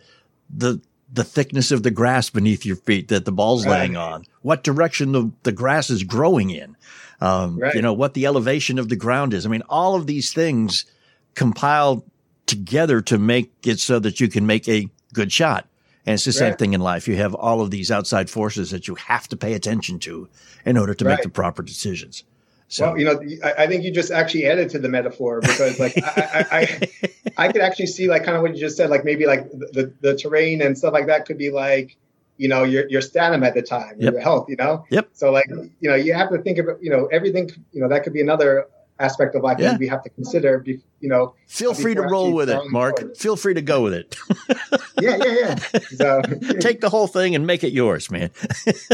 the, 0.55 0.79
the 1.11 1.23
thickness 1.23 1.71
of 1.71 1.81
the 1.81 1.91
grass 1.91 2.29
beneath 2.29 2.65
your 2.65 2.75
feet 2.75 3.07
that 3.07 3.25
the 3.25 3.31
ball's 3.31 3.65
right. 3.65 3.79
laying 3.79 3.97
on, 3.97 4.25
what 4.43 4.63
direction 4.63 5.13
the, 5.13 5.31
the 5.43 5.51
grass 5.51 5.89
is 5.89 6.03
growing 6.03 6.51
in, 6.51 6.75
um, 7.21 7.57
right. 7.57 7.73
you 7.73 7.81
know, 7.81 7.93
what 7.93 8.13
the 8.13 8.27
elevation 8.27 8.77
of 8.77 8.89
the 8.89 8.95
ground 8.95 9.33
is. 9.33 9.45
I 9.45 9.49
mean, 9.49 9.63
all 9.67 9.95
of 9.95 10.05
these 10.05 10.31
things 10.31 10.85
compile 11.33 12.03
together 12.45 13.01
to 13.01 13.17
make 13.17 13.51
it 13.65 13.79
so 13.79 13.97
that 13.97 14.19
you 14.19 14.27
can 14.27 14.45
make 14.45 14.67
a 14.69 14.89
good 15.13 15.31
shot. 15.31 15.67
And 16.05 16.13
it's 16.13 16.25
the 16.25 16.29
right. 16.29 16.49
same 16.49 16.53
thing 16.55 16.73
in 16.73 16.81
life. 16.81 17.07
You 17.07 17.15
have 17.17 17.33
all 17.33 17.61
of 17.61 17.71
these 17.71 17.89
outside 17.89 18.29
forces 18.29 18.71
that 18.71 18.87
you 18.87 18.95
have 18.95 19.27
to 19.29 19.37
pay 19.37 19.53
attention 19.53 19.99
to 19.99 20.29
in 20.65 20.77
order 20.77 20.93
to 20.93 21.05
right. 21.05 21.13
make 21.13 21.23
the 21.23 21.29
proper 21.29 21.63
decisions. 21.63 22.23
So, 22.67 22.87
well, 22.87 22.99
you 22.99 23.05
know, 23.05 23.21
I, 23.43 23.63
I, 23.63 23.67
think 23.67 23.83
you 23.83 23.91
just 23.91 24.11
actually 24.11 24.47
added 24.47 24.69
to 24.71 24.79
the 24.79 24.89
metaphor 24.89 25.39
because, 25.39 25.79
like, 25.79 25.93
I, 25.97 26.45
I, 26.51 26.57
I, 26.57 26.89
I, 27.37 27.47
could 27.51 27.61
actually 27.61 27.87
see, 27.87 28.07
like, 28.07 28.23
kind 28.23 28.35
of 28.35 28.41
what 28.41 28.55
you 28.55 28.59
just 28.59 28.75
said, 28.75 28.89
like 28.89 29.05
maybe 29.05 29.27
like 29.27 29.51
the, 29.51 29.93
the 30.01 30.15
terrain 30.15 30.63
and 30.63 30.75
stuff 30.75 30.91
like 30.91 31.05
that 31.05 31.27
could 31.27 31.37
be 31.37 31.51
like, 31.51 31.95
you 32.37 32.47
know, 32.47 32.63
your 32.63 32.89
your 32.89 33.01
stamina 33.01 33.45
at 33.45 33.53
the 33.53 33.61
time, 33.61 33.95
yep. 33.99 34.13
your 34.13 34.21
health, 34.21 34.49
you 34.49 34.55
know. 34.55 34.83
Yep. 34.89 35.09
So, 35.13 35.31
like, 35.31 35.47
you 35.79 35.89
know, 35.89 35.95
you 35.95 36.13
have 36.13 36.31
to 36.31 36.39
think 36.39 36.57
of, 36.57 36.67
you 36.81 36.89
know, 36.89 37.05
everything. 37.07 37.49
You 37.71 37.81
know, 37.81 37.87
that 37.87 38.03
could 38.03 38.13
be 38.13 38.21
another 38.21 38.67
aspect 38.99 39.35
of 39.35 39.43
life 39.43 39.57
yeah. 39.59 39.71
that 39.71 39.79
we 39.79 39.87
have 39.87 40.03
to 40.03 40.09
consider. 40.09 40.63
You 40.65 40.81
know, 41.01 41.35
feel 41.47 41.73
free 41.73 41.95
to 41.95 42.01
roll 42.01 42.33
with 42.33 42.49
it, 42.49 42.59
Marc. 42.71 42.99
Forward. 42.99 43.17
Feel 43.17 43.35
free 43.35 43.53
to 43.53 43.61
go 43.61 43.83
with 43.83 43.93
it. 43.93 44.15
yeah, 45.01 45.17
yeah, 45.23 45.55
yeah. 45.73 45.79
So, 45.95 46.21
Take 46.59 46.81
the 46.81 46.89
whole 46.89 47.07
thing 47.07 47.35
and 47.35 47.45
make 47.45 47.63
it 47.63 47.73
yours, 47.73 48.09
man. 48.11 48.31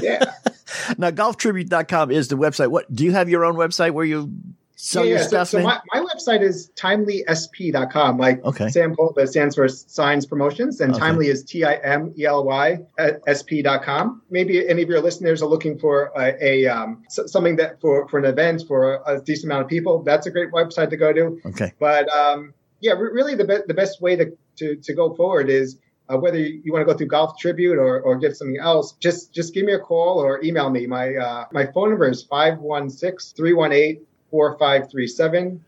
yeah. 0.02 0.34
Now, 0.98 1.12
golftribute.com 1.12 2.12
is 2.12 2.30
the 2.30 2.38
website. 2.38 2.70
What 2.70 2.94
do 2.94 3.04
you 3.04 3.12
have 3.12 3.28
your 3.28 3.44
own 3.44 3.56
website 3.56 3.92
where 3.92 4.06
you 4.06 4.32
sell 4.82 5.04
yeah, 5.04 5.10
your 5.10 5.20
yeah. 5.20 5.28
stuff? 5.28 5.48
So, 5.50 5.60
so 5.60 5.64
my, 5.64 5.80
my 5.94 6.04
website 6.04 6.42
is 6.42 6.72
timelysp.com. 6.76 8.18
Like 8.18 8.44
okay. 8.44 8.70
Sam 8.70 8.96
Polk, 8.96 9.18
stands 9.28 9.56
for 9.56 9.68
Signs 9.68 10.26
Promotions, 10.26 10.82
and 10.82 10.92
okay. 10.92 11.00
Timely 11.00 11.28
is 11.28 11.44
T 11.44 11.64
I 11.64 11.76
M 11.76 12.14
E 12.18 12.26
L 12.26 12.44
Y 12.44 12.80
S 13.28 13.44
P.com. 13.44 14.22
Maybe 14.30 14.68
any 14.68 14.82
of 14.82 14.90
your 14.90 15.02
listeners 15.02 15.42
are 15.42 15.50
looking 15.50 15.78
for 15.78 16.12
a, 16.18 16.36
a 16.44 16.68
um, 16.68 17.04
something 17.10 17.56
that 17.58 17.80
for, 17.80 18.08
for 18.08 18.18
an 18.20 18.26
event 18.26 18.64
for 18.68 18.96
a, 18.96 19.18
a, 19.18 19.22
decent 19.22 19.52
amount 19.52 19.64
of 19.64 19.70
people. 19.70 20.04
That's 20.04 20.26
a 20.26 20.32
great 20.32 20.52
website 20.52 20.90
to 20.90 20.98
go 20.98 21.14
to. 21.14 21.40
Okay. 21.46 21.74
But 21.80 22.10
um, 22.10 22.54
yeah, 22.80 22.94
really 22.94 23.36
the, 23.36 23.46
be- 23.46 23.64
the 23.68 23.74
best 23.74 24.02
way 24.02 24.16
to, 24.16 24.36
to, 24.58 24.76
to 24.76 24.94
go 24.94 25.14
forward 25.16 25.50
is 25.50 25.78
uh, 26.10 26.18
whether 26.18 26.38
you, 26.38 26.62
you 26.66 26.74
want 26.74 26.86
to 26.86 26.92
go 26.92 26.98
through 26.98 27.08
Golf 27.08 27.38
Tribute 27.38 27.78
or, 27.78 28.02
or 28.02 28.18
get 28.18 28.36
something 28.36 28.58
else, 28.58 28.94
just 28.94 29.34
just 29.34 29.54
give 29.54 29.66
me 29.66 29.74
a 29.74 29.80
call 29.80 30.20
or 30.20 30.44
email 30.44 30.70
me. 30.70 30.88
My 30.88 31.16
uh, 31.16 31.46
my 31.52 31.68
phone 31.68 31.90
number 31.90 32.10
is 32.10 32.24
516 32.24 33.36
318 33.38 34.06
4537. 34.32 35.62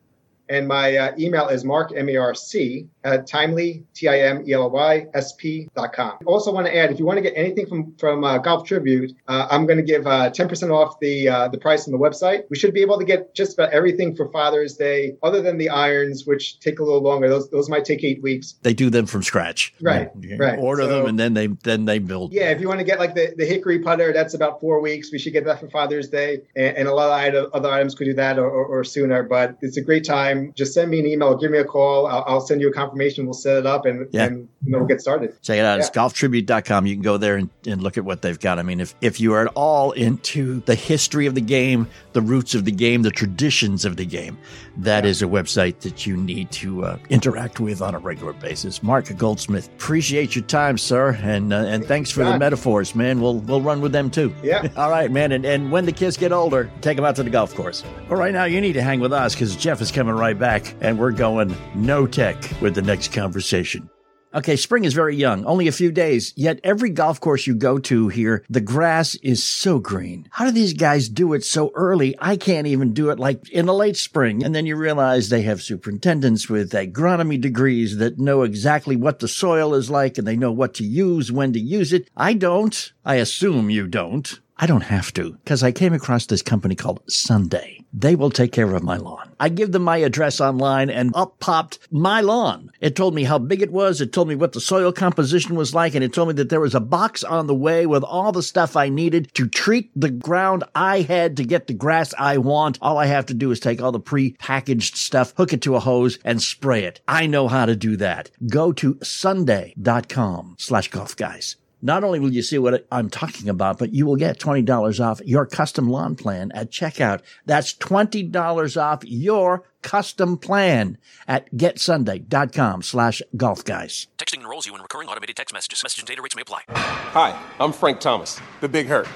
And 0.54 0.68
my 0.68 0.96
uh, 0.96 1.12
email 1.18 1.48
is 1.48 1.66
marc, 1.66 1.92
M-A-R-C, 1.96 2.88
at 3.04 3.26
timely, 3.26 3.84
T-I-M-E-L-Y, 3.96 5.08
S-P 5.16 5.68
dot 5.76 5.94
com. 5.94 6.20
Also 6.28 6.54
want 6.54 6.68
to 6.68 6.78
add, 6.78 6.92
if 6.92 7.00
you 7.00 7.06
want 7.06 7.18
to 7.18 7.24
get 7.24 7.34
anything 7.36 7.66
from, 7.66 7.96
from 7.98 8.24
uh, 8.24 8.38
Golf 8.38 8.68
Tribute, 8.68 9.14
uh, 9.28 9.48
I'm 9.50 9.66
going 9.66 9.78
to 9.78 9.84
give 9.84 10.04
10% 10.04 10.70
uh, 10.70 10.74
off 10.74 11.00
the 11.00 11.28
uh, 11.28 11.48
the 11.48 11.58
price 11.58 11.88
on 11.88 11.92
the 11.92 11.98
website. 11.98 12.44
We 12.52 12.56
should 12.56 12.72
be 12.72 12.82
able 12.82 13.00
to 13.00 13.06
get 13.06 13.34
just 13.34 13.54
about 13.54 13.74
everything 13.74 14.16
for 14.16 14.30
Father's 14.30 14.76
Day, 14.76 15.16
other 15.24 15.42
than 15.42 15.58
the 15.58 15.70
irons, 15.70 16.26
which 16.28 16.60
take 16.60 16.80
a 16.80 16.84
little 16.84 17.02
longer. 17.02 17.28
Those 17.30 17.50
those 17.50 17.68
might 17.68 17.84
take 17.84 18.04
eight 18.04 18.22
weeks. 18.22 18.54
They 18.62 18.76
do 18.76 18.92
them 18.92 19.08
from 19.08 19.24
scratch. 19.24 19.74
Right, 19.82 20.12
right. 20.38 20.60
Order 20.60 20.84
so, 20.84 20.90
them 20.90 21.06
and 21.08 21.20
then 21.20 21.34
they 21.34 21.48
then 21.48 21.86
they 21.86 21.98
build. 21.98 22.32
Yeah, 22.32 22.52
if 22.52 22.62
you 22.62 22.68
want 22.68 22.80
to 22.80 22.86
get 22.86 23.00
like 23.00 23.16
the, 23.16 23.34
the 23.36 23.46
hickory 23.46 23.80
putter, 23.80 24.14
that's 24.14 24.36
about 24.36 24.62
four 24.62 24.82
weeks. 24.82 25.12
We 25.12 25.18
should 25.18 25.34
get 25.34 25.46
that 25.46 25.60
for 25.60 25.70
Father's 25.70 26.10
Day. 26.10 26.42
And, 26.56 26.78
and 26.78 26.88
a 26.88 26.94
lot 26.94 27.34
of 27.34 27.52
other 27.54 27.70
items 27.70 27.96
could 27.96 28.06
do 28.06 28.14
that 28.14 28.38
or, 28.38 28.50
or, 28.50 28.66
or 28.66 28.84
sooner, 28.84 29.24
but 29.24 29.58
it's 29.62 29.78
a 29.78 29.82
great 29.82 30.06
time 30.06 30.43
just 30.56 30.74
send 30.74 30.92
me 30.92 31.00
an 31.00 31.06
email, 31.06 31.38
give 31.38 31.52
me 31.52 31.58
a 31.60 31.64
call. 31.64 32.08
I'll, 32.08 32.24
I'll 32.28 32.42
send 32.42 32.62
you 32.62 32.70
a 32.70 32.74
confirmation. 32.74 33.26
We'll 33.26 33.34
set 33.34 33.58
it 33.58 33.66
up 33.66 33.86
and, 33.86 34.08
Yeah. 34.12 34.26
and 34.26 34.48
you 34.66 34.72
know, 34.72 34.80
we'll 34.80 34.88
get 34.88 35.02
started. 35.02 35.40
Check 35.42 35.58
it 35.60 35.66
out. 35.66 35.80
It's 35.80 35.90
Yeah. 35.94 36.02
golftribute.com. 36.04 36.86
You 36.86 36.96
can 36.96 37.04
go 37.04 37.18
there 37.18 37.36
and, 37.36 37.50
and 37.68 37.82
look 37.82 37.98
at 37.98 38.06
what 38.06 38.22
they've 38.22 38.40
got. 38.40 38.60
I 38.60 38.64
mean, 38.64 38.80
if, 38.80 38.96
if 39.02 39.20
you 39.20 39.34
are 39.34 39.46
at 39.48 39.52
all 39.56 39.92
into 39.92 40.62
the 40.62 40.76
history 40.76 41.26
of 41.26 41.36
the 41.36 41.42
game, 41.42 41.88
the 42.14 42.22
roots 42.22 42.56
of 42.56 42.66
the 42.66 42.72
game, 42.72 43.02
the 43.04 43.12
traditions 43.12 43.86
of 43.86 43.98
the 43.98 44.06
game, 44.06 44.38
that 44.78 45.06
is 45.06 45.22
a 45.22 45.26
website 45.26 45.80
that 45.82 46.06
you 46.06 46.18
need 46.18 46.50
to 46.52 46.84
uh, 46.86 46.98
interact 47.10 47.60
with 47.60 47.82
on 47.82 47.94
a 47.96 48.00
regular 48.00 48.34
basis. 48.34 48.82
Marc 48.82 49.16
Goldsmith, 49.18 49.68
appreciate 49.76 50.36
your 50.36 50.46
time, 50.46 50.78
sir. 50.78 51.18
And 51.22 51.54
uh, 51.54 51.58
and 51.58 51.86
thanks 51.86 52.10
for 52.10 52.24
the 52.24 52.38
metaphors, 52.40 52.96
man. 52.96 53.22
We'll, 53.22 53.40
we'll 53.40 53.62
run 53.62 53.82
with 53.82 53.92
them 53.92 54.10
too. 54.10 54.34
Yeah. 54.42 54.68
All 54.78 54.90
right, 54.90 55.12
man. 55.12 55.32
And, 55.32 55.46
and 55.46 55.72
when 55.72 55.86
the 55.86 55.92
kids 55.92 56.18
get 56.18 56.32
older, 56.32 56.72
take 56.82 56.96
them 56.96 57.06
out 57.06 57.16
to 57.18 57.24
the 57.24 57.30
golf 57.30 57.54
course. 57.54 57.84
Well, 58.10 58.18
right 58.20 58.34
now, 58.34 58.46
you 58.46 58.62
need 58.62 58.74
to 58.74 58.82
hang 58.82 59.00
with 59.00 59.14
us 59.14 59.36
because 59.36 59.56
Jeff 59.56 59.82
is 59.82 59.92
coming 59.92 60.16
right 60.16 60.23
back 60.32 60.74
and 60.80 60.98
we're 60.98 61.12
going 61.12 61.54
no 61.76 62.08
tech 62.08 62.38
with 62.62 62.76
the 62.76 62.82
next 62.82 63.12
conversation. 63.12 63.90
Okay, 64.36 64.56
spring 64.56 64.84
is 64.84 64.96
very 64.96 65.16
young, 65.16 65.46
only 65.46 65.68
a 65.68 65.72
few 65.72 65.92
days, 65.92 66.34
yet 66.36 66.60
every 66.64 66.90
golf 66.90 67.20
course 67.20 67.46
you 67.46 67.54
go 67.54 67.78
to 67.78 68.08
here, 68.08 68.44
the 68.50 68.62
grass 68.62 69.14
is 69.16 69.44
so 69.44 69.78
green. 69.78 70.28
How 70.32 70.46
do 70.46 70.52
these 70.52 70.74
guys 70.74 71.08
do 71.08 71.34
it 71.34 71.44
so 71.44 71.72
early? 71.76 72.16
I 72.20 72.36
can't 72.36 72.66
even 72.66 72.94
do 72.94 73.12
it 73.12 73.20
like 73.20 73.48
in 73.50 73.68
the 73.68 73.76
late 73.76 73.96
spring. 73.96 74.44
And 74.44 74.56
then 74.56 74.66
you 74.66 74.76
realize 74.76 75.30
they 75.30 75.44
have 75.44 75.62
superintendents 75.62 76.50
with 76.50 76.72
agronomy 76.72 77.40
degrees 77.40 77.98
that 77.98 78.18
know 78.18 78.42
exactly 78.42 78.96
what 78.96 79.20
the 79.20 79.28
soil 79.28 79.76
is 79.76 79.92
like 79.92 80.18
and 80.18 80.26
they 80.26 80.36
know 80.36 80.52
what 80.52 80.74
to 80.76 80.84
use, 80.84 81.32
when 81.32 81.54
to 81.54 81.60
use 81.60 81.94
it. 81.94 82.10
I 82.18 82.34
don't. 82.34 82.92
I 83.06 83.16
assume 83.16 83.70
you 83.70 83.86
don't. 83.86 84.40
I 84.58 84.66
don't 84.66 84.82
have 84.82 85.14
to 85.14 85.34
because 85.44 85.62
I 85.62 85.72
came 85.72 85.94
across 85.94 86.26
this 86.26 86.42
company 86.42 86.74
called 86.74 87.04
Sunday. 87.08 87.86
They 87.94 88.16
will 88.16 88.32
take 88.32 88.52
care 88.52 88.74
of 88.74 88.82
my 88.82 88.98
lawn. 88.98 89.23
I 89.44 89.50
give 89.50 89.74
them 89.74 89.82
my 89.82 89.98
address 89.98 90.40
online 90.40 90.90
and 90.90 91.12
up 91.14 91.38
popped 91.42 91.78
my 91.92 92.22
lawn. 92.22 92.72
It 92.80 92.96
told 92.96 93.14
me 93.14 93.26
how 93.26 93.38
big 93.38 93.62
it 93.62 93.74
was. 93.74 94.00
It 94.00 94.14
told 94.14 94.30
me 94.30 94.36
what 94.36 94.54
the 94.54 94.62
soil 94.62 94.94
composition 94.94 95.58
was 95.58 95.76
like. 95.76 95.96
And 95.96 96.02
it 96.02 96.14
told 96.14 96.30
me 96.30 96.34
that 96.36 96.48
there 96.48 96.62
was 96.62 96.74
a 96.74 96.80
box 96.80 97.26
on 97.26 97.48
the 97.48 97.54
way 97.54 97.86
with 97.86 98.06
all 98.06 98.32
the 98.32 98.42
stuff 98.42 98.78
I 98.78 98.88
needed 98.88 99.34
to 99.34 99.50
treat 99.50 99.92
the 99.98 100.10
ground 100.10 100.64
I 100.74 101.02
had 101.02 101.36
to 101.36 101.44
get 101.44 101.68
the 101.68 101.74
grass 101.74 102.14
I 102.18 102.38
want. 102.38 102.78
All 102.82 102.98
I 102.98 103.08
have 103.08 103.26
to 103.26 103.34
do 103.34 103.52
is 103.52 103.60
take 103.60 103.82
all 103.82 103.92
the 103.92 104.00
pre-packaged 104.00 104.96
stuff, 104.96 105.34
hook 105.36 105.52
it 105.52 105.62
to 105.64 105.76
a 105.76 105.82
hose 105.82 106.20
and 106.24 106.42
spray 106.42 106.86
it. 106.86 107.02
I 107.06 107.28
know 107.28 107.50
how 107.50 107.66
to 107.66 107.76
do 107.76 107.98
that. 107.98 108.32
Go 108.50 108.72
to 108.72 108.98
sunday.com 109.04 110.56
slash 110.58 110.88
golf 110.88 111.18
guys. 111.18 111.58
Not 111.86 112.06
only 112.06 112.22
will 112.22 112.32
you 112.32 112.42
see 112.42 112.58
what 112.58 112.88
I'm 112.94 113.10
talking 113.10 113.50
about, 113.50 113.78
but 113.78 113.94
you 113.94 114.06
will 114.06 114.16
get 114.16 114.40
$20 114.40 115.06
off 115.06 115.20
your 115.26 115.46
custom 115.46 115.90
lawn 115.90 116.16
plan 116.16 116.50
at 116.54 116.72
checkout. 116.72 117.22
That's 117.46 117.74
$20 117.74 118.82
off 118.82 119.04
your 119.04 119.64
custom 119.82 120.38
plan 120.38 120.98
at 121.28 121.54
getsunday.com 121.54 122.84
slash 122.84 123.22
golf 123.36 123.66
guys. 123.66 124.08
Texting 124.18 124.40
enrolls 124.40 124.66
you 124.66 124.74
in 124.74 124.82
recurring 124.82 125.10
automated 125.10 125.36
text 125.36 125.54
messages. 125.54 125.84
Message 125.84 126.00
and 126.00 126.08
data 126.08 126.22
rates 126.22 126.38
may 126.38 126.44
apply. 126.44 126.62
Hi, 126.70 127.38
I'm 127.60 127.74
Frank 127.74 128.00
Thomas, 128.00 128.40
the 128.62 128.70
Big 128.70 128.88
Hurt. 128.88 129.10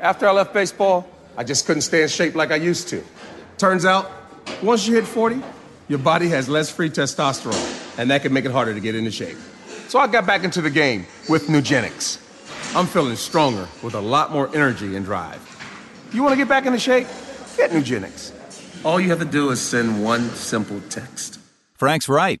After 0.00 0.26
I 0.26 0.32
left 0.32 0.54
baseball, 0.54 1.06
I 1.36 1.44
just 1.44 1.66
couldn't 1.66 1.82
stay 1.82 2.02
in 2.02 2.08
shape 2.08 2.34
like 2.34 2.50
I 2.50 2.56
used 2.56 2.88
to. 2.88 3.04
Turns 3.58 3.84
out, 3.84 4.10
once 4.62 4.88
you 4.88 4.94
hit 4.94 5.06
40, 5.06 5.42
your 5.88 5.98
body 5.98 6.28
has 6.30 6.48
less 6.48 6.70
free 6.70 6.88
testosterone, 6.88 7.98
and 7.98 8.10
that 8.10 8.22
can 8.22 8.32
make 8.32 8.46
it 8.46 8.52
harder 8.52 8.72
to 8.72 8.80
get 8.80 8.94
into 8.94 9.10
shape. 9.10 9.36
So 9.88 9.98
I 9.98 10.06
got 10.06 10.26
back 10.26 10.44
into 10.44 10.60
the 10.60 10.70
game 10.70 11.06
with 11.28 11.46
Nugenix. 11.46 12.22
I'm 12.76 12.86
feeling 12.86 13.16
stronger 13.16 13.68
with 13.82 13.94
a 13.94 14.00
lot 14.00 14.32
more 14.32 14.48
energy 14.54 14.96
and 14.96 15.04
drive. 15.04 15.40
You 16.12 16.22
want 16.22 16.32
to 16.32 16.36
get 16.36 16.48
back 16.48 16.66
into 16.66 16.78
shape? 16.78 17.06
Get 17.56 17.70
Nugenix. 17.70 18.32
All 18.84 19.00
you 19.00 19.08
have 19.10 19.18
to 19.20 19.24
do 19.24 19.50
is 19.50 19.60
send 19.60 20.02
one 20.02 20.28
simple 20.30 20.80
text. 20.90 21.38
Frank's 21.74 22.08
right. 22.08 22.40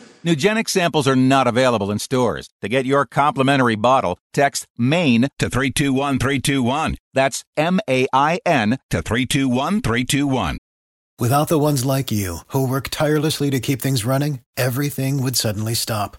Nugenic 0.23 0.69
samples 0.69 1.07
are 1.07 1.15
not 1.15 1.47
available 1.47 1.89
in 1.89 1.97
stores. 1.97 2.47
To 2.61 2.69
get 2.69 2.85
your 2.85 3.07
complimentary 3.07 3.75
bottle, 3.75 4.19
text 4.33 4.67
MAIN 4.77 5.29
to 5.39 5.49
321321. 5.49 6.95
That's 7.15 7.43
M 7.57 7.79
A 7.89 8.05
I 8.13 8.39
N 8.45 8.77
to 8.91 9.01
321321. 9.01 10.59
Without 11.17 11.47
the 11.47 11.57
ones 11.57 11.85
like 11.85 12.11
you, 12.11 12.37
who 12.47 12.67
work 12.67 12.89
tirelessly 12.89 13.49
to 13.49 13.59
keep 13.59 13.81
things 13.81 14.05
running, 14.05 14.41
everything 14.55 15.23
would 15.23 15.35
suddenly 15.35 15.73
stop. 15.73 16.17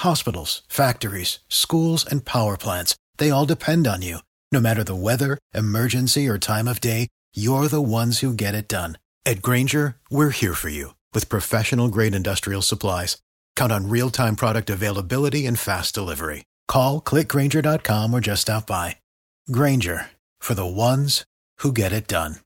Hospitals, 0.00 0.60
factories, 0.68 1.38
schools, 1.48 2.04
and 2.04 2.26
power 2.26 2.58
plants, 2.58 2.96
they 3.16 3.30
all 3.30 3.46
depend 3.46 3.86
on 3.86 4.02
you. 4.02 4.18
No 4.52 4.60
matter 4.60 4.84
the 4.84 4.94
weather, 4.94 5.38
emergency, 5.54 6.28
or 6.28 6.38
time 6.38 6.68
of 6.68 6.82
day, 6.82 7.08
you're 7.34 7.68
the 7.68 7.80
ones 7.80 8.18
who 8.18 8.34
get 8.34 8.54
it 8.54 8.68
done. 8.68 8.98
At 9.24 9.40
Grainger, 9.40 9.96
we're 10.10 10.30
here 10.30 10.54
for 10.54 10.68
you 10.68 10.94
with 11.14 11.30
professional 11.30 11.88
grade 11.88 12.14
industrial 12.14 12.62
supplies. 12.62 13.16
Count 13.58 13.72
on 13.72 13.88
real 13.88 14.08
time 14.08 14.36
product 14.36 14.70
availability 14.70 15.44
and 15.44 15.58
fast 15.58 15.92
delivery. 15.92 16.44
Call 16.68 17.02
clickgrainger.com 17.02 18.14
or 18.14 18.20
just 18.20 18.42
stop 18.42 18.68
by. 18.68 18.98
Grainger 19.50 20.12
for 20.38 20.54
the 20.54 20.64
ones 20.64 21.24
who 21.58 21.72
get 21.72 21.92
it 21.92 22.06
done. 22.06 22.36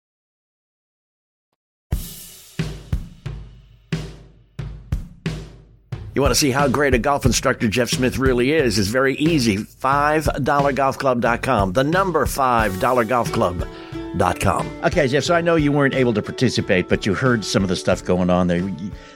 You 6.15 6.21
want 6.23 6.33
to 6.33 6.39
see 6.39 6.51
how 6.51 6.69
great 6.69 6.95
a 6.95 6.99
golf 6.99 7.27
instructor 7.27 7.69
Jeff 7.69 7.91
Smith 7.91 8.17
really 8.17 8.53
is? 8.53 8.79
It's 8.79 8.89
very 8.89 9.15
easy. 9.17 9.59
$5golfclub.com. 9.59 11.73
The 11.73 11.85
number 11.85 12.25
$5golfclub.com. 12.25 14.81
Okay, 14.85 15.09
Jeff, 15.09 15.25
so 15.25 15.35
I 15.35 15.43
know 15.43 15.57
you 15.57 15.73
weren't 15.73 15.95
able 15.95 16.15
to 16.15 16.23
participate, 16.23 16.89
but 16.89 17.05
you 17.05 17.13
heard 17.15 17.45
some 17.45 17.63
of 17.63 17.69
the 17.69 17.77
stuff 17.77 18.03
going 18.05 18.31
on 18.31 18.47
there. 18.47 18.63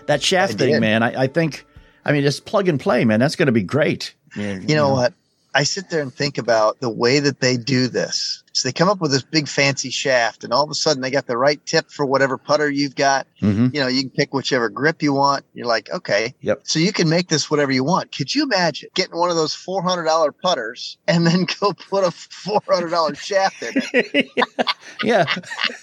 That 0.07 0.23
shaft 0.23 0.59
thing, 0.59 0.79
man, 0.81 1.03
I, 1.03 1.23
I 1.25 1.27
think, 1.27 1.65
I 2.07 2.13
mean, 2.13 2.23
just 2.23 2.45
plug 2.47 2.69
and 2.69 2.79
play, 2.79 3.05
man. 3.05 3.19
That's 3.19 3.35
going 3.35 3.47
to 3.47 3.53
be 3.53 3.65
great. 3.65 4.15
Yeah, 4.37 4.61
You 4.61 4.77
know 4.77 4.91
what? 4.91 5.13
I 5.53 5.65
sit 5.65 5.91
there 5.91 6.03
and 6.03 6.15
think 6.15 6.39
about 6.39 6.79
the 6.79 6.89
way 6.89 7.19
that 7.19 7.41
they 7.41 7.57
do 7.57 7.89
this. 7.89 8.45
So 8.57 8.67
they 8.67 8.73
come 8.73 8.89
up 8.89 9.03
with 9.03 9.11
this 9.11 9.21
big 9.23 9.49
fancy 9.49 9.91
shaft, 9.91 10.43
and 10.43 10.51
all 10.51 10.65
of 10.65 10.71
a 10.71 10.75
sudden 10.75 11.03
they 11.03 11.11
got 11.11 11.27
the 11.27 11.37
right 11.37 11.61
tip 11.67 11.91
for 11.91 12.07
whatever 12.07 12.39
putter 12.39 12.71
you've 12.71 12.95
got. 12.97 13.27
Mhm. 13.43 13.75
You 13.75 13.81
know, 13.81 13.87
you 13.87 14.01
can 14.01 14.09
pick 14.09 14.33
whichever 14.33 14.71
grip 14.71 15.03
you 15.03 15.13
want. 15.13 15.45
You're 15.53 15.67
like, 15.67 15.91
okay, 15.93 16.35
Yep. 16.41 16.63
so 16.65 16.79
you 16.79 16.91
can 16.91 17.11
make 17.11 17.29
this 17.29 17.51
whatever 17.51 17.71
you 17.71 17.85
want. 17.85 18.17
Could 18.17 18.35
you 18.35 18.45
imagine 18.45 18.89
getting 18.95 19.15
one 19.15 19.29
of 19.29 19.37
those 19.37 19.53
four 19.53 19.83
hundred 19.83 20.05
dollar 20.05 20.33
putters 20.33 20.97
and 21.07 21.27
then 21.27 21.45
go 21.61 21.75
put 21.75 22.03
a 22.05 22.11
four 22.11 22.63
hundred 22.67 22.89
dollar 22.93 23.15
shaft 23.15 23.63
in 23.63 23.73
it? 23.93 24.31
yeah. 25.03 25.27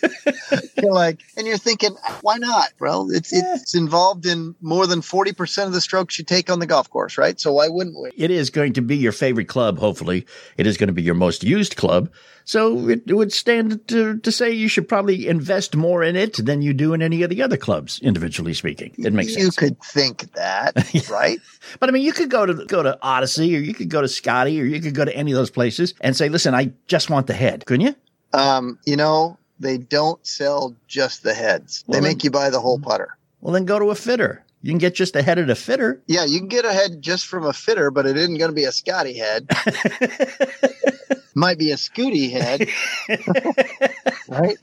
you're 0.82 0.94
like, 0.94 1.20
and 1.38 1.46
you're 1.46 1.58
thinking, 1.60 1.96
why 2.22 2.38
not, 2.38 2.70
Well, 2.80 3.08
It's 3.12 3.32
it's 3.32 3.76
involved 3.76 4.26
in 4.26 4.56
more 4.62 4.88
than 4.88 5.04
forty 5.04 5.32
percent 5.32 5.68
of 5.68 5.74
the 5.74 5.82
strokes 5.82 6.18
you 6.18 6.26
take 6.26 6.50
on 6.50 6.58
the 6.58 6.66
golf 6.66 6.90
course, 6.90 7.20
right? 7.20 7.40
So 7.40 7.54
why 7.54 7.68
wouldn't 7.68 8.02
we? 8.02 8.10
It 8.18 8.32
is 8.32 8.50
going 8.50 8.74
to 8.74 8.82
be 8.82 8.98
your 8.98 9.12
favorite 9.12 9.48
club, 9.48 9.78
hopefully. 9.78 10.26
It 10.58 10.66
is 10.66 10.78
going 10.78 10.88
to 10.88 10.94
be 10.94 11.04
your 11.04 11.14
most 11.14 11.44
used 11.44 11.76
club. 11.76 12.10
So 12.46 12.63
it, 12.90 13.04
it 13.08 13.14
would 13.14 13.34
stand 13.34 13.88
to, 13.88 14.18
to 14.18 14.32
say 14.32 14.52
you 14.52 14.68
should 14.68 14.88
probably 14.88 15.28
invest 15.28 15.76
more 15.76 16.04
in 16.04 16.16
it 16.16 16.38
than 16.46 16.62
you 16.62 16.74
do 16.74 16.94
in 16.94 17.02
any 17.02 17.24
of 17.24 17.30
the 17.30 17.42
other 17.42 17.58
clubs, 17.58 18.00
individually 18.02 18.54
speaking. 18.54 18.94
It 18.98 19.14
makes 19.14 19.36
you 19.36 19.44
sense. 19.44 19.56
You 19.62 19.68
could 19.70 19.82
think 19.82 20.34
that, 20.34 20.74
right? 21.10 21.40
But 21.80 21.90
I 21.90 21.92
mean, 21.92 22.04
you 22.04 22.14
could 22.14 22.30
go 22.30 22.46
to 22.46 22.66
go 22.66 22.84
to 22.84 22.98
Odyssey, 23.02 23.56
or 23.56 23.60
you 23.60 23.74
could 23.74 23.90
go 23.90 24.02
to 24.02 24.08
Scotty, 24.08 24.60
or 24.62 24.66
you 24.66 24.82
could 24.82 24.96
go 24.96 25.06
to 25.06 25.16
any 25.16 25.32
of 25.32 25.38
those 25.38 25.52
places 25.52 25.94
and 26.02 26.16
say, 26.16 26.30
"Listen, 26.30 26.54
I 26.56 26.72
just 26.88 27.10
want 27.10 27.28
the 27.28 27.34
head." 27.34 27.66
Couldn't 27.66 27.86
you? 27.88 27.96
Um, 28.34 28.80
you 28.86 28.96
know, 28.96 29.38
they 29.60 29.78
don't 29.78 30.26
sell 30.26 30.76
just 30.88 31.24
the 31.24 31.34
heads. 31.34 31.84
Well, 31.88 32.00
they 32.00 32.06
then- 32.06 32.16
make 32.16 32.24
you 32.24 32.32
buy 32.32 32.50
the 32.50 32.60
whole 32.60 32.80
putter. 32.80 33.18
Well, 33.42 33.54
then 33.54 33.66
go 33.66 33.78
to 33.80 33.90
a 33.92 33.96
fitter. 33.96 34.44
You 34.62 34.72
can 34.72 34.78
get 34.78 34.96
just 34.96 35.18
a 35.18 35.22
head 35.22 35.38
at 35.40 35.50
a 35.50 35.56
fitter. 35.56 36.02
Yeah, 36.08 36.24
you 36.24 36.40
can 36.40 36.48
get 36.48 36.64
a 36.64 36.72
head 36.72 37.02
just 37.02 37.28
from 37.28 37.46
a 37.46 37.52
fitter, 37.52 37.92
but 37.92 38.06
it 38.06 38.16
isn't 38.16 38.38
going 38.38 38.50
to 38.50 38.56
be 38.56 38.64
a 38.64 38.72
Scotty 38.72 39.18
head. 39.18 39.46
Might 41.36 41.58
be 41.58 41.72
a 41.72 41.76
Scooty 41.76 42.30
head, 42.30 42.70
right? 44.28 44.58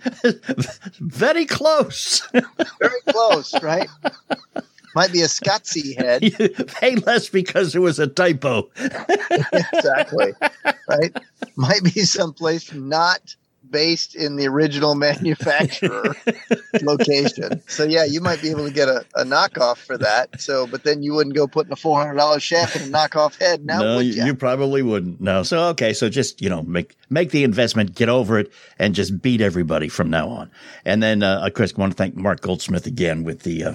Very 1.00 1.44
close. 1.44 2.26
Very 2.33 3.00
close, 3.09 3.61
right? 3.62 3.88
Might 4.94 5.12
be 5.12 5.22
a 5.22 5.26
Scotsy 5.26 5.96
head. 5.96 6.22
you 6.38 6.48
pay 6.64 6.96
less 6.96 7.28
because 7.28 7.74
it 7.74 7.78
was 7.78 7.98
a 7.98 8.06
typo. 8.06 8.70
exactly. 8.76 10.33
Right? 10.88 11.16
Might 11.56 11.83
be 11.85 12.02
someplace 12.02 12.72
not 12.72 13.37
based 13.70 14.14
in 14.14 14.37
the 14.37 14.46
original 14.48 14.94
manufacturer 14.94 16.14
location. 16.83 17.62
So 17.68 17.85
yeah, 17.85 18.04
you 18.04 18.20
might 18.20 18.42
be 18.42 18.50
able 18.50 18.66
to 18.66 18.72
get 18.72 18.88
a, 18.88 19.04
a 19.14 19.24
knockoff 19.24 19.78
for 19.78 19.96
that. 19.98 20.40
So, 20.40 20.66
but 20.66 20.85
then 20.85 21.02
you 21.02 21.14
wouldn't 21.14 21.37
go 21.37 21.46
putting 21.46 21.72
a 21.72 21.76
four 21.76 21.98
hundred 22.00 22.16
dollars 22.16 22.42
shaft 22.42 22.76
in 22.76 22.83
a 22.83 22.87
knockoff 22.87 23.38
head. 23.40 23.64
Now, 23.64 23.80
no, 23.80 23.96
would 23.96 24.06
you, 24.06 24.24
you 24.24 24.35
probably 24.35 24.83
wouldn't. 24.83 25.20
No. 25.20 25.42
So 25.42 25.68
okay, 25.68 25.92
so 25.92 26.09
just 26.09 26.40
you 26.42 26.48
know 26.48 26.62
make 26.62 26.96
make 27.09 27.30
the 27.30 27.44
investment, 27.44 27.94
get 27.94 28.09
over 28.09 28.38
it, 28.38 28.52
and 28.79 28.94
just 28.94 29.21
beat 29.23 29.40
everybody 29.40 29.88
from 29.88 30.10
now 30.10 30.29
on. 30.29 30.50
And 30.85 31.02
then 31.02 31.23
uh, 31.23 31.40
of 31.46 31.54
course, 31.54 31.73
I 31.77 31.81
want 31.81 31.92
to 31.92 31.96
thank 31.96 32.16
Marc 32.16 32.40
Goldsmith 32.40 32.87
again 32.87 33.25
with 33.25 33.42
the. 33.42 33.64
Uh, 33.64 33.75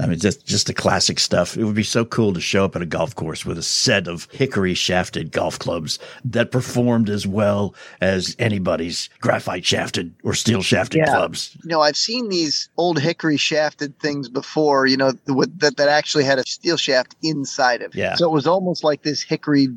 I 0.00 0.06
mean, 0.06 0.18
just 0.18 0.46
just 0.46 0.66
the 0.68 0.74
classic 0.74 1.18
stuff. 1.18 1.56
It 1.56 1.64
would 1.64 1.74
be 1.74 1.82
so 1.82 2.04
cool 2.04 2.32
to 2.32 2.40
show 2.40 2.64
up 2.64 2.76
at 2.76 2.82
a 2.82 2.86
golf 2.86 3.14
course 3.16 3.44
with 3.44 3.58
a 3.58 3.62
set 3.62 4.06
of 4.06 4.28
hickory 4.30 4.74
shafted 4.74 5.32
golf 5.32 5.58
clubs 5.58 5.98
that 6.24 6.50
performed 6.52 7.10
as 7.10 7.26
well 7.26 7.74
as 8.00 8.36
anybody's 8.38 9.08
graphite 9.20 9.64
shafted 9.64 10.14
or 10.22 10.34
steel 10.34 10.62
shafted 10.62 11.04
clubs. 11.04 11.56
You 11.64 11.70
know, 11.70 11.80
I've 11.80 11.96
seen 11.96 12.28
these 12.28 12.68
old 12.76 13.00
hickory 13.00 13.36
shafted 13.36 13.98
things 13.98 14.28
before. 14.28 14.86
You 14.86 14.96
know, 14.96 15.12
with, 15.26 15.58
that 15.60 15.76
that 15.78 15.88
actually 15.88 16.24
had 16.24 16.38
a 16.38 16.46
steel 16.46 16.76
shaft 16.76 17.16
inside 17.22 17.82
of 17.82 17.92
it. 17.94 17.98
Yeah. 17.98 18.14
So 18.14 18.28
it 18.30 18.32
was 18.32 18.46
almost 18.46 18.84
like 18.84 19.02
this 19.02 19.22
hickory 19.22 19.68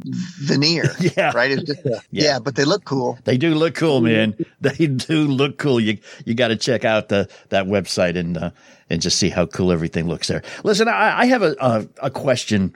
veneer. 0.42 0.86
Yeah. 1.18 1.32
Right. 1.34 1.52
It's 1.52 1.64
just 1.64 1.86
a, 1.86 2.02
Yeah. 2.12 2.24
yeah. 2.24 2.40
but 2.40 2.56
they 2.56 2.64
look 2.64 2.86
cool. 2.86 3.18
They 3.24 3.38
do 3.38 3.56
look 3.56 3.74
cool, 3.76 4.02
man. 4.02 4.36
They 4.62 4.86
do 4.86 5.26
look 5.26 5.58
cool. 5.58 5.80
You 5.80 5.98
you 6.26 6.36
got 6.36 6.50
to 6.50 6.56
check 6.56 6.86
out 6.86 7.10
the 7.10 7.28
that 7.50 7.66
website 7.66 8.16
and 8.16 8.38
uh, 8.38 8.52
and 8.92 9.02
just 9.02 9.18
see 9.18 9.30
how 9.30 9.46
cool 9.46 9.72
everything 9.72 10.08
looks 10.08 10.28
there. 10.28 10.44
Listen, 10.64 10.88
I, 10.88 11.22
I 11.22 11.26
have 11.26 11.42
a, 11.42 11.56
a 11.60 11.88
a 12.04 12.12
question, 12.12 12.76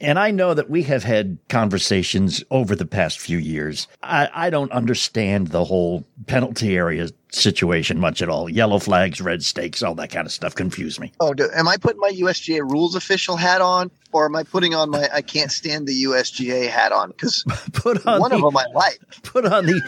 and 0.00 0.18
I 0.18 0.30
know 0.30 0.54
that 0.54 0.68
we 0.68 0.82
have 0.84 1.02
had 1.02 1.38
conversations 1.48 2.44
over 2.50 2.76
the 2.76 2.86
past 2.86 3.18
few 3.18 3.38
years. 3.38 3.88
I, 4.02 4.28
I 4.34 4.50
don't 4.50 4.70
understand 4.72 5.48
the 5.48 5.64
whole 5.64 6.04
penalty 6.26 6.76
area 6.76 7.08
situation 7.34 7.98
much 7.98 8.22
at 8.22 8.28
all. 8.28 8.48
Yellow 8.48 8.78
flags, 8.78 9.20
red 9.20 9.42
stakes, 9.42 9.82
all 9.82 9.94
that 9.96 10.10
kind 10.10 10.26
of 10.26 10.32
stuff 10.32 10.54
confuse 10.54 10.98
me. 11.00 11.12
Oh, 11.20 11.34
do, 11.34 11.48
am 11.54 11.68
I 11.68 11.76
putting 11.76 12.00
my 12.00 12.10
USGA 12.10 12.60
rules 12.60 12.94
official 12.94 13.36
hat 13.36 13.60
on, 13.60 13.90
or 14.12 14.26
am 14.26 14.36
I 14.36 14.42
putting 14.44 14.74
on 14.74 14.90
my 14.90 15.08
I 15.12 15.22
can't 15.22 15.50
stand 15.50 15.86
the 15.88 16.04
USGA 16.04 16.68
hat 16.68 16.92
on? 16.92 17.10
Because 17.10 17.44
Put 17.72 18.06
on 18.06 18.20
one 18.20 18.30
the, 18.30 18.36
of 18.36 18.42
them 18.42 18.56
I 18.56 18.64
like. 18.74 19.00
put 19.24 19.44
on 19.44 19.66
the 19.66 19.80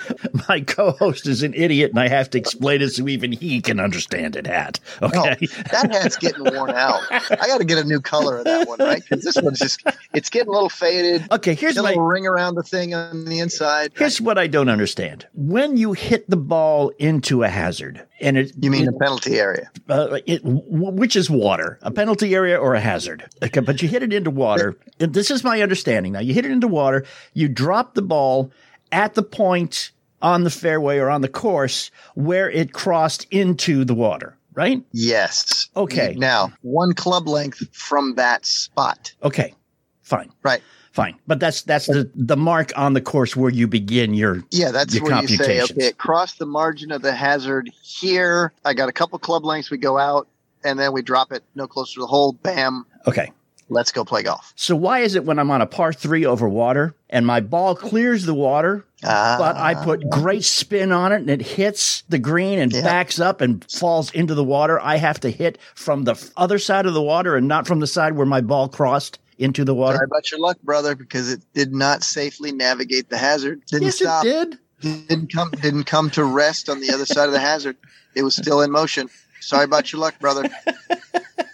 my 0.48 0.60
co-host 0.60 1.26
is 1.26 1.42
an 1.42 1.54
idiot, 1.54 1.90
and 1.90 2.00
I 2.00 2.08
have 2.08 2.28
to 2.30 2.38
explain 2.38 2.82
it 2.82 2.90
so 2.90 3.06
even 3.08 3.32
he 3.32 3.60
can 3.60 3.78
understand 3.80 4.36
it. 4.36 4.46
Hat, 4.46 4.80
No, 5.00 5.08
okay. 5.08 5.46
that 5.70 5.88
hat's 5.92 6.16
getting 6.16 6.44
worn 6.44 6.70
out. 6.70 7.00
I 7.10 7.46
got 7.46 7.58
to 7.58 7.64
get 7.64 7.78
a 7.78 7.84
new 7.84 8.00
color 8.00 8.38
of 8.38 8.44
that 8.44 8.66
one, 8.68 8.78
right? 8.80 9.02
Because 9.02 9.24
this 9.24 9.36
one's 9.42 9.58
just 9.60 9.82
it's 10.14 10.28
getting 10.30 10.48
a 10.48 10.52
little 10.52 10.68
faded. 10.68 11.30
Okay, 11.32 11.54
here's 11.54 11.76
my 11.76 11.94
ring 11.96 12.26
around 12.26 12.54
the 12.56 12.62
thing 12.62 12.94
on 12.94 13.24
the 13.26 13.38
inside. 13.38 13.92
Here's 13.96 14.20
what 14.20 14.38
I 14.38 14.46
don't 14.46 14.68
understand. 14.68 15.26
When 15.34 15.76
you 15.76 15.92
hit 15.92 16.28
the 16.28 16.36
ball 16.36 16.90
into 16.98 17.35
a 17.42 17.48
hazard, 17.48 18.06
and 18.20 18.36
it 18.36 18.52
You 18.60 18.70
mean 18.70 18.84
it, 18.84 18.92
the 18.92 18.98
penalty 18.98 19.38
area? 19.38 19.70
uh, 19.88 20.18
it, 20.26 20.42
w- 20.44 20.62
which 20.92 21.16
is 21.16 21.28
water, 21.30 21.78
a 21.82 21.90
penalty 21.90 22.34
area 22.34 22.56
or 22.58 22.74
a 22.74 22.80
hazard? 22.80 23.28
Okay, 23.42 23.60
but 23.60 23.82
you 23.82 23.88
hit 23.88 24.02
it 24.02 24.12
into 24.12 24.30
water. 24.30 24.76
and 25.00 25.12
this 25.14 25.30
is 25.30 25.44
my 25.44 25.60
understanding. 25.62 26.12
Now 26.12 26.20
you 26.20 26.34
hit 26.34 26.44
it 26.44 26.50
into 26.50 26.68
water. 26.68 27.04
You 27.34 27.48
drop 27.48 27.94
the 27.94 28.02
ball 28.02 28.50
at 28.92 29.14
the 29.14 29.22
point 29.22 29.90
on 30.22 30.44
the 30.44 30.50
fairway 30.50 30.98
or 30.98 31.10
on 31.10 31.20
the 31.20 31.28
course 31.28 31.90
where 32.14 32.50
it 32.50 32.72
crossed 32.72 33.26
into 33.30 33.84
the 33.84 33.94
water. 33.94 34.36
Right? 34.54 34.82
Yes. 34.92 35.68
Okay. 35.76 36.14
Now, 36.16 36.50
one 36.62 36.94
club 36.94 37.28
length 37.28 37.62
from 37.72 38.14
that 38.14 38.46
spot. 38.46 39.12
Okay. 39.22 39.54
Fine. 40.00 40.30
Right. 40.42 40.62
Fine. 40.96 41.14
But 41.26 41.40
that's 41.40 41.60
that's 41.60 41.88
the 41.88 42.10
the 42.14 42.38
mark 42.38 42.72
on 42.74 42.94
the 42.94 43.02
course 43.02 43.36
where 43.36 43.50
you 43.50 43.68
begin 43.68 44.14
your 44.14 44.42
Yeah, 44.50 44.70
that's 44.70 44.94
your 44.94 45.04
where 45.04 45.20
you 45.20 45.28
say, 45.28 45.60
okay, 45.60 45.88
across 45.88 46.36
the 46.36 46.46
margin 46.46 46.90
of 46.90 47.02
the 47.02 47.12
hazard 47.14 47.68
here, 47.82 48.54
I 48.64 48.72
got 48.72 48.88
a 48.88 48.92
couple 48.92 49.18
club 49.18 49.44
lengths. 49.44 49.70
We 49.70 49.76
go 49.76 49.98
out 49.98 50.26
and 50.64 50.78
then 50.78 50.94
we 50.94 51.02
drop 51.02 51.32
it 51.32 51.44
no 51.54 51.66
closer 51.66 51.96
to 51.96 52.00
the 52.00 52.06
hole. 52.06 52.32
Bam. 52.32 52.86
Okay. 53.06 53.30
Let's 53.68 53.92
go 53.92 54.06
play 54.06 54.22
golf. 54.22 54.54
So 54.56 54.74
why 54.74 55.00
is 55.00 55.16
it 55.16 55.26
when 55.26 55.38
I'm 55.38 55.50
on 55.50 55.60
a 55.60 55.66
par 55.66 55.92
three 55.92 56.24
over 56.24 56.48
water 56.48 56.94
and 57.10 57.26
my 57.26 57.40
ball 57.40 57.74
clears 57.76 58.24
the 58.24 58.32
water, 58.32 58.86
Ah. 59.04 59.36
but 59.38 59.56
I 59.56 59.74
put 59.74 60.08
great 60.08 60.44
spin 60.44 60.92
on 60.92 61.12
it 61.12 61.16
and 61.20 61.28
it 61.28 61.42
hits 61.42 62.04
the 62.08 62.18
green 62.18 62.58
and 62.58 62.72
Yeah. 62.72 62.80
backs 62.80 63.20
up 63.20 63.42
and 63.42 63.62
falls 63.70 64.10
into 64.12 64.34
the 64.34 64.44
water, 64.44 64.80
I 64.80 64.96
have 64.96 65.20
to 65.20 65.30
hit 65.30 65.58
from 65.74 66.04
the 66.04 66.14
other 66.38 66.58
side 66.58 66.86
of 66.86 66.94
the 66.94 67.02
water 67.02 67.36
and 67.36 67.46
not 67.46 67.66
from 67.66 67.80
the 67.80 67.86
side 67.86 68.16
where 68.16 68.24
my 68.24 68.40
ball 68.40 68.70
crossed 68.70 69.18
into 69.38 69.64
the 69.64 69.74
water? 69.74 69.96
Sorry 69.96 70.06
about 70.06 70.30
your 70.30 70.40
luck, 70.40 70.58
brother, 70.62 70.94
because 70.94 71.30
it 71.30 71.40
did 71.54 71.74
not 71.74 72.02
safely 72.02 72.52
navigate 72.52 73.08
the 73.08 73.18
hazard. 73.18 73.64
Didn't 73.66 73.84
yes, 73.84 73.96
stop. 73.96 74.24
it 74.24 74.50
did. 74.80 75.06
Didn't 75.08 75.32
come. 75.32 75.50
Didn't 75.50 75.84
come 75.84 76.10
to 76.10 76.24
rest 76.24 76.68
on 76.68 76.80
the 76.80 76.92
other 76.92 77.06
side 77.06 77.26
of 77.26 77.32
the 77.32 77.40
hazard. 77.40 77.76
It 78.14 78.22
was 78.22 78.36
still 78.36 78.60
in 78.60 78.70
motion. 78.70 79.08
Sorry 79.40 79.64
about 79.64 79.92
your 79.92 80.00
luck, 80.00 80.18
brother. 80.18 80.48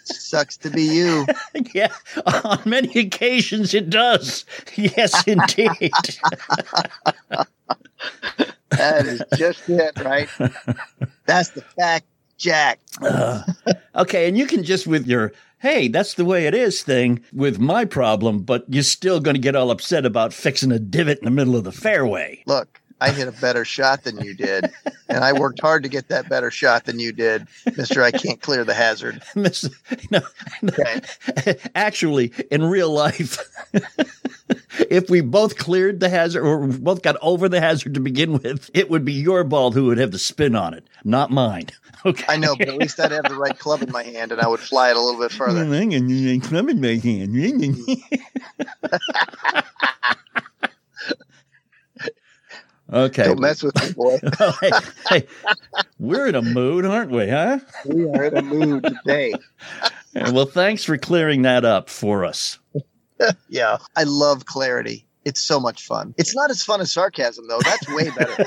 Sucks 0.04 0.56
to 0.58 0.70
be 0.70 0.82
you. 0.82 1.26
yeah, 1.74 1.92
on 2.26 2.60
many 2.64 2.98
occasions 2.98 3.74
it 3.74 3.90
does. 3.90 4.44
Yes, 4.76 5.26
indeed. 5.26 5.92
That 8.70 9.06
is 9.06 9.22
just 9.36 9.68
it, 9.68 9.98
right? 10.00 10.28
That's 11.26 11.50
the 11.50 11.62
fact, 11.78 12.06
Jack. 12.38 12.80
Uh, 13.00 13.42
okay, 13.96 14.28
and 14.28 14.36
you 14.36 14.46
can 14.46 14.64
just 14.64 14.86
with 14.86 15.06
your 15.06 15.32
hey, 15.62 15.86
that's 15.86 16.14
the 16.14 16.24
way 16.24 16.46
it 16.46 16.54
is 16.54 16.82
thing 16.82 17.22
with 17.32 17.60
my 17.60 17.84
problem, 17.84 18.40
but 18.40 18.64
you're 18.68 18.82
still 18.82 19.20
going 19.20 19.36
to 19.36 19.40
get 19.40 19.54
all 19.54 19.70
upset 19.70 20.04
about 20.04 20.32
fixing 20.34 20.72
a 20.72 20.78
divot 20.80 21.20
in 21.20 21.24
the 21.24 21.30
middle 21.30 21.54
of 21.54 21.62
the 21.62 21.70
fairway. 21.70 22.42
Look, 22.46 22.81
I 23.02 23.10
hit 23.10 23.26
a 23.26 23.32
better 23.32 23.64
shot 23.64 24.04
than 24.04 24.20
you 24.20 24.32
did, 24.32 24.70
and 25.08 25.24
I 25.24 25.32
worked 25.32 25.60
hard 25.60 25.82
to 25.82 25.88
get 25.88 26.06
that 26.08 26.28
better 26.28 26.52
shot 26.52 26.84
than 26.84 27.00
you 27.00 27.12
did, 27.12 27.48
Mister. 27.76 28.00
I 28.00 28.12
can't 28.12 28.40
clear 28.40 28.62
the 28.64 28.74
hazard. 28.74 29.20
Miss- 29.34 29.68
no, 30.12 30.20
no. 30.62 30.72
Actually, 31.74 32.32
in 32.52 32.62
real 32.64 32.90
life, 32.90 33.38
if 34.88 35.10
we 35.10 35.20
both 35.20 35.58
cleared 35.58 35.98
the 35.98 36.08
hazard 36.08 36.44
or 36.44 36.66
both 36.68 37.02
got 37.02 37.16
over 37.22 37.48
the 37.48 37.60
hazard 37.60 37.94
to 37.94 38.00
begin 38.00 38.34
with, 38.34 38.70
it 38.72 38.88
would 38.88 39.04
be 39.04 39.14
your 39.14 39.42
ball 39.42 39.72
who 39.72 39.86
would 39.86 39.98
have 39.98 40.12
the 40.12 40.18
spin 40.18 40.54
on 40.54 40.72
it, 40.74 40.84
not 41.04 41.30
mine. 41.30 41.66
Okay. 42.04 42.24
I 42.28 42.36
know, 42.36 42.56
but 42.56 42.68
at 42.68 42.74
least 42.78 42.98
I'd 42.98 43.12
have 43.12 43.28
the 43.28 43.36
right 43.36 43.56
club 43.56 43.80
in 43.80 43.92
my 43.92 44.02
hand, 44.02 44.32
and 44.32 44.40
I 44.40 44.48
would 44.48 44.58
fly 44.58 44.90
it 44.90 44.96
a 44.96 45.00
little 45.00 45.20
bit 45.20 45.30
further. 45.30 45.64
Mm, 45.64 46.42
club 46.42 46.68
in 46.68 46.80
my 46.80 46.96
hand. 46.96 47.32
okay. 52.92 53.24
Don't 53.24 53.40
mess 53.40 53.62
with 53.62 53.74
me, 53.82 53.92
boy. 53.92 54.18
hey, 54.60 54.70
hey, 55.08 55.26
we're 55.98 56.26
in 56.26 56.34
a 56.34 56.42
mood, 56.42 56.84
aren't 56.84 57.10
we, 57.10 57.28
huh? 57.28 57.58
We 57.86 58.06
are 58.08 58.24
in 58.24 58.36
a 58.36 58.42
mood 58.42 58.84
today. 58.84 59.34
Well, 60.14 60.44
thanks 60.44 60.84
for 60.84 60.98
clearing 60.98 61.40
that 61.42 61.64
up 61.64 61.88
for 61.88 62.24
us. 62.26 62.58
Yeah, 63.48 63.78
I 63.96 64.02
love 64.02 64.46
clarity. 64.46 65.06
It's 65.24 65.40
so 65.40 65.60
much 65.60 65.86
fun. 65.86 66.12
It's 66.18 66.34
not 66.34 66.50
as 66.50 66.64
fun 66.64 66.80
as 66.80 66.92
sarcasm, 66.92 67.46
though. 67.46 67.60
That's 67.60 67.88
way 67.94 68.10
better. 68.10 68.44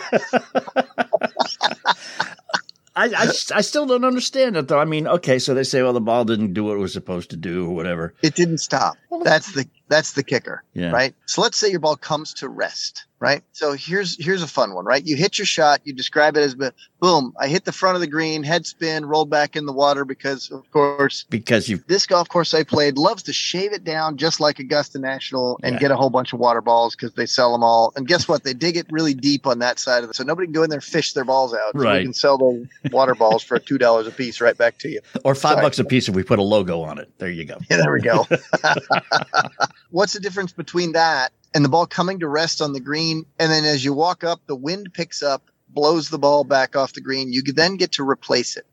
I, 2.97 3.07
I, 3.07 3.27
I 3.53 3.61
still 3.61 3.85
don't 3.85 4.05
understand 4.05 4.55
it, 4.55 4.67
though. 4.67 4.79
I 4.79 4.85
mean, 4.85 5.07
okay, 5.07 5.37
so 5.39 5.53
they 5.53 5.63
say, 5.63 5.81
well, 5.81 5.93
the 5.93 6.01
ball 6.01 6.23
didn't 6.23 6.53
do 6.53 6.63
what 6.63 6.75
it 6.75 6.79
was 6.79 6.93
supposed 6.93 7.29
to 7.31 7.37
do 7.37 7.65
or 7.67 7.73
whatever. 7.75 8.13
It 8.21 8.35
didn't 8.35 8.59
stop. 8.59 8.95
That's 9.23 9.53
the 9.53 9.67
that's 9.87 10.13
the 10.13 10.23
kicker, 10.23 10.63
Yeah. 10.73 10.91
right? 10.91 11.13
So 11.25 11.41
let's 11.41 11.57
say 11.57 11.69
your 11.69 11.79
ball 11.79 11.95
comes 11.95 12.33
to 12.35 12.49
rest, 12.49 13.05
right? 13.19 13.43
So 13.51 13.73
here's 13.73 14.23
here's 14.23 14.41
a 14.41 14.47
fun 14.47 14.73
one, 14.73 14.85
right? 14.85 15.05
You 15.05 15.15
hit 15.15 15.37
your 15.37 15.45
shot, 15.45 15.81
you 15.83 15.93
describe 15.93 16.35
it 16.37 16.41
as 16.41 16.55
bo- 16.55 16.71
boom, 16.99 17.33
I 17.39 17.47
hit 17.47 17.65
the 17.65 17.71
front 17.71 17.95
of 17.95 18.01
the 18.01 18.07
green, 18.07 18.41
head 18.43 18.65
spin, 18.65 19.05
rolled 19.05 19.29
back 19.29 19.55
in 19.55 19.65
the 19.67 19.73
water 19.73 20.03
because 20.05 20.49
of 20.51 20.69
course 20.71 21.25
Because 21.29 21.69
you 21.69 21.83
this 21.87 22.05
golf 22.07 22.29
course 22.29 22.53
I 22.53 22.63
played 22.63 22.97
loves 22.97 23.21
to 23.23 23.33
shave 23.33 23.73
it 23.73 23.83
down 23.83 24.17
just 24.17 24.39
like 24.39 24.57
Augusta 24.59 24.97
National 24.97 25.59
and 25.61 25.75
Yeah. 25.75 25.79
get 25.79 25.91
a 25.91 25.95
whole 25.95 26.09
bunch 26.09 26.33
of 26.33 26.39
water 26.39 26.61
balls 26.61 26.95
because 26.95 27.13
they 27.13 27.25
sell 27.27 27.51
them 27.51 27.63
all. 27.63 27.93
And 27.95 28.07
guess 28.07 28.27
what? 28.27 28.43
They 28.43 28.53
dig 28.53 28.77
it 28.77 28.87
really 28.89 29.13
deep 29.13 29.45
on 29.45 29.59
that 29.59 29.77
side 29.79 30.03
of 30.03 30.09
it, 30.09 30.15
so 30.15 30.23
nobody 30.23 30.47
can 30.47 30.53
go 30.53 30.63
in 30.63 30.69
there 30.71 30.77
and 30.77 30.83
fish 30.83 31.13
their 31.13 31.25
balls 31.25 31.53
out. 31.53 31.73
So 31.73 31.79
Right. 31.83 31.99
we 31.99 32.05
can 32.05 32.13
sell 32.13 32.37
the 32.37 32.67
water 32.91 33.13
balls 33.13 33.43
for 33.43 33.59
two 33.59 33.77
dollars 33.77 34.07
a 34.07 34.11
piece 34.11 34.41
right 34.41 34.57
back 34.57 34.79
to 34.79 34.89
you. 34.89 35.01
or 35.23 35.35
five 35.35 35.53
Sorry. 35.53 35.61
bucks 35.61 35.79
a 35.79 35.83
piece 35.85 36.07
if 36.09 36.15
we 36.15 36.23
put 36.23 36.39
a 36.39 36.43
logo 36.43 36.81
on 36.81 36.97
it. 36.97 37.09
There 37.19 37.29
you 37.29 37.45
go. 37.45 37.57
Yeah, 37.69 37.77
there 37.77 37.91
we 37.91 38.01
go. 38.01 38.25
What's 39.95 40.11
the 40.11 40.19
difference 40.19 40.51
between 40.51 40.91
that 40.91 41.31
and 41.53 41.63
the 41.63 41.69
ball 41.69 41.85
coming 41.85 42.19
to 42.19 42.27
rest 42.27 42.61
on 42.61 42.73
the 42.73 42.81
green? 42.81 43.25
And 43.39 43.49
then 43.49 43.63
as 43.63 43.85
you 43.85 43.93
walk 43.93 44.25
up, 44.25 44.41
the 44.45 44.55
wind 44.55 44.93
picks 44.93 45.23
up, 45.23 45.49
blows 45.69 46.09
the 46.09 46.19
ball 46.19 46.43
back 46.43 46.75
off 46.75 46.91
the 46.91 46.99
green. 46.99 47.31
You 47.31 47.41
then 47.43 47.77
get 47.77 47.93
to 47.93 48.03
replace 48.03 48.57
it. 48.57 48.65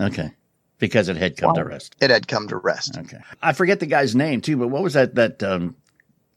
Okay. 0.00 0.30
Because 0.78 1.10
it 1.10 1.18
had 1.18 1.36
come 1.36 1.54
to 1.54 1.64
rest. 1.66 1.96
It 2.00 2.08
had 2.08 2.26
come 2.26 2.48
to 2.48 2.56
rest. 2.56 2.96
Okay. 2.96 3.18
I 3.42 3.52
forget 3.52 3.78
the 3.80 3.84
guy's 3.84 4.16
name 4.16 4.40
too, 4.40 4.56
but 4.56 4.68
what 4.68 4.82
was 4.82 4.94
that 4.94 5.16
that 5.16 5.42
um, 5.42 5.76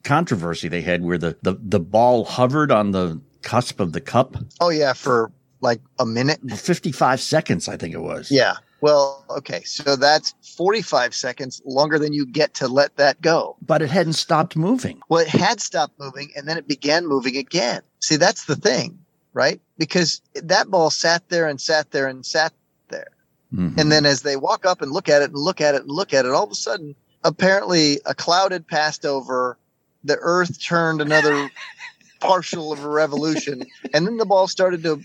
controversy 0.03 0.67
they 0.67 0.81
had 0.81 1.01
where 1.01 1.17
the, 1.17 1.37
the, 1.41 1.55
the 1.57 1.79
ball 1.79 2.25
hovered 2.25 2.69
on 2.69 2.91
the 2.91 3.21
cusp 3.43 3.79
of 3.79 3.93
the 3.93 4.01
cup? 4.01 4.35
Oh, 4.59 4.71
yeah, 4.71 4.91
for 4.91 5.31
like 5.61 5.79
a 5.99 6.05
minute. 6.05 6.41
55 6.51 7.21
seconds, 7.21 7.69
I 7.69 7.77
think 7.77 7.93
it 7.93 8.01
was. 8.01 8.29
Yeah. 8.29 8.55
Well, 8.83 9.23
okay. 9.29 9.63
So 9.63 9.95
that's 9.95 10.35
45 10.57 11.15
seconds 11.15 11.61
longer 11.65 11.97
than 11.97 12.11
you 12.11 12.25
get 12.25 12.53
to 12.55 12.67
let 12.67 12.97
that 12.97 13.21
go. 13.21 13.55
But 13.65 13.81
it 13.81 13.89
hadn't 13.89 14.13
stopped 14.13 14.57
moving. 14.57 14.99
Well, 15.07 15.21
it 15.21 15.29
had 15.29 15.61
stopped 15.61 15.97
moving 15.97 16.31
and 16.35 16.49
then 16.49 16.57
it 16.57 16.67
began 16.67 17.07
moving 17.07 17.37
again. 17.37 17.81
See, 18.01 18.17
that's 18.17 18.43
the 18.43 18.57
thing. 18.57 18.99
right? 19.31 19.61
Because 19.79 20.21
that 20.35 20.69
ball 20.69 20.89
sat 20.91 21.27
there 21.29 21.47
and 21.47 21.59
sat 21.61 21.89
there 21.91 22.07
and 22.07 22.23
sat 22.25 22.51
there. 22.89 23.07
Mhm. 23.55 23.77
And 23.79 23.89
then 23.91 24.05
as 24.05 24.21
they 24.21 24.35
walk 24.35 24.65
up 24.65 24.81
and 24.81 24.91
look 24.91 25.07
at 25.09 25.21
it 25.23 25.31
and 25.31 25.39
look 25.39 25.59
at 25.61 25.73
it 25.75 25.83
and 25.83 25.89
look 25.89 26.13
at 26.13 26.25
it, 26.25 26.31
all 26.31 26.43
of 26.43 26.51
a 26.51 26.55
sudden, 26.55 26.93
apparently 27.23 27.99
a 28.05 28.13
cloud 28.13 28.51
had 28.51 28.67
passed 28.67 29.05
over. 29.05 29.57
The 30.03 30.17
earth 30.19 30.61
turned 30.61 31.01
another 31.01 31.49
partial 32.19 32.71
of 32.73 32.83
a 32.83 32.87
revolution. 32.89 33.63
And 33.93 34.05
then 34.05 34.17
the 34.17 34.25
ball 34.25 34.47
started 34.47 34.83
to 34.83 35.01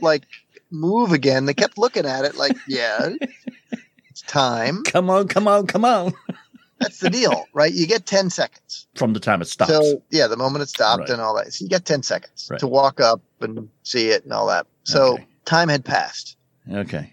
like 0.00 0.24
move 0.72 1.12
again. 1.12 1.44
They 1.44 1.54
kept 1.54 1.78
looking 1.78 2.06
at 2.06 2.24
it 2.24 2.34
like, 2.36 2.56
yeah, 2.66 3.10
it's 4.10 4.22
time. 4.22 4.82
Come 4.86 5.10
on, 5.10 5.28
come 5.28 5.46
on, 5.48 5.66
come 5.66 5.84
on. 5.84 6.14
That's 6.80 6.98
the 6.98 7.08
deal, 7.10 7.48
right? 7.52 7.72
You 7.72 7.86
get 7.86 8.06
10 8.06 8.30
seconds. 8.30 8.88
From 8.96 9.12
the 9.12 9.20
time 9.20 9.40
it 9.40 9.46
stops. 9.46 9.70
So 9.70 10.02
yeah, 10.10 10.26
the 10.26 10.36
moment 10.36 10.62
it 10.64 10.68
stopped 10.68 11.00
Right. 11.02 11.10
and 11.10 11.20
all 11.20 11.36
that. 11.36 11.52
So 11.52 11.64
you 11.64 11.68
get 11.68 11.84
10 11.84 12.02
seconds 12.02 12.48
Right. 12.50 12.58
to 12.60 12.66
walk 12.66 13.00
up 13.00 13.22
and 13.40 13.68
see 13.84 14.08
it 14.08 14.24
and 14.24 14.32
all 14.32 14.46
that. 14.48 14.66
So 14.84 15.14
Okay. 15.14 15.26
time 15.44 15.68
had 15.68 15.84
passed. 15.84 16.36
okay. 16.72 17.12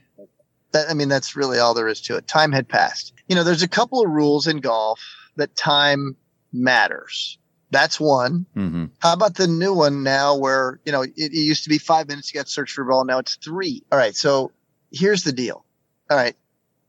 That, 0.72 0.88
I 0.90 0.94
mean, 0.94 1.10
that's 1.10 1.36
really 1.36 1.58
all 1.58 1.74
there 1.74 1.88
is 1.88 2.00
to 2.02 2.16
it. 2.18 2.28
Time 2.28 2.52
had 2.52 2.68
passed. 2.70 3.14
You 3.28 3.36
know, 3.36 3.44
there's 3.44 3.64
a 3.64 3.68
couple 3.68 4.04
of 4.06 4.12
rules 4.12 4.46
in 4.46 4.58
golf 4.58 5.00
that 5.36 5.56
time 5.56 6.16
matters. 6.54 7.39
That's 7.72 8.00
one. 8.00 8.46
hmm 8.54 8.86
How 9.00 9.14
about 9.14 9.36
the 9.36 9.48
new 9.48 9.74
one 9.74 10.04
now 10.04 10.36
where, 10.36 10.80
you 10.86 10.92
know, 10.92 11.02
it, 11.04 11.14
it 11.16 11.34
used 11.34 11.64
to 11.64 11.70
be 11.70 11.78
five 11.78 12.08
minutes, 12.08 12.34
you 12.34 12.40
got 12.40 12.48
to 12.48 12.52
search 12.52 12.72
for 12.74 12.82
a 12.82 12.86
ball. 12.86 13.06
Now 13.06 13.20
it's 13.20 13.36
three. 13.36 13.84
All 13.92 13.98
right. 13.98 14.16
So 14.16 14.52
here's 14.92 15.24
the 15.24 15.32
deal. 15.32 15.66
All 16.10 16.18
right. 16.18 16.36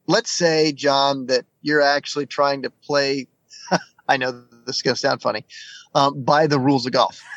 Let's 0.06 0.30
say, 0.30 0.72
John, 0.72 1.26
that 1.26 1.44
you're 1.62 1.82
actually 1.82 2.26
trying 2.26 2.62
to 2.62 2.70
play. 2.70 3.28
I 4.08 4.16
know 4.16 4.44
this 4.66 4.76
is 4.76 4.82
going 4.82 4.94
to 4.94 5.00
sound 5.00 5.22
funny. 5.22 5.44
Um, 5.94 6.22
by 6.22 6.46
the 6.46 6.58
rules 6.58 6.86
of 6.86 6.92
golf. 6.92 7.20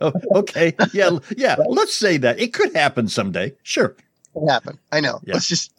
Oh, 0.00 0.12
okay. 0.34 0.74
Yeah. 0.92 1.18
Yeah. 1.36 1.54
Let's 1.68 1.94
say 1.94 2.16
that 2.16 2.40
it 2.40 2.52
could 2.52 2.74
happen 2.74 3.06
someday. 3.06 3.54
Sure. 3.62 3.94
It 4.34 4.48
happened. 4.50 4.80
I 4.90 4.98
know. 4.98 5.20
Yeah. 5.24 5.34
Let's 5.34 5.46
just 5.46 5.72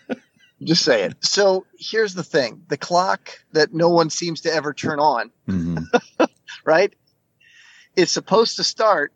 just 0.62 0.82
say 0.82 1.02
it. 1.02 1.14
So 1.20 1.66
here's 1.78 2.14
the 2.14 2.24
thing: 2.24 2.62
the 2.68 2.78
clock 2.78 3.30
that 3.52 3.74
no 3.74 3.90
one 3.90 4.08
seems 4.08 4.40
to 4.40 4.52
ever 4.54 4.72
turn 4.72 4.98
on, 4.98 5.30
hmm 5.46 5.76
right? 6.64 6.94
It's 7.96 8.12
supposed 8.12 8.56
to 8.56 8.64
start. 8.64 9.12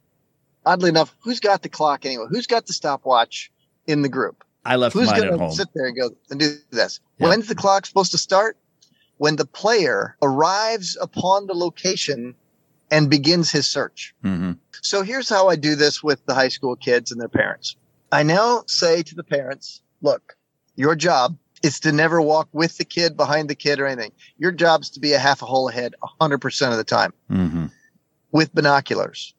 Oddly 0.65 0.89
enough, 0.89 1.15
who's 1.21 1.41
got 1.41 1.63
the 1.63 1.69
clock 1.69 2.05
anyway? 2.05 2.27
Who's 2.29 2.47
got 2.47 2.67
the 2.67 2.73
stopwatch 2.73 3.53
in 3.87 4.03
the 4.03 4.09
group? 4.09 4.43
I 4.65 4.77
left 4.77 4.95
Who's 4.95 5.07
mine 5.07 5.17
going 5.17 5.29
at 5.29 5.33
to 5.37 5.39
home. 5.39 5.53
sit 5.53 5.69
there 5.75 5.87
and 5.87 5.97
go 5.97 6.11
and 6.29 6.41
do 6.41 6.57
this? 6.71 6.99
Yeah. 7.19 7.29
When's 7.29 7.47
the 7.47 7.55
clock 7.55 7.87
supposed 7.87 8.11
to 8.13 8.19
start? 8.19 8.57
When 9.19 9.37
the 9.37 9.47
player 9.47 10.17
arrives 10.21 10.99
upon 11.01 11.47
the 11.47 11.55
location 11.55 12.35
and 12.91 13.09
begins 13.09 13.51
his 13.51 13.67
search. 13.69 14.15
hmm 14.23 14.53
So 14.83 15.03
here's 15.03 15.29
how 15.29 15.49
I 15.49 15.57
do 15.57 15.75
this 15.77 16.03
with 16.03 16.25
the 16.27 16.35
high 16.35 16.49
school 16.49 16.77
kids 16.77 17.13
and 17.13 17.21
their 17.21 17.29
parents. 17.29 17.77
I 18.13 18.23
now 18.25 18.65
say 18.67 19.03
to 19.05 19.15
the 19.15 19.25
parents, 19.25 19.83
look, 20.03 20.37
your 20.75 20.95
job 20.97 21.37
is 21.63 21.81
to 21.81 21.93
never 21.93 22.21
walk 22.21 22.49
with 22.53 22.77
the 22.79 22.85
kid, 22.85 23.17
behind 23.17 23.49
the 23.49 23.55
kid, 23.55 23.81
or 23.81 23.87
anything. 23.87 24.13
Your 24.39 24.53
job 24.53 24.83
is 24.83 24.91
to 24.91 25.01
be 25.01 25.13
a 25.13 25.19
half 25.19 25.43
a 25.43 25.47
hole 25.47 25.69
ahead 25.69 25.95
100% 26.21 26.71
of 26.71 26.77
the 26.77 26.85
time 26.85 27.13
hmm 27.29 27.67
with 28.33 28.55
binoculars. 28.55 29.35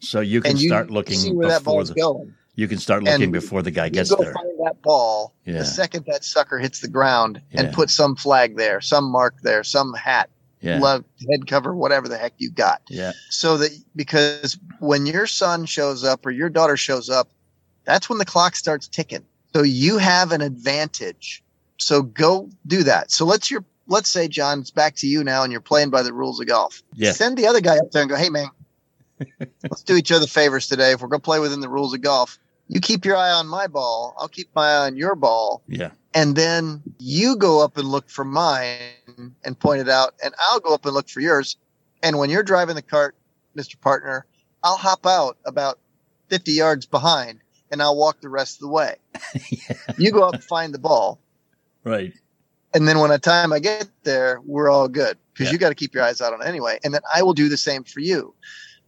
So 0.00 0.20
you 0.20 0.42
can 0.42 0.56
you 0.58 0.68
start 0.68 0.90
looking 0.90 1.16
see 1.18 1.32
where 1.32 1.48
that 1.48 1.60
before 1.60 1.74
ball's 1.76 1.88
the, 1.88 1.94
going. 1.94 2.34
you 2.54 2.68
can 2.68 2.76
start 2.78 3.02
looking 3.02 3.22
And 3.22 3.32
before 3.32 3.62
the 3.62 3.70
guy 3.70 3.88
gets 3.88 4.14
there. 4.14 4.34
find 4.34 4.50
that 4.64 4.82
ball 4.82 5.34
Yeah. 5.46 5.58
the 5.58 5.64
second 5.64 6.04
that 6.08 6.24
sucker 6.24 6.58
hits 6.58 6.80
the 6.80 6.88
ground 6.88 7.40
and 7.52 7.72
put 7.72 7.88
some 7.88 8.14
flag 8.16 8.56
there, 8.58 8.80
some 8.82 9.04
mark 9.04 9.36
there, 9.42 9.64
some 9.64 9.94
hat, 9.94 10.28
Yeah. 10.60 10.80
love, 10.80 11.04
head 11.30 11.46
cover, 11.46 11.74
whatever 11.74 12.06
the 12.08 12.18
heck 12.18 12.34
you 12.36 12.50
got. 12.50 12.82
Yeah. 12.90 13.12
so 13.30 13.56
that 13.58 13.70
because 13.96 14.58
when 14.80 15.06
your 15.06 15.26
son 15.26 15.64
shows 15.64 16.04
up 16.04 16.26
or 16.26 16.30
your 16.30 16.50
daughter 16.50 16.76
shows 16.76 17.08
up, 17.08 17.30
that's 17.84 18.10
when 18.10 18.18
the 18.18 18.26
clock 18.26 18.56
starts 18.56 18.86
ticking. 18.88 19.24
So 19.54 19.62
you 19.62 19.98
have 19.98 20.32
an 20.32 20.40
advantage. 20.40 21.42
So 21.78 22.02
go 22.02 22.48
do 22.66 22.82
that. 22.84 23.10
So 23.10 23.24
let's 23.24 23.50
your 23.50 23.64
let's 23.86 24.08
say 24.08 24.26
John, 24.28 24.60
it's 24.60 24.70
back 24.70 24.96
to 24.96 25.06
you 25.06 25.22
now, 25.22 25.42
and 25.42 25.52
you're 25.52 25.60
playing 25.60 25.90
by 25.90 26.02
the 26.02 26.12
rules 26.12 26.40
of 26.40 26.46
golf. 26.46 26.82
Yeah. 26.94 27.12
Send 27.12 27.36
the 27.36 27.46
other 27.46 27.60
guy 27.60 27.76
up 27.78 27.90
there 27.92 28.02
and 28.02 28.10
go, 28.10 28.16
hey 28.16 28.30
man, 28.30 28.48
let's 29.62 29.82
do 29.82 29.96
each 29.96 30.10
other 30.10 30.26
favors 30.26 30.66
today. 30.66 30.92
If 30.92 31.02
we're 31.02 31.08
gonna 31.08 31.20
play 31.20 31.38
within 31.38 31.60
the 31.60 31.68
rules 31.68 31.94
of 31.94 32.00
golf, 32.00 32.38
you 32.68 32.80
keep 32.80 33.04
your 33.04 33.16
eye 33.16 33.30
on 33.30 33.46
my 33.46 33.66
ball. 33.66 34.14
I'll 34.18 34.28
keep 34.28 34.48
my 34.54 34.68
eye 34.70 34.86
on 34.86 34.96
your 34.96 35.14
ball 35.14 35.62
Yeah. 35.68 35.90
and 36.14 36.34
then 36.34 36.82
you 36.98 37.36
go 37.36 37.62
up 37.62 37.76
and 37.76 37.86
look 37.86 38.08
for 38.08 38.24
mine 38.24 38.78
and 39.44 39.58
point 39.58 39.80
it 39.80 39.88
out, 39.88 40.14
and 40.24 40.34
I'll 40.50 40.60
go 40.60 40.74
up 40.74 40.84
and 40.84 40.94
look 40.94 41.08
for 41.08 41.20
yours. 41.20 41.56
And 42.02 42.18
when 42.18 42.28
you're 42.30 42.42
driving 42.42 42.74
the 42.74 42.82
cart, 42.82 43.14
Mr. 43.56 43.80
Partner, 43.80 44.26
I'll 44.64 44.76
hop 44.76 45.06
out 45.06 45.36
about 45.46 45.78
50 46.28 46.52
yards 46.52 46.86
behind 46.86 47.40
and 47.70 47.82
I'll 47.82 47.96
walk 47.96 48.20
the 48.20 48.28
rest 48.28 48.56
of 48.56 48.60
the 48.60 48.68
way. 48.68 48.96
You 49.98 50.10
go 50.10 50.22
up 50.22 50.34
and 50.34 50.44
find 50.44 50.74
the 50.74 50.78
ball. 50.78 51.18
Right. 51.84 52.12
And 52.74 52.88
then 52.88 52.98
when 52.98 53.10
the 53.10 53.18
time 53.18 53.52
I 53.52 53.58
get 53.60 53.88
there, 54.02 54.40
we're 54.44 54.68
all 54.70 54.88
good 54.88 55.16
because 55.32 55.46
Yeah. 55.46 55.52
you 55.52 55.58
got 55.58 55.68
to 55.68 55.74
keep 55.74 55.94
your 55.94 56.02
eyes 56.02 56.20
out 56.20 56.32
on 56.32 56.42
it 56.42 56.46
anyway. 56.48 56.78
And 56.84 56.92
then 56.92 57.02
I 57.14 57.22
will 57.22 57.34
do 57.34 57.48
the 57.48 57.56
same 57.56 57.84
for 57.84 58.00
you 58.00 58.34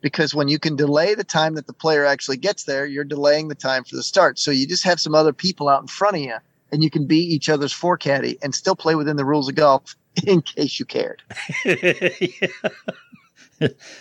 because 0.00 0.34
when 0.34 0.48
you 0.48 0.58
can 0.58 0.74
delay 0.76 1.14
the 1.14 1.24
time 1.24 1.54
that 1.54 1.66
the 1.66 1.72
player 1.72 2.04
actually 2.04 2.36
gets 2.38 2.64
there, 2.64 2.84
you're 2.86 3.04
delaying 3.04 3.48
the 3.48 3.54
time 3.54 3.84
for 3.84 3.94
the 3.96 4.02
start. 4.02 4.38
So 4.38 4.50
you 4.50 4.66
just 4.66 4.84
have 4.84 5.00
some 5.00 5.14
other 5.14 5.32
people 5.32 5.68
out 5.68 5.80
in 5.82 5.86
front 5.88 6.16
of 6.16 6.22
you 6.22 6.34
and 6.72 6.82
you 6.82 6.90
can 6.90 7.06
be 7.06 7.18
each 7.18 7.48
other's 7.48 7.72
forecaddie 7.72 8.38
and 8.42 8.54
still 8.54 8.74
play 8.76 8.94
within 8.96 9.16
the 9.16 9.24
rules 9.24 9.48
of 9.48 9.54
golf 9.54 9.94
in 10.26 10.42
case 10.42 10.78
you 10.80 10.86
cared. 10.86 11.22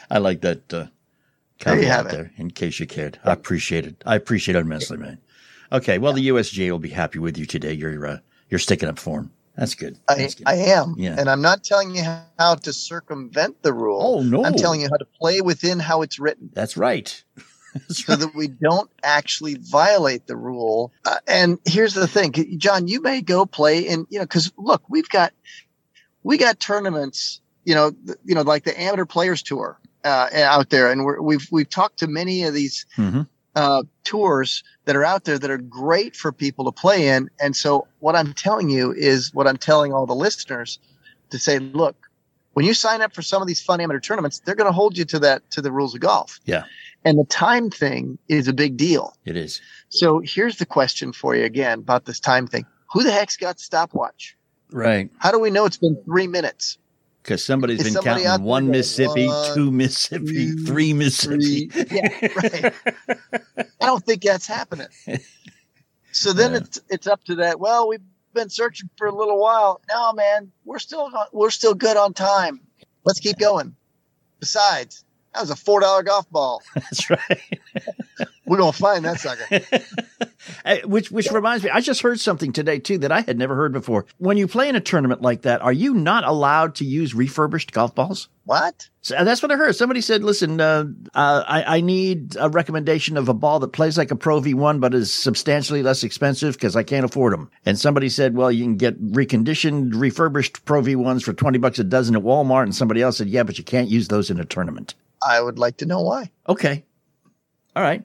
I 0.09 0.17
like 0.17 0.41
that 0.41 0.73
uh, 0.73 0.87
There 1.63 1.79
you 1.79 1.87
have 1.87 2.07
it. 2.07 2.11
there. 2.11 2.31
In 2.37 2.51
case 2.51 2.79
you 2.79 2.85
cared, 2.85 3.19
I 3.23 3.31
appreciate 3.31 3.85
it. 3.85 4.03
I 4.05 4.15
appreciate 4.15 4.55
it 4.55 4.59
immensely, 4.59 4.97
man. 4.97 5.19
Okay, 5.71 5.97
well, 5.97 6.13
the 6.13 6.27
USGA 6.27 6.69
will 6.69 6.79
be 6.79 6.89
happy 6.89 7.19
with 7.19 7.37
you 7.37 7.45
today. 7.45 7.73
You're 7.73 8.05
uh, 8.05 8.17
you're 8.49 8.59
sticking 8.59 8.89
up 8.89 8.99
for 8.99 9.21
them. 9.21 9.31
That's 9.55 9.73
good. 9.73 9.97
I, 10.09 10.15
That's 10.15 10.35
good. 10.35 10.47
I 10.47 10.55
am. 10.55 10.95
Yeah. 10.97 11.15
And 11.17 11.29
I'm 11.29 11.41
not 11.41 11.63
telling 11.63 11.95
you 11.95 12.03
how 12.03 12.55
to 12.55 12.73
circumvent 12.73 13.61
the 13.63 13.73
rule. 13.73 13.99
Oh, 14.01 14.21
no. 14.21 14.43
I'm 14.43 14.53
telling 14.53 14.81
you 14.81 14.89
how 14.89 14.97
to 14.97 15.05
play 15.05 15.39
within 15.41 15.79
how 15.79 16.01
it's 16.01 16.19
written. 16.19 16.49
That's 16.53 16.75
right. 16.75 17.23
so 17.89 18.15
that 18.15 18.35
we 18.35 18.47
don't 18.47 18.89
actually 19.03 19.55
violate 19.55 20.27
the 20.27 20.35
rule. 20.35 20.91
Uh, 21.05 21.19
and 21.27 21.57
here's 21.65 21.93
the 21.93 22.07
thing, 22.07 22.33
John, 22.57 22.87
you 22.87 23.01
may 23.01 23.21
go 23.21 23.45
play 23.45 23.79
in, 23.79 24.05
you 24.09 24.19
know, 24.19 24.25
cause 24.25 24.51
look, 24.57 24.83
we've 24.89 25.09
got, 25.09 25.33
we 26.23 26.37
got 26.37 26.59
tournaments, 26.59 27.41
you 27.63 27.75
know, 27.75 27.91
th- 27.91 28.17
you 28.25 28.35
know, 28.35 28.41
like 28.41 28.63
the 28.63 28.79
amateur 28.79 29.05
players 29.05 29.41
tour, 29.41 29.79
uh, 30.05 30.29
out 30.33 30.69
there. 30.69 30.89
And 30.91 31.03
we're, 31.03 31.21
we've, 31.21 31.47
we've 31.51 31.69
talked 31.69 31.99
to 31.99 32.07
many 32.07 32.43
of 32.43 32.53
these, 32.53 32.85
hmm 32.95 33.23
uh, 33.57 33.83
tours 34.03 34.65
that 34.83 34.97
are 34.97 35.05
out 35.05 35.23
there 35.23 35.39
that 35.39 35.49
are 35.49 35.57
great 35.57 36.13
for 36.13 36.33
people 36.33 36.65
to 36.65 36.73
play 36.73 37.07
in. 37.07 37.29
And 37.39 37.55
so 37.55 37.87
what 38.01 38.13
I'm 38.13 38.33
telling 38.33 38.69
you 38.69 38.91
is 38.91 39.33
what 39.33 39.47
I'm 39.47 39.55
telling 39.55 39.93
all 39.93 40.05
the 40.05 40.13
listeners 40.13 40.77
to 41.29 41.39
say, 41.39 41.59
look, 41.59 41.95
when 42.51 42.65
you 42.65 42.73
sign 42.73 43.01
up 43.01 43.13
for 43.15 43.21
some 43.21 43.41
of 43.41 43.47
these 43.47 43.61
fun 43.61 43.79
amateur 43.79 44.01
tournaments, 44.01 44.39
they're 44.39 44.55
going 44.55 44.67
to 44.67 44.73
hold 44.73 44.97
you 44.97 45.05
to 45.05 45.19
that, 45.19 45.49
to 45.51 45.61
the 45.61 45.71
rules 45.71 45.95
of 45.95 46.01
golf. 46.01 46.41
Yeah, 46.43 46.63
And 47.05 47.17
the 47.17 47.23
time 47.23 47.69
thing 47.69 48.17
is 48.27 48.49
a 48.49 48.53
big 48.53 48.75
deal. 48.75 49.15
it 49.23 49.37
is. 49.37 49.61
So 49.87 50.19
here's 50.19 50.57
the 50.57 50.65
question 50.65 51.13
for 51.13 51.33
you 51.33 51.45
again 51.45 51.79
about 51.79 52.03
this 52.03 52.19
time 52.19 52.47
thing. 52.47 52.65
Who 52.91 53.03
the 53.03 53.11
heck's 53.13 53.37
got 53.37 53.61
stopwatch? 53.61 54.35
Right. 54.69 55.09
How 55.19 55.31
do 55.31 55.39
we 55.39 55.49
know 55.49 55.63
it's 55.65 55.77
been 55.77 55.95
three 56.03 56.27
minutes? 56.27 56.77
Because 57.25 57.43
somebody's 57.43 57.79
Is 57.79 57.85
been 57.85 57.93
somebody 57.93 58.23
counting 58.23 58.45
one 58.45 58.69
Mississippi, 58.69 59.25
one, 59.25 59.55
two 59.55 59.71
Mississippi, 59.71 60.51
two, 60.51 60.57
three 60.63 60.93
Mississippi. 60.93 61.65
Three. 61.69 61.87
Yeah, 61.91 62.27
right. 62.35 62.73
I 63.81 63.85
don't 63.87 64.05
think 64.05 64.21
that's 64.21 64.45
happening. 64.45 64.85
So 66.11 66.33
then 66.33 66.51
Yeah. 66.51 66.57
it's 66.59 66.79
it's 66.89 67.07
up 67.07 67.23
to 67.23 67.33
that. 67.37 67.59
Well, 67.59 67.87
we've 67.87 67.99
been 68.35 68.49
searching 68.49 68.91
for 68.95 69.07
a 69.07 69.11
little 69.15 69.39
while. 69.39 69.81
No, 69.89 70.13
man, 70.13 70.51
we're 70.65 70.77
still 70.77 71.11
we're 71.31 71.49
still 71.49 71.73
good 71.73 71.97
on 71.97 72.13
time. 72.13 72.59
Let's 73.05 73.19
keep 73.19 73.39
going. 73.39 73.75
Besides, 74.39 75.03
that 75.33 75.41
was 75.41 75.49
a 75.49 75.55
four 75.55 75.79
dollar 75.79 76.03
golf 76.03 76.29
ball. 76.29 76.61
That's 76.75 77.09
right. 77.09 77.41
We're 78.45 78.57
gonna 78.57 78.73
find 78.73 79.03
that 79.05 79.19
sucker. 79.19 79.45
Hey, 80.63 80.81
which 80.85 81.09
which 81.09 81.31
reminds 81.31 81.63
me, 81.63 81.71
I 81.71 81.81
just 81.81 82.01
heard 82.01 82.19
something 82.19 82.51
today 82.53 82.77
too 82.77 82.99
that 82.99 83.11
I 83.11 83.21
had 83.21 83.37
never 83.39 83.55
heard 83.55 83.73
before. 83.73 84.05
When 84.19 84.37
you 84.37 84.47
play 84.47 84.69
in 84.69 84.75
a 84.75 84.79
tournament 84.79 85.21
like 85.21 85.41
that, 85.43 85.61
are 85.61 85.73
you 85.73 85.95
not 85.95 86.23
allowed 86.23 86.75
to 86.75 86.85
use 86.85 87.15
refurbished 87.15 87.71
golf 87.71 87.95
balls? 87.95 88.29
What? 88.43 88.89
So 89.01 89.23
that's 89.23 89.41
what 89.41 89.51
I 89.51 89.55
heard. 89.55 89.75
Somebody 89.75 90.01
said, 90.01 90.23
"Listen, 90.23 90.61
uh, 90.61 90.85
uh, 91.15 91.43
I, 91.47 91.77
I 91.77 91.81
need 91.81 92.35
a 92.39 92.49
recommendation 92.49 93.17
of 93.17 93.29
a 93.29 93.33
ball 93.33 93.59
that 93.59 93.69
plays 93.69 93.97
like 93.97 94.11
a 94.11 94.15
Pro 94.15 94.39
V1, 94.39 94.79
but 94.79 94.93
is 94.93 95.11
substantially 95.11 95.81
less 95.81 96.03
expensive 96.03 96.53
because 96.53 96.75
I 96.75 96.83
can't 96.83 97.05
afford 97.05 97.33
them." 97.33 97.49
And 97.65 97.79
somebody 97.79 98.09
said, 98.09 98.35
"Well, 98.35 98.51
you 98.51 98.63
can 98.63 98.77
get 98.77 99.01
reconditioned, 99.01 99.93
refurbished 99.95 100.65
Pro 100.65 100.81
V1s 100.83 101.23
for 101.23 101.33
twenty 101.33 101.57
bucks 101.57 101.79
a 101.79 101.83
dozen 101.83 102.15
at 102.15 102.21
Walmart." 102.21 102.63
And 102.63 102.75
somebody 102.75 103.01
else 103.01 103.17
said, 103.17 103.29
"Yeah, 103.29 103.43
but 103.43 103.57
you 103.57 103.63
can't 103.63 103.89
use 103.89 104.07
those 104.07 104.29
in 104.29 104.39
a 104.39 104.45
tournament." 104.45 104.93
I 105.27 105.41
would 105.41 105.57
like 105.57 105.77
to 105.77 105.87
know 105.87 106.01
why. 106.01 106.29
Okay, 106.47 106.85
all 107.75 107.81
right. 107.83 108.03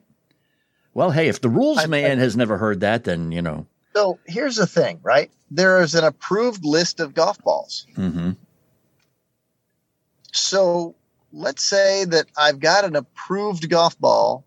Well, 0.93 1.11
hey, 1.11 1.27
if 1.27 1.41
the 1.41 1.49
rules 1.49 1.79
I- 1.79 1.85
man 1.87 2.19
has 2.19 2.35
never 2.35 2.57
heard 2.57 2.81
that, 2.81 3.03
then 3.03 3.31
you 3.31 3.41
know. 3.41 3.67
So 3.93 4.19
here's 4.25 4.55
the 4.55 4.67
thing, 4.67 4.99
right? 5.03 5.31
There 5.49 5.81
is 5.81 5.95
an 5.95 6.05
approved 6.05 6.63
list 6.63 6.99
of 7.01 7.13
golf 7.13 7.37
balls. 7.43 7.85
hmm 7.95 8.31
So 10.31 10.95
let's 11.33 11.63
say 11.63 12.05
that 12.05 12.27
I've 12.37 12.59
got 12.59 12.85
an 12.85 12.95
approved 12.95 13.69
golf 13.69 13.99
ball 13.99 14.45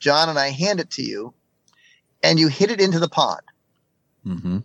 John 0.00 0.30
and 0.30 0.38
I 0.38 0.48
hand 0.48 0.80
it 0.80 0.90
to 0.92 1.02
you, 1.02 1.34
and 2.22 2.40
you 2.40 2.48
hit 2.48 2.70
it 2.70 2.80
into 2.80 2.98
the 2.98 3.08
pond. 3.08 3.42
Mm-hmm. 4.26 4.58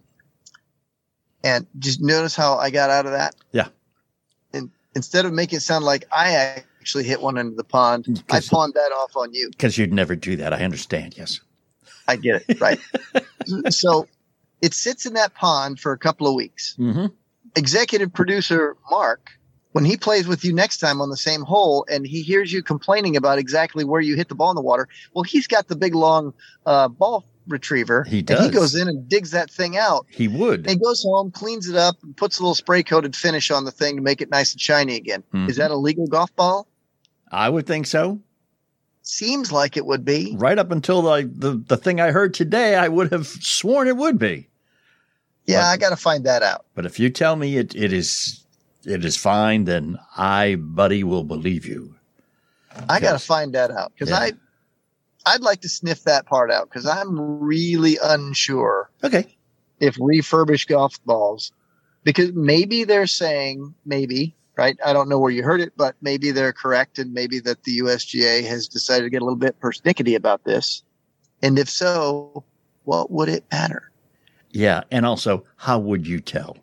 And 1.43 1.67
just 1.78 2.01
notice 2.01 2.36
how 2.36 2.55
I 2.57 2.71
got 2.71 2.89
out 2.89 3.05
of 3.05 3.11
that. 3.11 3.36
Yeah. 3.51 3.67
And 4.53 4.71
instead 4.95 5.26
of 5.26 5.34
making 5.34 5.57
it 5.57 5.61
sound 5.61 5.86
like 5.86 6.05
I 6.11 6.63
actually 6.86 7.03
hit 7.03 7.19
one 7.19 7.36
into 7.36 7.55
the 7.55 7.63
pond, 7.63 8.23
I 8.29 8.39
pawned 8.41 8.75
that 8.75 8.91
off 8.91 9.17
on 9.17 9.33
you. 9.33 9.49
Because 9.49 9.75
you'd 9.75 9.91
never 9.91 10.15
do 10.15 10.36
that. 10.36 10.53
I 10.53 10.63
understand. 10.63 11.15
Yes. 11.17 11.41
I 12.07 12.15
get 12.15 12.43
it. 12.47 12.61
Right. 12.61 12.79
so 13.71 14.07
it 14.61 14.75
sits 14.75 15.07
in 15.07 15.13
that 15.13 15.33
pond 15.33 15.79
for 15.79 15.93
a 15.93 15.97
couple 15.97 16.27
of 16.27 16.36
weeks. 16.36 16.75
Mm-hmm. 16.77 17.07
Executive 17.55 18.13
producer 18.13 18.77
Mark, 18.91 19.31
when 19.71 19.83
he 19.83 19.97
plays 19.97 20.27
with 20.27 20.45
you 20.45 20.53
next 20.53 20.77
time 20.77 21.01
on 21.01 21.09
the 21.09 21.17
same 21.17 21.41
hole 21.41 21.88
and 21.89 22.05
he 22.05 22.21
hears 22.21 22.53
you 22.53 22.61
complaining 22.61 23.17
about 23.17 23.39
exactly 23.39 23.83
where 23.83 23.99
you 24.01 24.15
hit 24.15 24.29
the 24.29 24.36
ball 24.36 24.51
in 24.51 24.55
the 24.55 24.61
water, 24.61 24.88
well, 25.15 25.23
he's 25.23 25.47
got 25.47 25.67
the 25.67 25.75
big 25.75 25.95
long 25.95 26.36
uh, 26.67 26.88
ball 26.88 27.25
retriever. 27.47 28.03
He 28.03 28.19
And 28.19 28.27
does. 28.27 28.45
he 28.45 28.51
goes 28.51 28.75
in 28.75 28.88
and 28.88 29.09
digs 29.09 29.31
that 29.31 29.49
thing 29.49 29.75
out. 29.75 30.05
He 30.11 30.27
would. 30.27 30.59
And 30.61 30.69
he 30.69 30.75
goes 30.75 31.01
home, 31.01 31.31
cleans 31.31 31.67
it 31.67 31.75
up, 31.75 31.95
and 32.03 32.15
puts 32.15 32.38
a 32.38 32.43
little 32.43 32.53
spray 32.55 32.83
coated 32.83 33.15
finish 33.15 33.49
on 33.49 33.65
the 33.65 33.71
thing 33.71 33.95
to 33.95 34.03
make 34.03 34.21
it 34.21 34.29
nice 34.29 34.51
and 34.51 34.61
shiny 34.61 34.95
again. 34.95 35.23
Mhm. 35.33 35.49
Is 35.49 35.55
that 35.57 35.71
a 35.71 35.75
legal 35.75 36.05
golf 36.05 36.36
ball? 36.36 36.67
I 37.36 37.49
would 37.49 37.67
think 37.67 37.86
so. 37.86 38.19
Seems 39.01 39.51
like 39.51 39.77
it 39.77 39.86
would 39.86 40.03
be. 40.03 40.36
Right 40.38 40.57
up 40.57 40.71
until 40.71 41.01
the, 41.01 41.29
the, 41.31 41.51
the 41.57 41.77
thing 41.77 41.99
I 41.99 42.11
heard 42.11 42.33
today, 42.33 42.75
I 42.75 42.88
would 42.88 43.11
have 43.11 43.27
sworn 43.27 43.88
it 43.88 43.97
would 43.97 44.17
be. 44.17 44.47
Yeah, 45.45 45.67
I 45.67 45.77
got 45.77 45.89
to 45.89 45.95
find 45.95 46.23
that 46.23 46.41
out. 46.41 46.65
But 46.73 46.86
if 46.88 46.99
you 46.99 47.09
tell 47.11 47.36
me 47.36 47.57
it, 47.57 47.75
it 47.75 47.93
is 47.93 48.43
it 48.83 49.03
is 49.05 49.17
fine, 49.17 49.65
then 49.65 49.99
I, 50.17 50.55
buddy, 50.55 51.03
will 51.03 51.23
believe 51.23 51.65
you. 51.65 51.95
I 52.89 52.99
got 52.99 53.13
to 53.13 53.19
find 53.19 53.53
that 53.53 53.69
out 53.69 53.91
because 53.93 54.09
Yeah. 54.09 54.17
I, 54.17 54.31
I'd 55.25 55.41
like 55.41 55.61
to 55.61 55.69
sniff 55.69 56.03
that 56.03 56.25
part 56.25 56.51
out 56.51 56.69
because 56.69 56.86
I'm 56.88 57.39
really 57.39 57.97
unsure. 58.01 58.89
Okay. 59.03 59.36
If 59.79 59.97
refurbished 59.99 60.67
golf 60.67 61.03
balls, 61.05 61.51
because 62.03 62.31
maybe 62.33 62.83
they're 62.86 63.07
saying 63.07 63.75
maybe 63.86 64.36
right. 64.57 64.77
I 64.85 64.93
don't 64.93 65.09
know 65.09 65.19
where 65.19 65.31
you 65.31 65.43
heard 65.43 65.61
it, 65.61 65.73
but 65.75 65.95
maybe 66.01 66.31
they're 66.31 66.53
correct, 66.53 66.99
and 66.99 67.13
maybe 67.13 67.39
that 67.41 67.63
the 67.63 67.79
USGA 67.79 68.45
has 68.45 68.67
decided 68.67 69.03
to 69.03 69.09
get 69.09 69.21
a 69.21 69.25
little 69.25 69.37
bit 69.37 69.59
persnickety 69.59 70.15
about 70.15 70.43
this. 70.43 70.83
And 71.41 71.59
if 71.59 71.69
so, 71.69 72.43
what 72.83 73.11
would 73.11 73.29
it 73.29 73.45
matter? 73.51 73.91
Yeah. 74.51 74.83
And 74.91 75.05
also, 75.05 75.43
how 75.57 75.79
would 75.79 76.07
you 76.07 76.19
tell? 76.19 76.57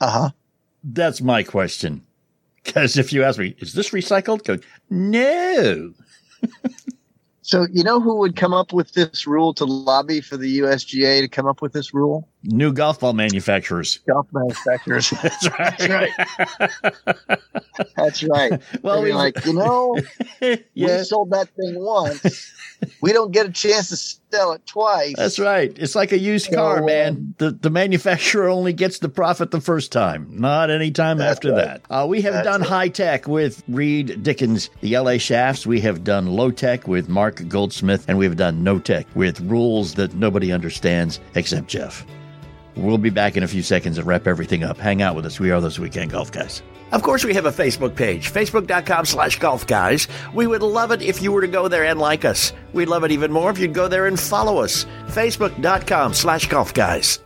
Uh 0.00 0.10
huh. 0.10 0.30
That's 0.84 1.20
my 1.20 1.42
question. 1.42 2.04
Because 2.62 2.98
if 2.98 3.12
you 3.12 3.24
ask 3.24 3.38
me, 3.38 3.54
is 3.58 3.72
this 3.72 3.90
recycled? 3.90 4.44
Go, 4.44 4.58
no. 4.90 5.94
So 7.48 7.66
you 7.72 7.82
know 7.82 7.98
who 7.98 8.18
would 8.18 8.36
come 8.36 8.52
up 8.52 8.74
with 8.74 8.92
this 8.92 9.26
rule 9.26 9.54
to 9.54 9.64
lobby 9.64 10.20
for 10.20 10.36
the 10.36 10.58
USGA 10.58 11.22
to 11.22 11.28
come 11.28 11.46
up 11.46 11.62
with 11.62 11.72
this 11.72 11.94
rule? 11.94 12.28
New 12.44 12.72
golf 12.72 13.00
ball 13.00 13.12
manufacturers. 13.14 13.98
Golf 14.08 14.28
manufacturers. 14.32 15.10
That's 15.22 15.48
right. 15.48 15.74
That's 15.76 15.88
right. 16.60 17.38
That's 17.96 18.22
right. 18.22 18.62
Well, 18.82 19.02
we- 19.02 19.12
like 19.12 19.44
you 19.44 19.52
know, 19.54 19.98
Yeah. 20.40 20.56
we 20.98 21.04
sold 21.04 21.30
that 21.30 21.48
thing 21.56 21.74
once. 21.82 22.52
we 23.02 23.12
don't 23.12 23.32
get 23.32 23.46
a 23.46 23.50
chance 23.50 23.88
to 23.88 23.96
sell 23.96 24.52
it 24.52 24.64
twice. 24.66 25.14
That's 25.16 25.38
right. 25.40 25.76
It's 25.76 25.96
like 25.96 26.12
a 26.12 26.18
used 26.18 26.52
car, 26.52 26.78
So, 26.78 26.84
man. 26.86 27.34
The 27.38 27.50
the 27.50 27.70
manufacturer 27.70 28.48
only 28.48 28.72
gets 28.72 29.00
the 29.00 29.08
profit 29.08 29.50
the 29.50 29.60
first 29.60 29.90
time, 29.90 30.28
not 30.30 30.70
any 30.70 30.92
time 30.92 31.20
after 31.20 31.52
that. 31.56 31.82
Uh, 31.90 32.06
we 32.08 32.20
have 32.22 32.34
That's 32.34 32.46
done 32.46 32.60
right. 32.60 32.68
high 32.70 32.88
tech 32.88 33.26
with 33.26 33.62
Reed 33.68 34.22
Dickens, 34.22 34.70
the 34.80 34.96
LA 34.96 35.18
Shafts. 35.18 35.66
We 35.66 35.80
have 35.80 36.04
done 36.04 36.26
low 36.28 36.52
tech 36.52 36.86
with 36.86 37.08
Marc 37.08 37.46
Goldsmith, 37.48 38.04
and 38.08 38.16
we've 38.16 38.36
done 38.36 38.62
no 38.62 38.78
tech 38.78 39.06
with 39.16 39.40
rules 39.40 39.94
that 39.94 40.14
nobody 40.14 40.52
understands 40.52 41.18
except 41.34 41.66
Jeff. 41.66 42.06
We'll 42.78 42.98
be 42.98 43.10
back 43.10 43.36
in 43.36 43.42
a 43.42 43.48
few 43.48 43.62
seconds 43.62 43.98
and 43.98 44.06
wrap 44.06 44.26
everything 44.26 44.62
up. 44.62 44.78
Hang 44.78 45.02
out 45.02 45.16
with 45.16 45.26
us. 45.26 45.40
We 45.40 45.50
are 45.50 45.60
those 45.60 45.78
weekend 45.78 46.12
golf 46.12 46.30
guys. 46.30 46.62
Of 46.92 47.02
course, 47.02 47.24
we 47.24 47.34
have 47.34 47.44
a 47.44 47.52
Facebook 47.52 47.94
page, 47.94 48.32
facebook.com 48.32 49.04
slash 49.04 49.38
golf 49.38 49.66
guys. 49.66 50.08
We 50.32 50.46
would 50.46 50.62
love 50.62 50.90
it 50.90 51.02
if 51.02 51.20
you 51.20 51.32
were 51.32 51.42
to 51.42 51.48
go 51.48 51.68
there 51.68 51.84
and 51.84 51.98
like 51.98 52.24
us. 52.24 52.52
We'd 52.72 52.88
love 52.88 53.04
it 53.04 53.10
even 53.10 53.30
more 53.30 53.50
if 53.50 53.58
you'd 53.58 53.74
go 53.74 53.88
there 53.88 54.06
and 54.06 54.18
follow 54.18 54.58
us, 54.58 54.86
facebook.com 55.08 56.14
slash 56.14 56.48
golf 56.48 56.72
guys. 56.72 57.20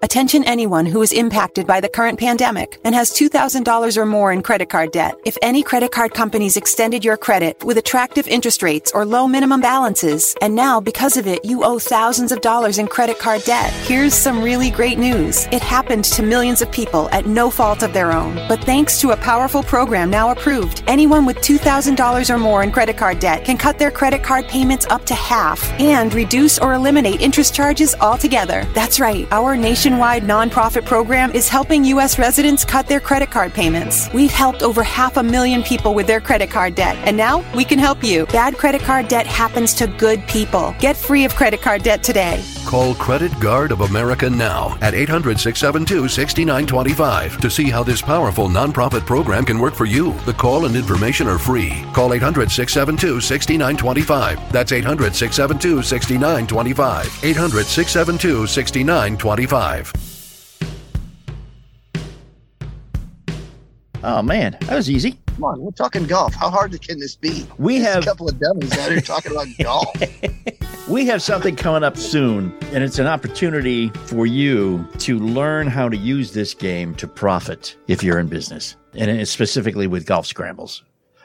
Attention 0.00 0.44
anyone 0.44 0.86
who 0.86 1.02
is 1.02 1.12
impacted 1.12 1.66
by 1.66 1.80
the 1.80 1.88
current 1.88 2.20
pandemic 2.20 2.78
and 2.84 2.94
has 2.94 3.10
$2,000 3.10 3.96
or 3.96 4.06
more 4.06 4.32
in 4.32 4.42
credit 4.42 4.70
card 4.70 4.92
debt. 4.92 5.18
If 5.26 5.36
any 5.42 5.60
credit 5.60 5.90
card 5.90 6.14
companies 6.14 6.56
extended 6.56 7.04
your 7.04 7.16
credit 7.16 7.64
with 7.64 7.78
attractive 7.78 8.28
interest 8.28 8.62
rates 8.62 8.92
or 8.94 9.04
low 9.04 9.26
minimum 9.26 9.60
balances, 9.60 10.36
and 10.40 10.54
now 10.54 10.80
because 10.80 11.16
of 11.16 11.26
it 11.26 11.44
you 11.44 11.64
owe 11.64 11.80
thousands 11.80 12.30
of 12.30 12.40
dollars 12.42 12.78
in 12.78 12.86
credit 12.86 13.18
card 13.18 13.42
debt, 13.42 13.72
here's 13.88 14.14
some 14.14 14.40
really 14.40 14.70
great 14.70 14.98
news. 14.98 15.48
It 15.50 15.62
happened 15.62 16.04
to 16.04 16.22
millions 16.22 16.62
of 16.62 16.70
people 16.70 17.08
at 17.10 17.26
no 17.26 17.50
fault 17.50 17.82
of 17.82 17.92
their 17.92 18.12
own. 18.12 18.36
But 18.46 18.62
thanks 18.62 19.00
to 19.00 19.10
a 19.10 19.16
powerful 19.16 19.64
program 19.64 20.10
now 20.10 20.30
approved, 20.30 20.84
anyone 20.86 21.26
with 21.26 21.38
$2,000 21.38 22.30
or 22.32 22.38
more 22.38 22.62
in 22.62 22.70
credit 22.70 22.96
card 22.96 23.18
debt 23.18 23.44
can 23.44 23.58
cut 23.58 23.80
their 23.80 23.90
credit 23.90 24.22
card 24.22 24.46
payments 24.46 24.86
up 24.86 25.04
to 25.06 25.14
half 25.14 25.60
and 25.80 26.14
reduce 26.14 26.60
or 26.60 26.74
eliminate 26.74 27.20
interest 27.20 27.52
charges 27.52 27.96
altogether. 27.96 28.64
That's 28.74 29.00
right. 29.00 29.26
Our 29.32 29.56
nationwide 29.88 30.22
nonprofit 30.24 30.84
program 30.84 31.32
is 31.32 31.48
helping 31.48 31.82
U.S. 31.84 32.18
residents 32.18 32.62
cut 32.62 32.86
their 32.86 33.00
credit 33.00 33.30
card 33.30 33.54
payments. 33.54 34.12
We've 34.12 34.30
helped 34.30 34.62
over 34.62 34.82
half 34.82 35.16
a 35.16 35.22
million 35.22 35.62
people 35.62 35.94
with 35.94 36.06
their 36.06 36.20
credit 36.20 36.50
card 36.50 36.74
debt, 36.74 36.96
and 37.08 37.16
now 37.16 37.42
we 37.54 37.64
can 37.64 37.78
help 37.78 38.04
you. 38.04 38.26
Bad 38.26 38.58
credit 38.58 38.82
card 38.82 39.08
debt 39.08 39.26
happens 39.26 39.72
to 39.74 39.86
good 39.86 40.20
people. 40.26 40.74
Get 40.78 40.94
free 40.94 41.24
of 41.24 41.34
credit 41.34 41.62
card 41.62 41.84
debt 41.84 42.02
today. 42.02 42.44
Call 42.66 42.94
Credit 42.96 43.32
Guard 43.40 43.72
of 43.72 43.80
America 43.80 44.28
now 44.28 44.76
at 44.82 44.92
800 44.92 45.40
672 45.40 46.06
6925 46.06 47.40
to 47.40 47.50
see 47.50 47.70
how 47.70 47.82
this 47.82 48.02
powerful 48.02 48.46
nonprofit 48.46 49.06
program 49.06 49.46
can 49.46 49.58
work 49.58 49.74
for 49.74 49.86
you. 49.86 50.12
The 50.26 50.34
call 50.34 50.66
and 50.66 50.76
information 50.76 51.28
are 51.28 51.38
free. 51.38 51.82
Call 51.94 52.12
800 52.12 52.50
672 52.50 53.22
6925. 53.22 54.52
That's 54.52 54.72
800 54.72 55.14
672 55.14 55.82
6925. 55.82 57.24
800 57.24 57.64
672 57.64 58.46
6925. 58.46 59.77
Oh, 64.04 64.22
man, 64.22 64.56
that 64.62 64.76
was 64.76 64.88
easy. 64.88 65.18
Come 65.26 65.44
on, 65.44 65.60
we're 65.60 65.70
talking 65.72 66.04
golf. 66.06 66.32
How 66.34 66.50
hard 66.50 66.80
can 66.80 66.98
this 67.00 67.16
be? 67.16 67.46
We 67.58 67.78
Just 67.80 67.92
have- 67.94 68.02
a 68.04 68.06
couple 68.06 68.28
of 68.28 68.38
dummies 68.38 68.72
out 68.78 68.90
here 68.92 69.00
talking 69.00 69.32
about 69.32 69.46
golf. 69.60 69.92
We 70.88 71.04
have 71.06 71.20
something 71.20 71.54
coming 71.56 71.82
up 71.84 71.96
soon, 71.96 72.56
and 72.72 72.82
it's 72.84 72.98
an 72.98 73.06
opportunity 73.06 73.88
for 74.06 74.24
you 74.24 74.86
to 74.98 75.18
learn 75.18 75.66
how 75.66 75.88
to 75.88 75.96
use 75.96 76.32
this 76.32 76.54
game 76.54 76.94
to 76.94 77.06
profit 77.08 77.76
if 77.88 78.02
you're 78.02 78.18
in 78.18 78.28
business, 78.28 78.76
and 78.94 79.10
it's 79.10 79.30
specifically 79.30 79.86
with 79.86 80.06
golf 80.06 80.26
scrambles. 80.26 80.82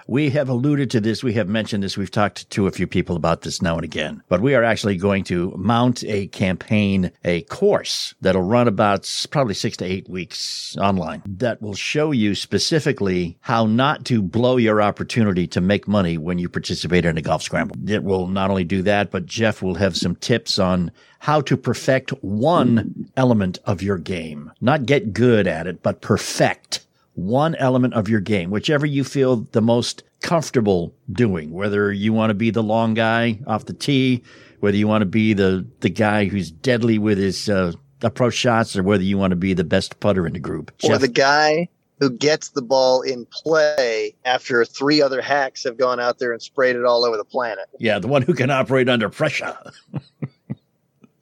We 0.08 0.30
have 0.32 0.50
alluded 0.50 0.92
to 0.92 1.02
this. 1.02 1.24
We 1.24 1.34
have 1.34 1.48
mentioned 1.48 1.84
this. 1.84 1.98
We've 1.98 2.12
talked 2.12 2.50
to 2.52 2.68
a 2.68 2.72
few 2.72 2.88
people 2.88 3.16
about 3.16 3.42
this 3.42 3.62
now 3.62 3.76
and 3.76 3.84
again, 3.84 4.22
but 4.28 4.42
we 4.42 4.56
are 4.56 4.64
actually 4.64 4.98
going 4.98 5.24
to 5.26 5.54
mount 5.58 6.04
a 6.04 6.28
campaign, 6.28 7.12
a 7.24 7.42
course 7.44 8.14
that'll 8.22 8.42
run 8.42 8.68
about 8.68 9.10
probably 9.32 9.54
six 9.54 9.78
to 9.78 9.86
eight 9.86 10.10
weeks 10.10 10.76
online 10.78 11.22
that 11.26 11.62
will 11.62 11.74
show 11.74 12.12
you 12.12 12.36
specifically 12.36 13.38
how 13.42 13.66
not 13.66 14.06
to 14.06 14.22
blow 14.22 14.58
your 14.58 14.82
opportunity 14.82 15.48
to 15.48 15.62
make 15.62 15.88
money 15.88 16.18
when 16.18 16.38
you 16.38 16.50
participate 16.50 17.06
in 17.06 17.18
a 17.18 17.22
golf 17.22 17.42
scramble. 17.42 17.76
It 17.88 18.04
will 18.04 18.28
not 18.28 18.50
only 18.50 18.64
do 18.64 18.82
that, 18.84 19.12
but 19.12 19.26
Jeff 19.26 19.62
will 19.62 19.76
have 19.76 19.96
some 19.96 20.16
tips 20.16 20.60
on 20.60 20.92
how 21.20 21.40
to 21.40 21.56
perfect 21.56 22.10
one 22.22 23.10
element 23.16 23.58
of 23.66 23.82
your 23.82 23.98
game, 23.98 24.52
not 24.60 24.86
get 24.86 25.14
good 25.14 25.48
at 25.48 25.68
it, 25.68 25.82
but 25.82 26.02
perfect 26.02 26.83
one 27.16 27.56
element 27.56 27.94
of 27.94 28.10
your 28.10 28.20
game, 28.20 28.50
whichever 28.50 28.86
you 28.86 29.04
feel 29.04 29.38
the 29.52 29.62
most 29.62 30.04
comfortable 30.22 30.94
doing, 31.12 31.52
whether 31.52 31.92
you 31.92 32.14
want 32.14 32.30
to 32.30 32.34
be 32.34 32.50
the 32.50 32.64
long 32.64 32.94
guy 32.94 33.40
off 33.46 33.66
the 33.66 33.74
tee, 33.74 34.24
whether 34.60 34.78
you 34.78 34.88
want 34.88 35.02
to 35.02 35.06
be 35.06 35.34
the, 35.34 35.68
the 35.82 35.90
guy 35.90 36.26
who's 36.26 36.50
deadly 36.50 36.98
with 36.98 37.18
his 37.18 37.50
uh, 37.50 37.74
approach 38.02 38.34
shots, 38.34 38.76
or 38.76 38.84
whether 38.84 39.04
you 39.04 39.18
want 39.18 39.32
to 39.32 39.36
be 39.36 39.54
the 39.54 39.64
best 39.64 40.00
putter 40.00 40.26
in 40.26 40.34
the 40.34 40.40
group. 40.40 40.72
or 40.84 40.90
Jeff, 40.90 41.02
the 41.02 41.08
guy 41.08 41.68
who 42.00 42.10
gets 42.10 42.50
the 42.50 42.62
ball 42.62 43.02
in 43.02 43.26
play 43.28 44.16
after 44.26 44.66
three 44.66 45.02
other 45.02 45.22
hacks 45.22 45.64
have 45.64 45.78
gone 45.78 46.00
out 46.00 46.20
there 46.20 46.34
and 46.34 46.42
sprayed 46.42 46.76
it 46.76 46.86
all 46.86 47.06
over 47.06 47.18
the 47.18 47.26
planet. 47.26 47.66
yeah, 47.80 48.00
the 48.00 48.08
one 48.08 48.22
who 48.22 48.34
can 48.34 48.50
operate 48.50 48.90
under 48.90 49.10
pressure. 49.10 49.56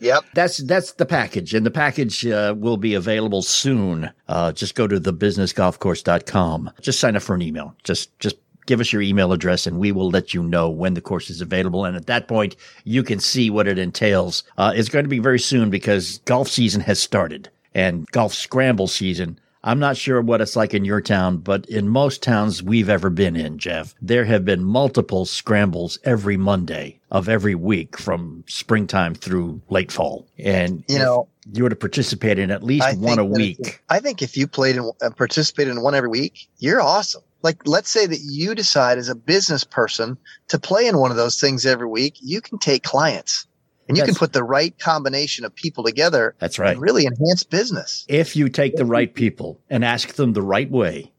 Yep. 0.01 0.25
That's 0.33 0.57
that's 0.57 0.93
the 0.93 1.05
package, 1.05 1.53
and 1.53 1.63
the 1.63 1.71
package 1.71 2.25
uh, 2.25 2.55
will 2.57 2.77
be 2.77 2.95
available 2.95 3.43
soon. 3.43 4.11
Uh, 4.27 4.51
just 4.51 4.73
go 4.73 4.87
to 4.87 4.99
thebusinessgolfcourse.com. 4.99 6.71
Just 6.81 6.99
sign 6.99 7.15
up 7.15 7.21
for 7.21 7.35
an 7.35 7.43
email. 7.43 7.75
Just 7.83 8.17
just 8.19 8.35
give 8.65 8.79
us 8.79 8.91
your 8.91 9.03
email 9.03 9.31
address, 9.31 9.67
and 9.67 9.77
we 9.77 9.91
will 9.91 10.09
let 10.09 10.33
you 10.33 10.41
know 10.41 10.71
when 10.71 10.95
the 10.95 11.01
course 11.01 11.29
is 11.29 11.39
available. 11.39 11.85
And 11.85 11.95
at 11.95 12.07
that 12.07 12.27
point, 12.27 12.55
you 12.83 13.03
can 13.03 13.19
see 13.19 13.51
what 13.51 13.67
it 13.67 13.77
entails. 13.77 14.43
Uh, 14.57 14.73
it's 14.75 14.89
going 14.89 15.05
to 15.05 15.09
be 15.09 15.19
very 15.19 15.39
soon 15.39 15.69
because 15.69 16.17
golf 16.25 16.47
season 16.47 16.81
has 16.81 16.99
started, 16.99 17.49
and 17.75 18.07
golf 18.07 18.33
scramble 18.33 18.87
season. 18.87 19.39
I'm 19.63 19.79
not 19.79 19.95
sure 19.97 20.21
what 20.21 20.41
it's 20.41 20.55
like 20.55 20.73
in 20.73 20.85
your 20.85 21.01
town, 21.01 21.37
but 21.37 21.65
in 21.67 21.87
most 21.87 22.23
towns 22.23 22.63
we've 22.63 22.89
ever 22.89 23.09
been 23.09 23.35
in, 23.35 23.59
Jeff, 23.59 23.93
there 24.01 24.25
have 24.25 24.43
been 24.43 24.63
multiple 24.63 25.25
scrambles 25.25 25.99
every 26.03 26.35
Monday 26.37 26.99
of 27.11 27.29
every 27.29 27.53
week 27.55 27.97
from 27.97 28.43
springtime 28.47 29.13
through 29.13 29.61
late 29.69 29.91
fall. 29.91 30.25
And 30.39 30.83
You 30.87 30.99
know, 30.99 31.27
you 31.53 31.63
were 31.63 31.69
to 31.69 31.75
participate 31.75 32.39
in 32.39 32.49
at 32.49 32.63
least 32.63 32.85
I 32.87 32.93
one 32.95 33.19
a 33.19 33.25
week. 33.25 33.57
if- 33.59 33.79
I 33.89 33.99
think 33.99 34.21
if 34.21 34.35
you 34.35 34.47
played 34.47 34.77
and 34.77 34.91
uh, 35.01 35.11
participated 35.11 35.75
in 35.75 35.81
one 35.83 35.93
every 35.93 36.09
week, 36.09 36.47
you're 36.57 36.81
awesome. 36.81 37.21
Like, 37.43 37.67
let's 37.67 37.89
say 37.89 38.05
that 38.05 38.19
you 38.21 38.53
decide 38.55 38.97
as 38.99 39.09
a 39.09 39.15
business 39.15 39.63
person 39.63 40.17
to 40.49 40.59
play 40.59 40.87
in 40.87 40.97
one 40.97 41.09
of 41.11 41.17
those 41.17 41.39
things 41.39 41.65
every 41.65 41.87
week, 41.87 42.15
you 42.21 42.39
can 42.41 42.59
take 42.59 42.83
clients 42.83 43.47
and 43.91 43.97
you 43.97 44.05
can 44.05 44.15
put 44.15 44.33
the 44.33 44.43
right 44.43 44.77
combination 44.79 45.45
of 45.45 45.53
people 45.53 45.83
together. 45.83 46.35
That's 46.39 46.59
right. 46.59 46.73
And 46.73 46.81
really 46.81 47.05
enhance 47.05 47.43
business. 47.43 48.05
If 48.07 48.35
you 48.35 48.49
take 48.49 48.75
the 48.75 48.85
right 48.85 49.13
people 49.13 49.59
and 49.69 49.85
ask 49.85 50.13
them 50.13 50.33
the 50.33 50.41
right 50.41 50.69
way, 50.69 51.11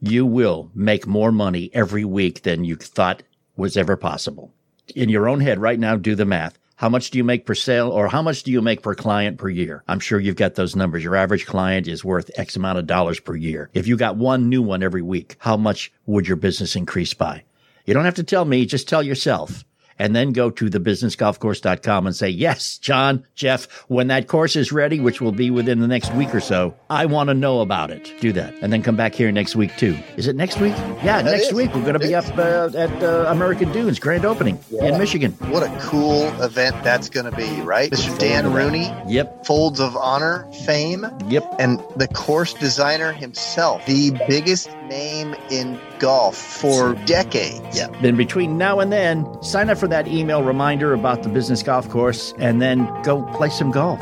you 0.00 0.24
will 0.24 0.70
make 0.74 1.06
more 1.06 1.32
money 1.32 1.70
every 1.72 2.04
week 2.04 2.42
than 2.42 2.64
you 2.64 2.76
thought 2.76 3.22
was 3.56 3.76
ever 3.76 3.96
possible. 3.96 4.52
In 4.94 5.08
your 5.08 5.28
own 5.28 5.40
head 5.40 5.58
right 5.58 5.78
now, 5.78 5.96
do 5.96 6.14
the 6.14 6.24
math. 6.24 6.58
How 6.76 6.88
much 6.88 7.10
do 7.10 7.18
you 7.18 7.24
make 7.24 7.44
per 7.44 7.56
sale 7.56 7.90
or 7.90 8.06
how 8.06 8.22
much 8.22 8.44
do 8.44 8.52
you 8.52 8.62
make 8.62 8.82
per 8.82 8.94
client 8.94 9.36
per 9.36 9.48
year? 9.48 9.82
I'm 9.88 9.98
sure 9.98 10.20
you've 10.20 10.36
got 10.36 10.54
those 10.54 10.76
numbers. 10.76 11.02
Your 11.02 11.16
average 11.16 11.44
client 11.44 11.88
is 11.88 12.04
worth 12.04 12.30
X 12.36 12.54
amount 12.54 12.78
of 12.78 12.86
dollars 12.86 13.18
per 13.18 13.34
year. 13.34 13.68
If 13.74 13.88
you 13.88 13.96
got 13.96 14.16
one 14.16 14.48
new 14.48 14.62
one 14.62 14.84
every 14.84 15.02
week, 15.02 15.34
how 15.40 15.56
much 15.56 15.90
would 16.06 16.28
your 16.28 16.36
business 16.36 16.76
increase 16.76 17.14
by? 17.14 17.42
You 17.84 17.94
don't 17.94 18.04
have 18.04 18.14
to 18.14 18.22
tell 18.22 18.44
me, 18.44 18.64
just 18.64 18.88
tell 18.88 19.02
yourself. 19.02 19.64
And 19.98 20.14
then 20.14 20.32
go 20.32 20.50
to 20.50 20.66
thebusinessgolfcourse.com 20.70 22.06
and 22.06 22.14
say, 22.14 22.28
yes, 22.28 22.78
John, 22.78 23.24
Jeff, 23.34 23.66
when 23.88 24.08
that 24.08 24.28
course 24.28 24.56
is 24.56 24.72
ready, 24.72 25.00
which 25.00 25.20
will 25.20 25.32
be 25.32 25.50
within 25.50 25.80
the 25.80 25.88
next 25.88 26.12
week 26.14 26.34
or 26.34 26.40
so, 26.40 26.74
I 26.90 27.06
want 27.06 27.28
to 27.28 27.34
know 27.34 27.60
about 27.60 27.90
it. 27.90 28.12
Do 28.20 28.32
that. 28.32 28.54
And 28.62 28.72
then 28.72 28.82
come 28.82 28.96
back 28.96 29.14
here 29.14 29.30
next 29.32 29.56
week 29.56 29.76
too. 29.76 29.96
Is 30.16 30.26
it 30.28 30.36
next 30.36 30.60
week? 30.60 30.74
Yeah, 31.02 31.22
That 31.22 31.24
next 31.26 31.48
is. 31.48 31.52
week. 31.54 31.74
We're 31.74 31.82
going 31.82 31.94
to 31.94 31.98
be 31.98 32.14
up 32.14 32.26
uh, 32.38 32.70
at 32.76 33.02
uh, 33.02 33.26
American 33.28 33.72
Dunes, 33.72 33.98
grand 33.98 34.24
opening 34.24 34.58
in 34.80 34.98
Michigan. 34.98 35.32
What 35.50 35.62
a 35.62 35.78
cool 35.80 36.26
event 36.42 36.76
that's 36.84 37.08
going 37.08 37.30
to 37.30 37.36
be, 37.36 37.60
right? 37.62 37.90
Mr. 37.90 38.16
Dan 38.18 38.52
Rooney. 38.52 38.92
Yep. 39.08 39.46
Folds 39.46 39.80
of 39.80 39.96
Honor 39.96 40.46
fame. 40.64 41.06
Yep. 41.28 41.56
And 41.58 41.80
the 41.96 42.08
course 42.08 42.54
designer 42.54 43.12
himself, 43.12 43.84
the 43.86 44.10
biggest 44.28 44.70
name 44.88 45.34
in 45.50 45.78
golf 45.98 46.36
for 46.36 46.94
decades. 47.06 47.76
Yeah. 47.76 47.88
Then 48.02 48.16
between 48.16 48.58
now 48.58 48.80
and 48.80 48.92
then, 48.92 49.26
sign 49.42 49.70
up 49.70 49.78
for 49.78 49.88
that 49.88 50.08
email 50.08 50.42
reminder 50.42 50.94
about 50.94 51.22
the 51.22 51.28
business 51.28 51.62
golf 51.62 51.88
course 51.88 52.34
and 52.38 52.60
then 52.60 52.86
go 53.02 53.22
play 53.36 53.48
some 53.48 53.70
golf. 53.70 54.00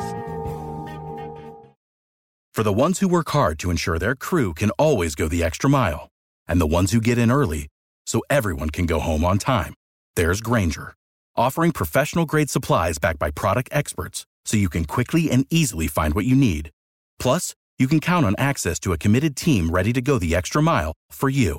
For 2.55 2.63
the 2.63 2.73
ones 2.73 3.01
who 3.01 3.09
work 3.09 3.29
hard 3.29 3.59
to 3.59 3.71
ensure 3.71 3.99
their 3.99 4.15
crew 4.15 4.55
can 4.55 4.71
always 4.79 5.15
go 5.15 5.29
the 5.29 5.45
extra 5.45 5.69
mile, 5.69 6.09
and 6.49 6.59
the 6.59 6.67
ones 6.67 6.91
who 6.91 7.03
get 7.03 7.19
in 7.19 7.31
early 7.31 7.69
so 8.07 8.23
everyone 8.31 8.71
can 8.71 8.87
go 8.87 8.99
home 8.99 9.27
on 9.27 9.37
time, 9.37 9.75
there's 10.15 10.41
Grainger, 10.41 10.95
offering 11.37 11.71
professional 11.71 12.25
grade 12.25 12.49
supplies 12.49 12.97
backed 12.97 13.19
by 13.19 13.31
product 13.31 13.69
experts 13.73 14.25
so 14.47 14.57
you 14.57 14.71
can 14.71 14.87
quickly 14.87 15.31
and 15.31 15.45
easily 15.51 15.87
find 15.87 16.15
what 16.15 16.25
you 16.25 16.35
need. 16.35 16.71
Plus, 17.19 17.55
you 17.79 17.89
can 17.89 18.01
count 18.01 18.25
on 18.25 18.35
access 18.39 18.79
to 18.81 18.95
a 18.95 18.99
committed 18.99 19.37
team 19.37 19.69
ready 19.69 19.93
to 19.93 20.01
go 20.01 20.19
the 20.19 20.35
extra 20.35 20.63
mile 20.63 20.95
for 21.11 21.29
you. 21.29 21.59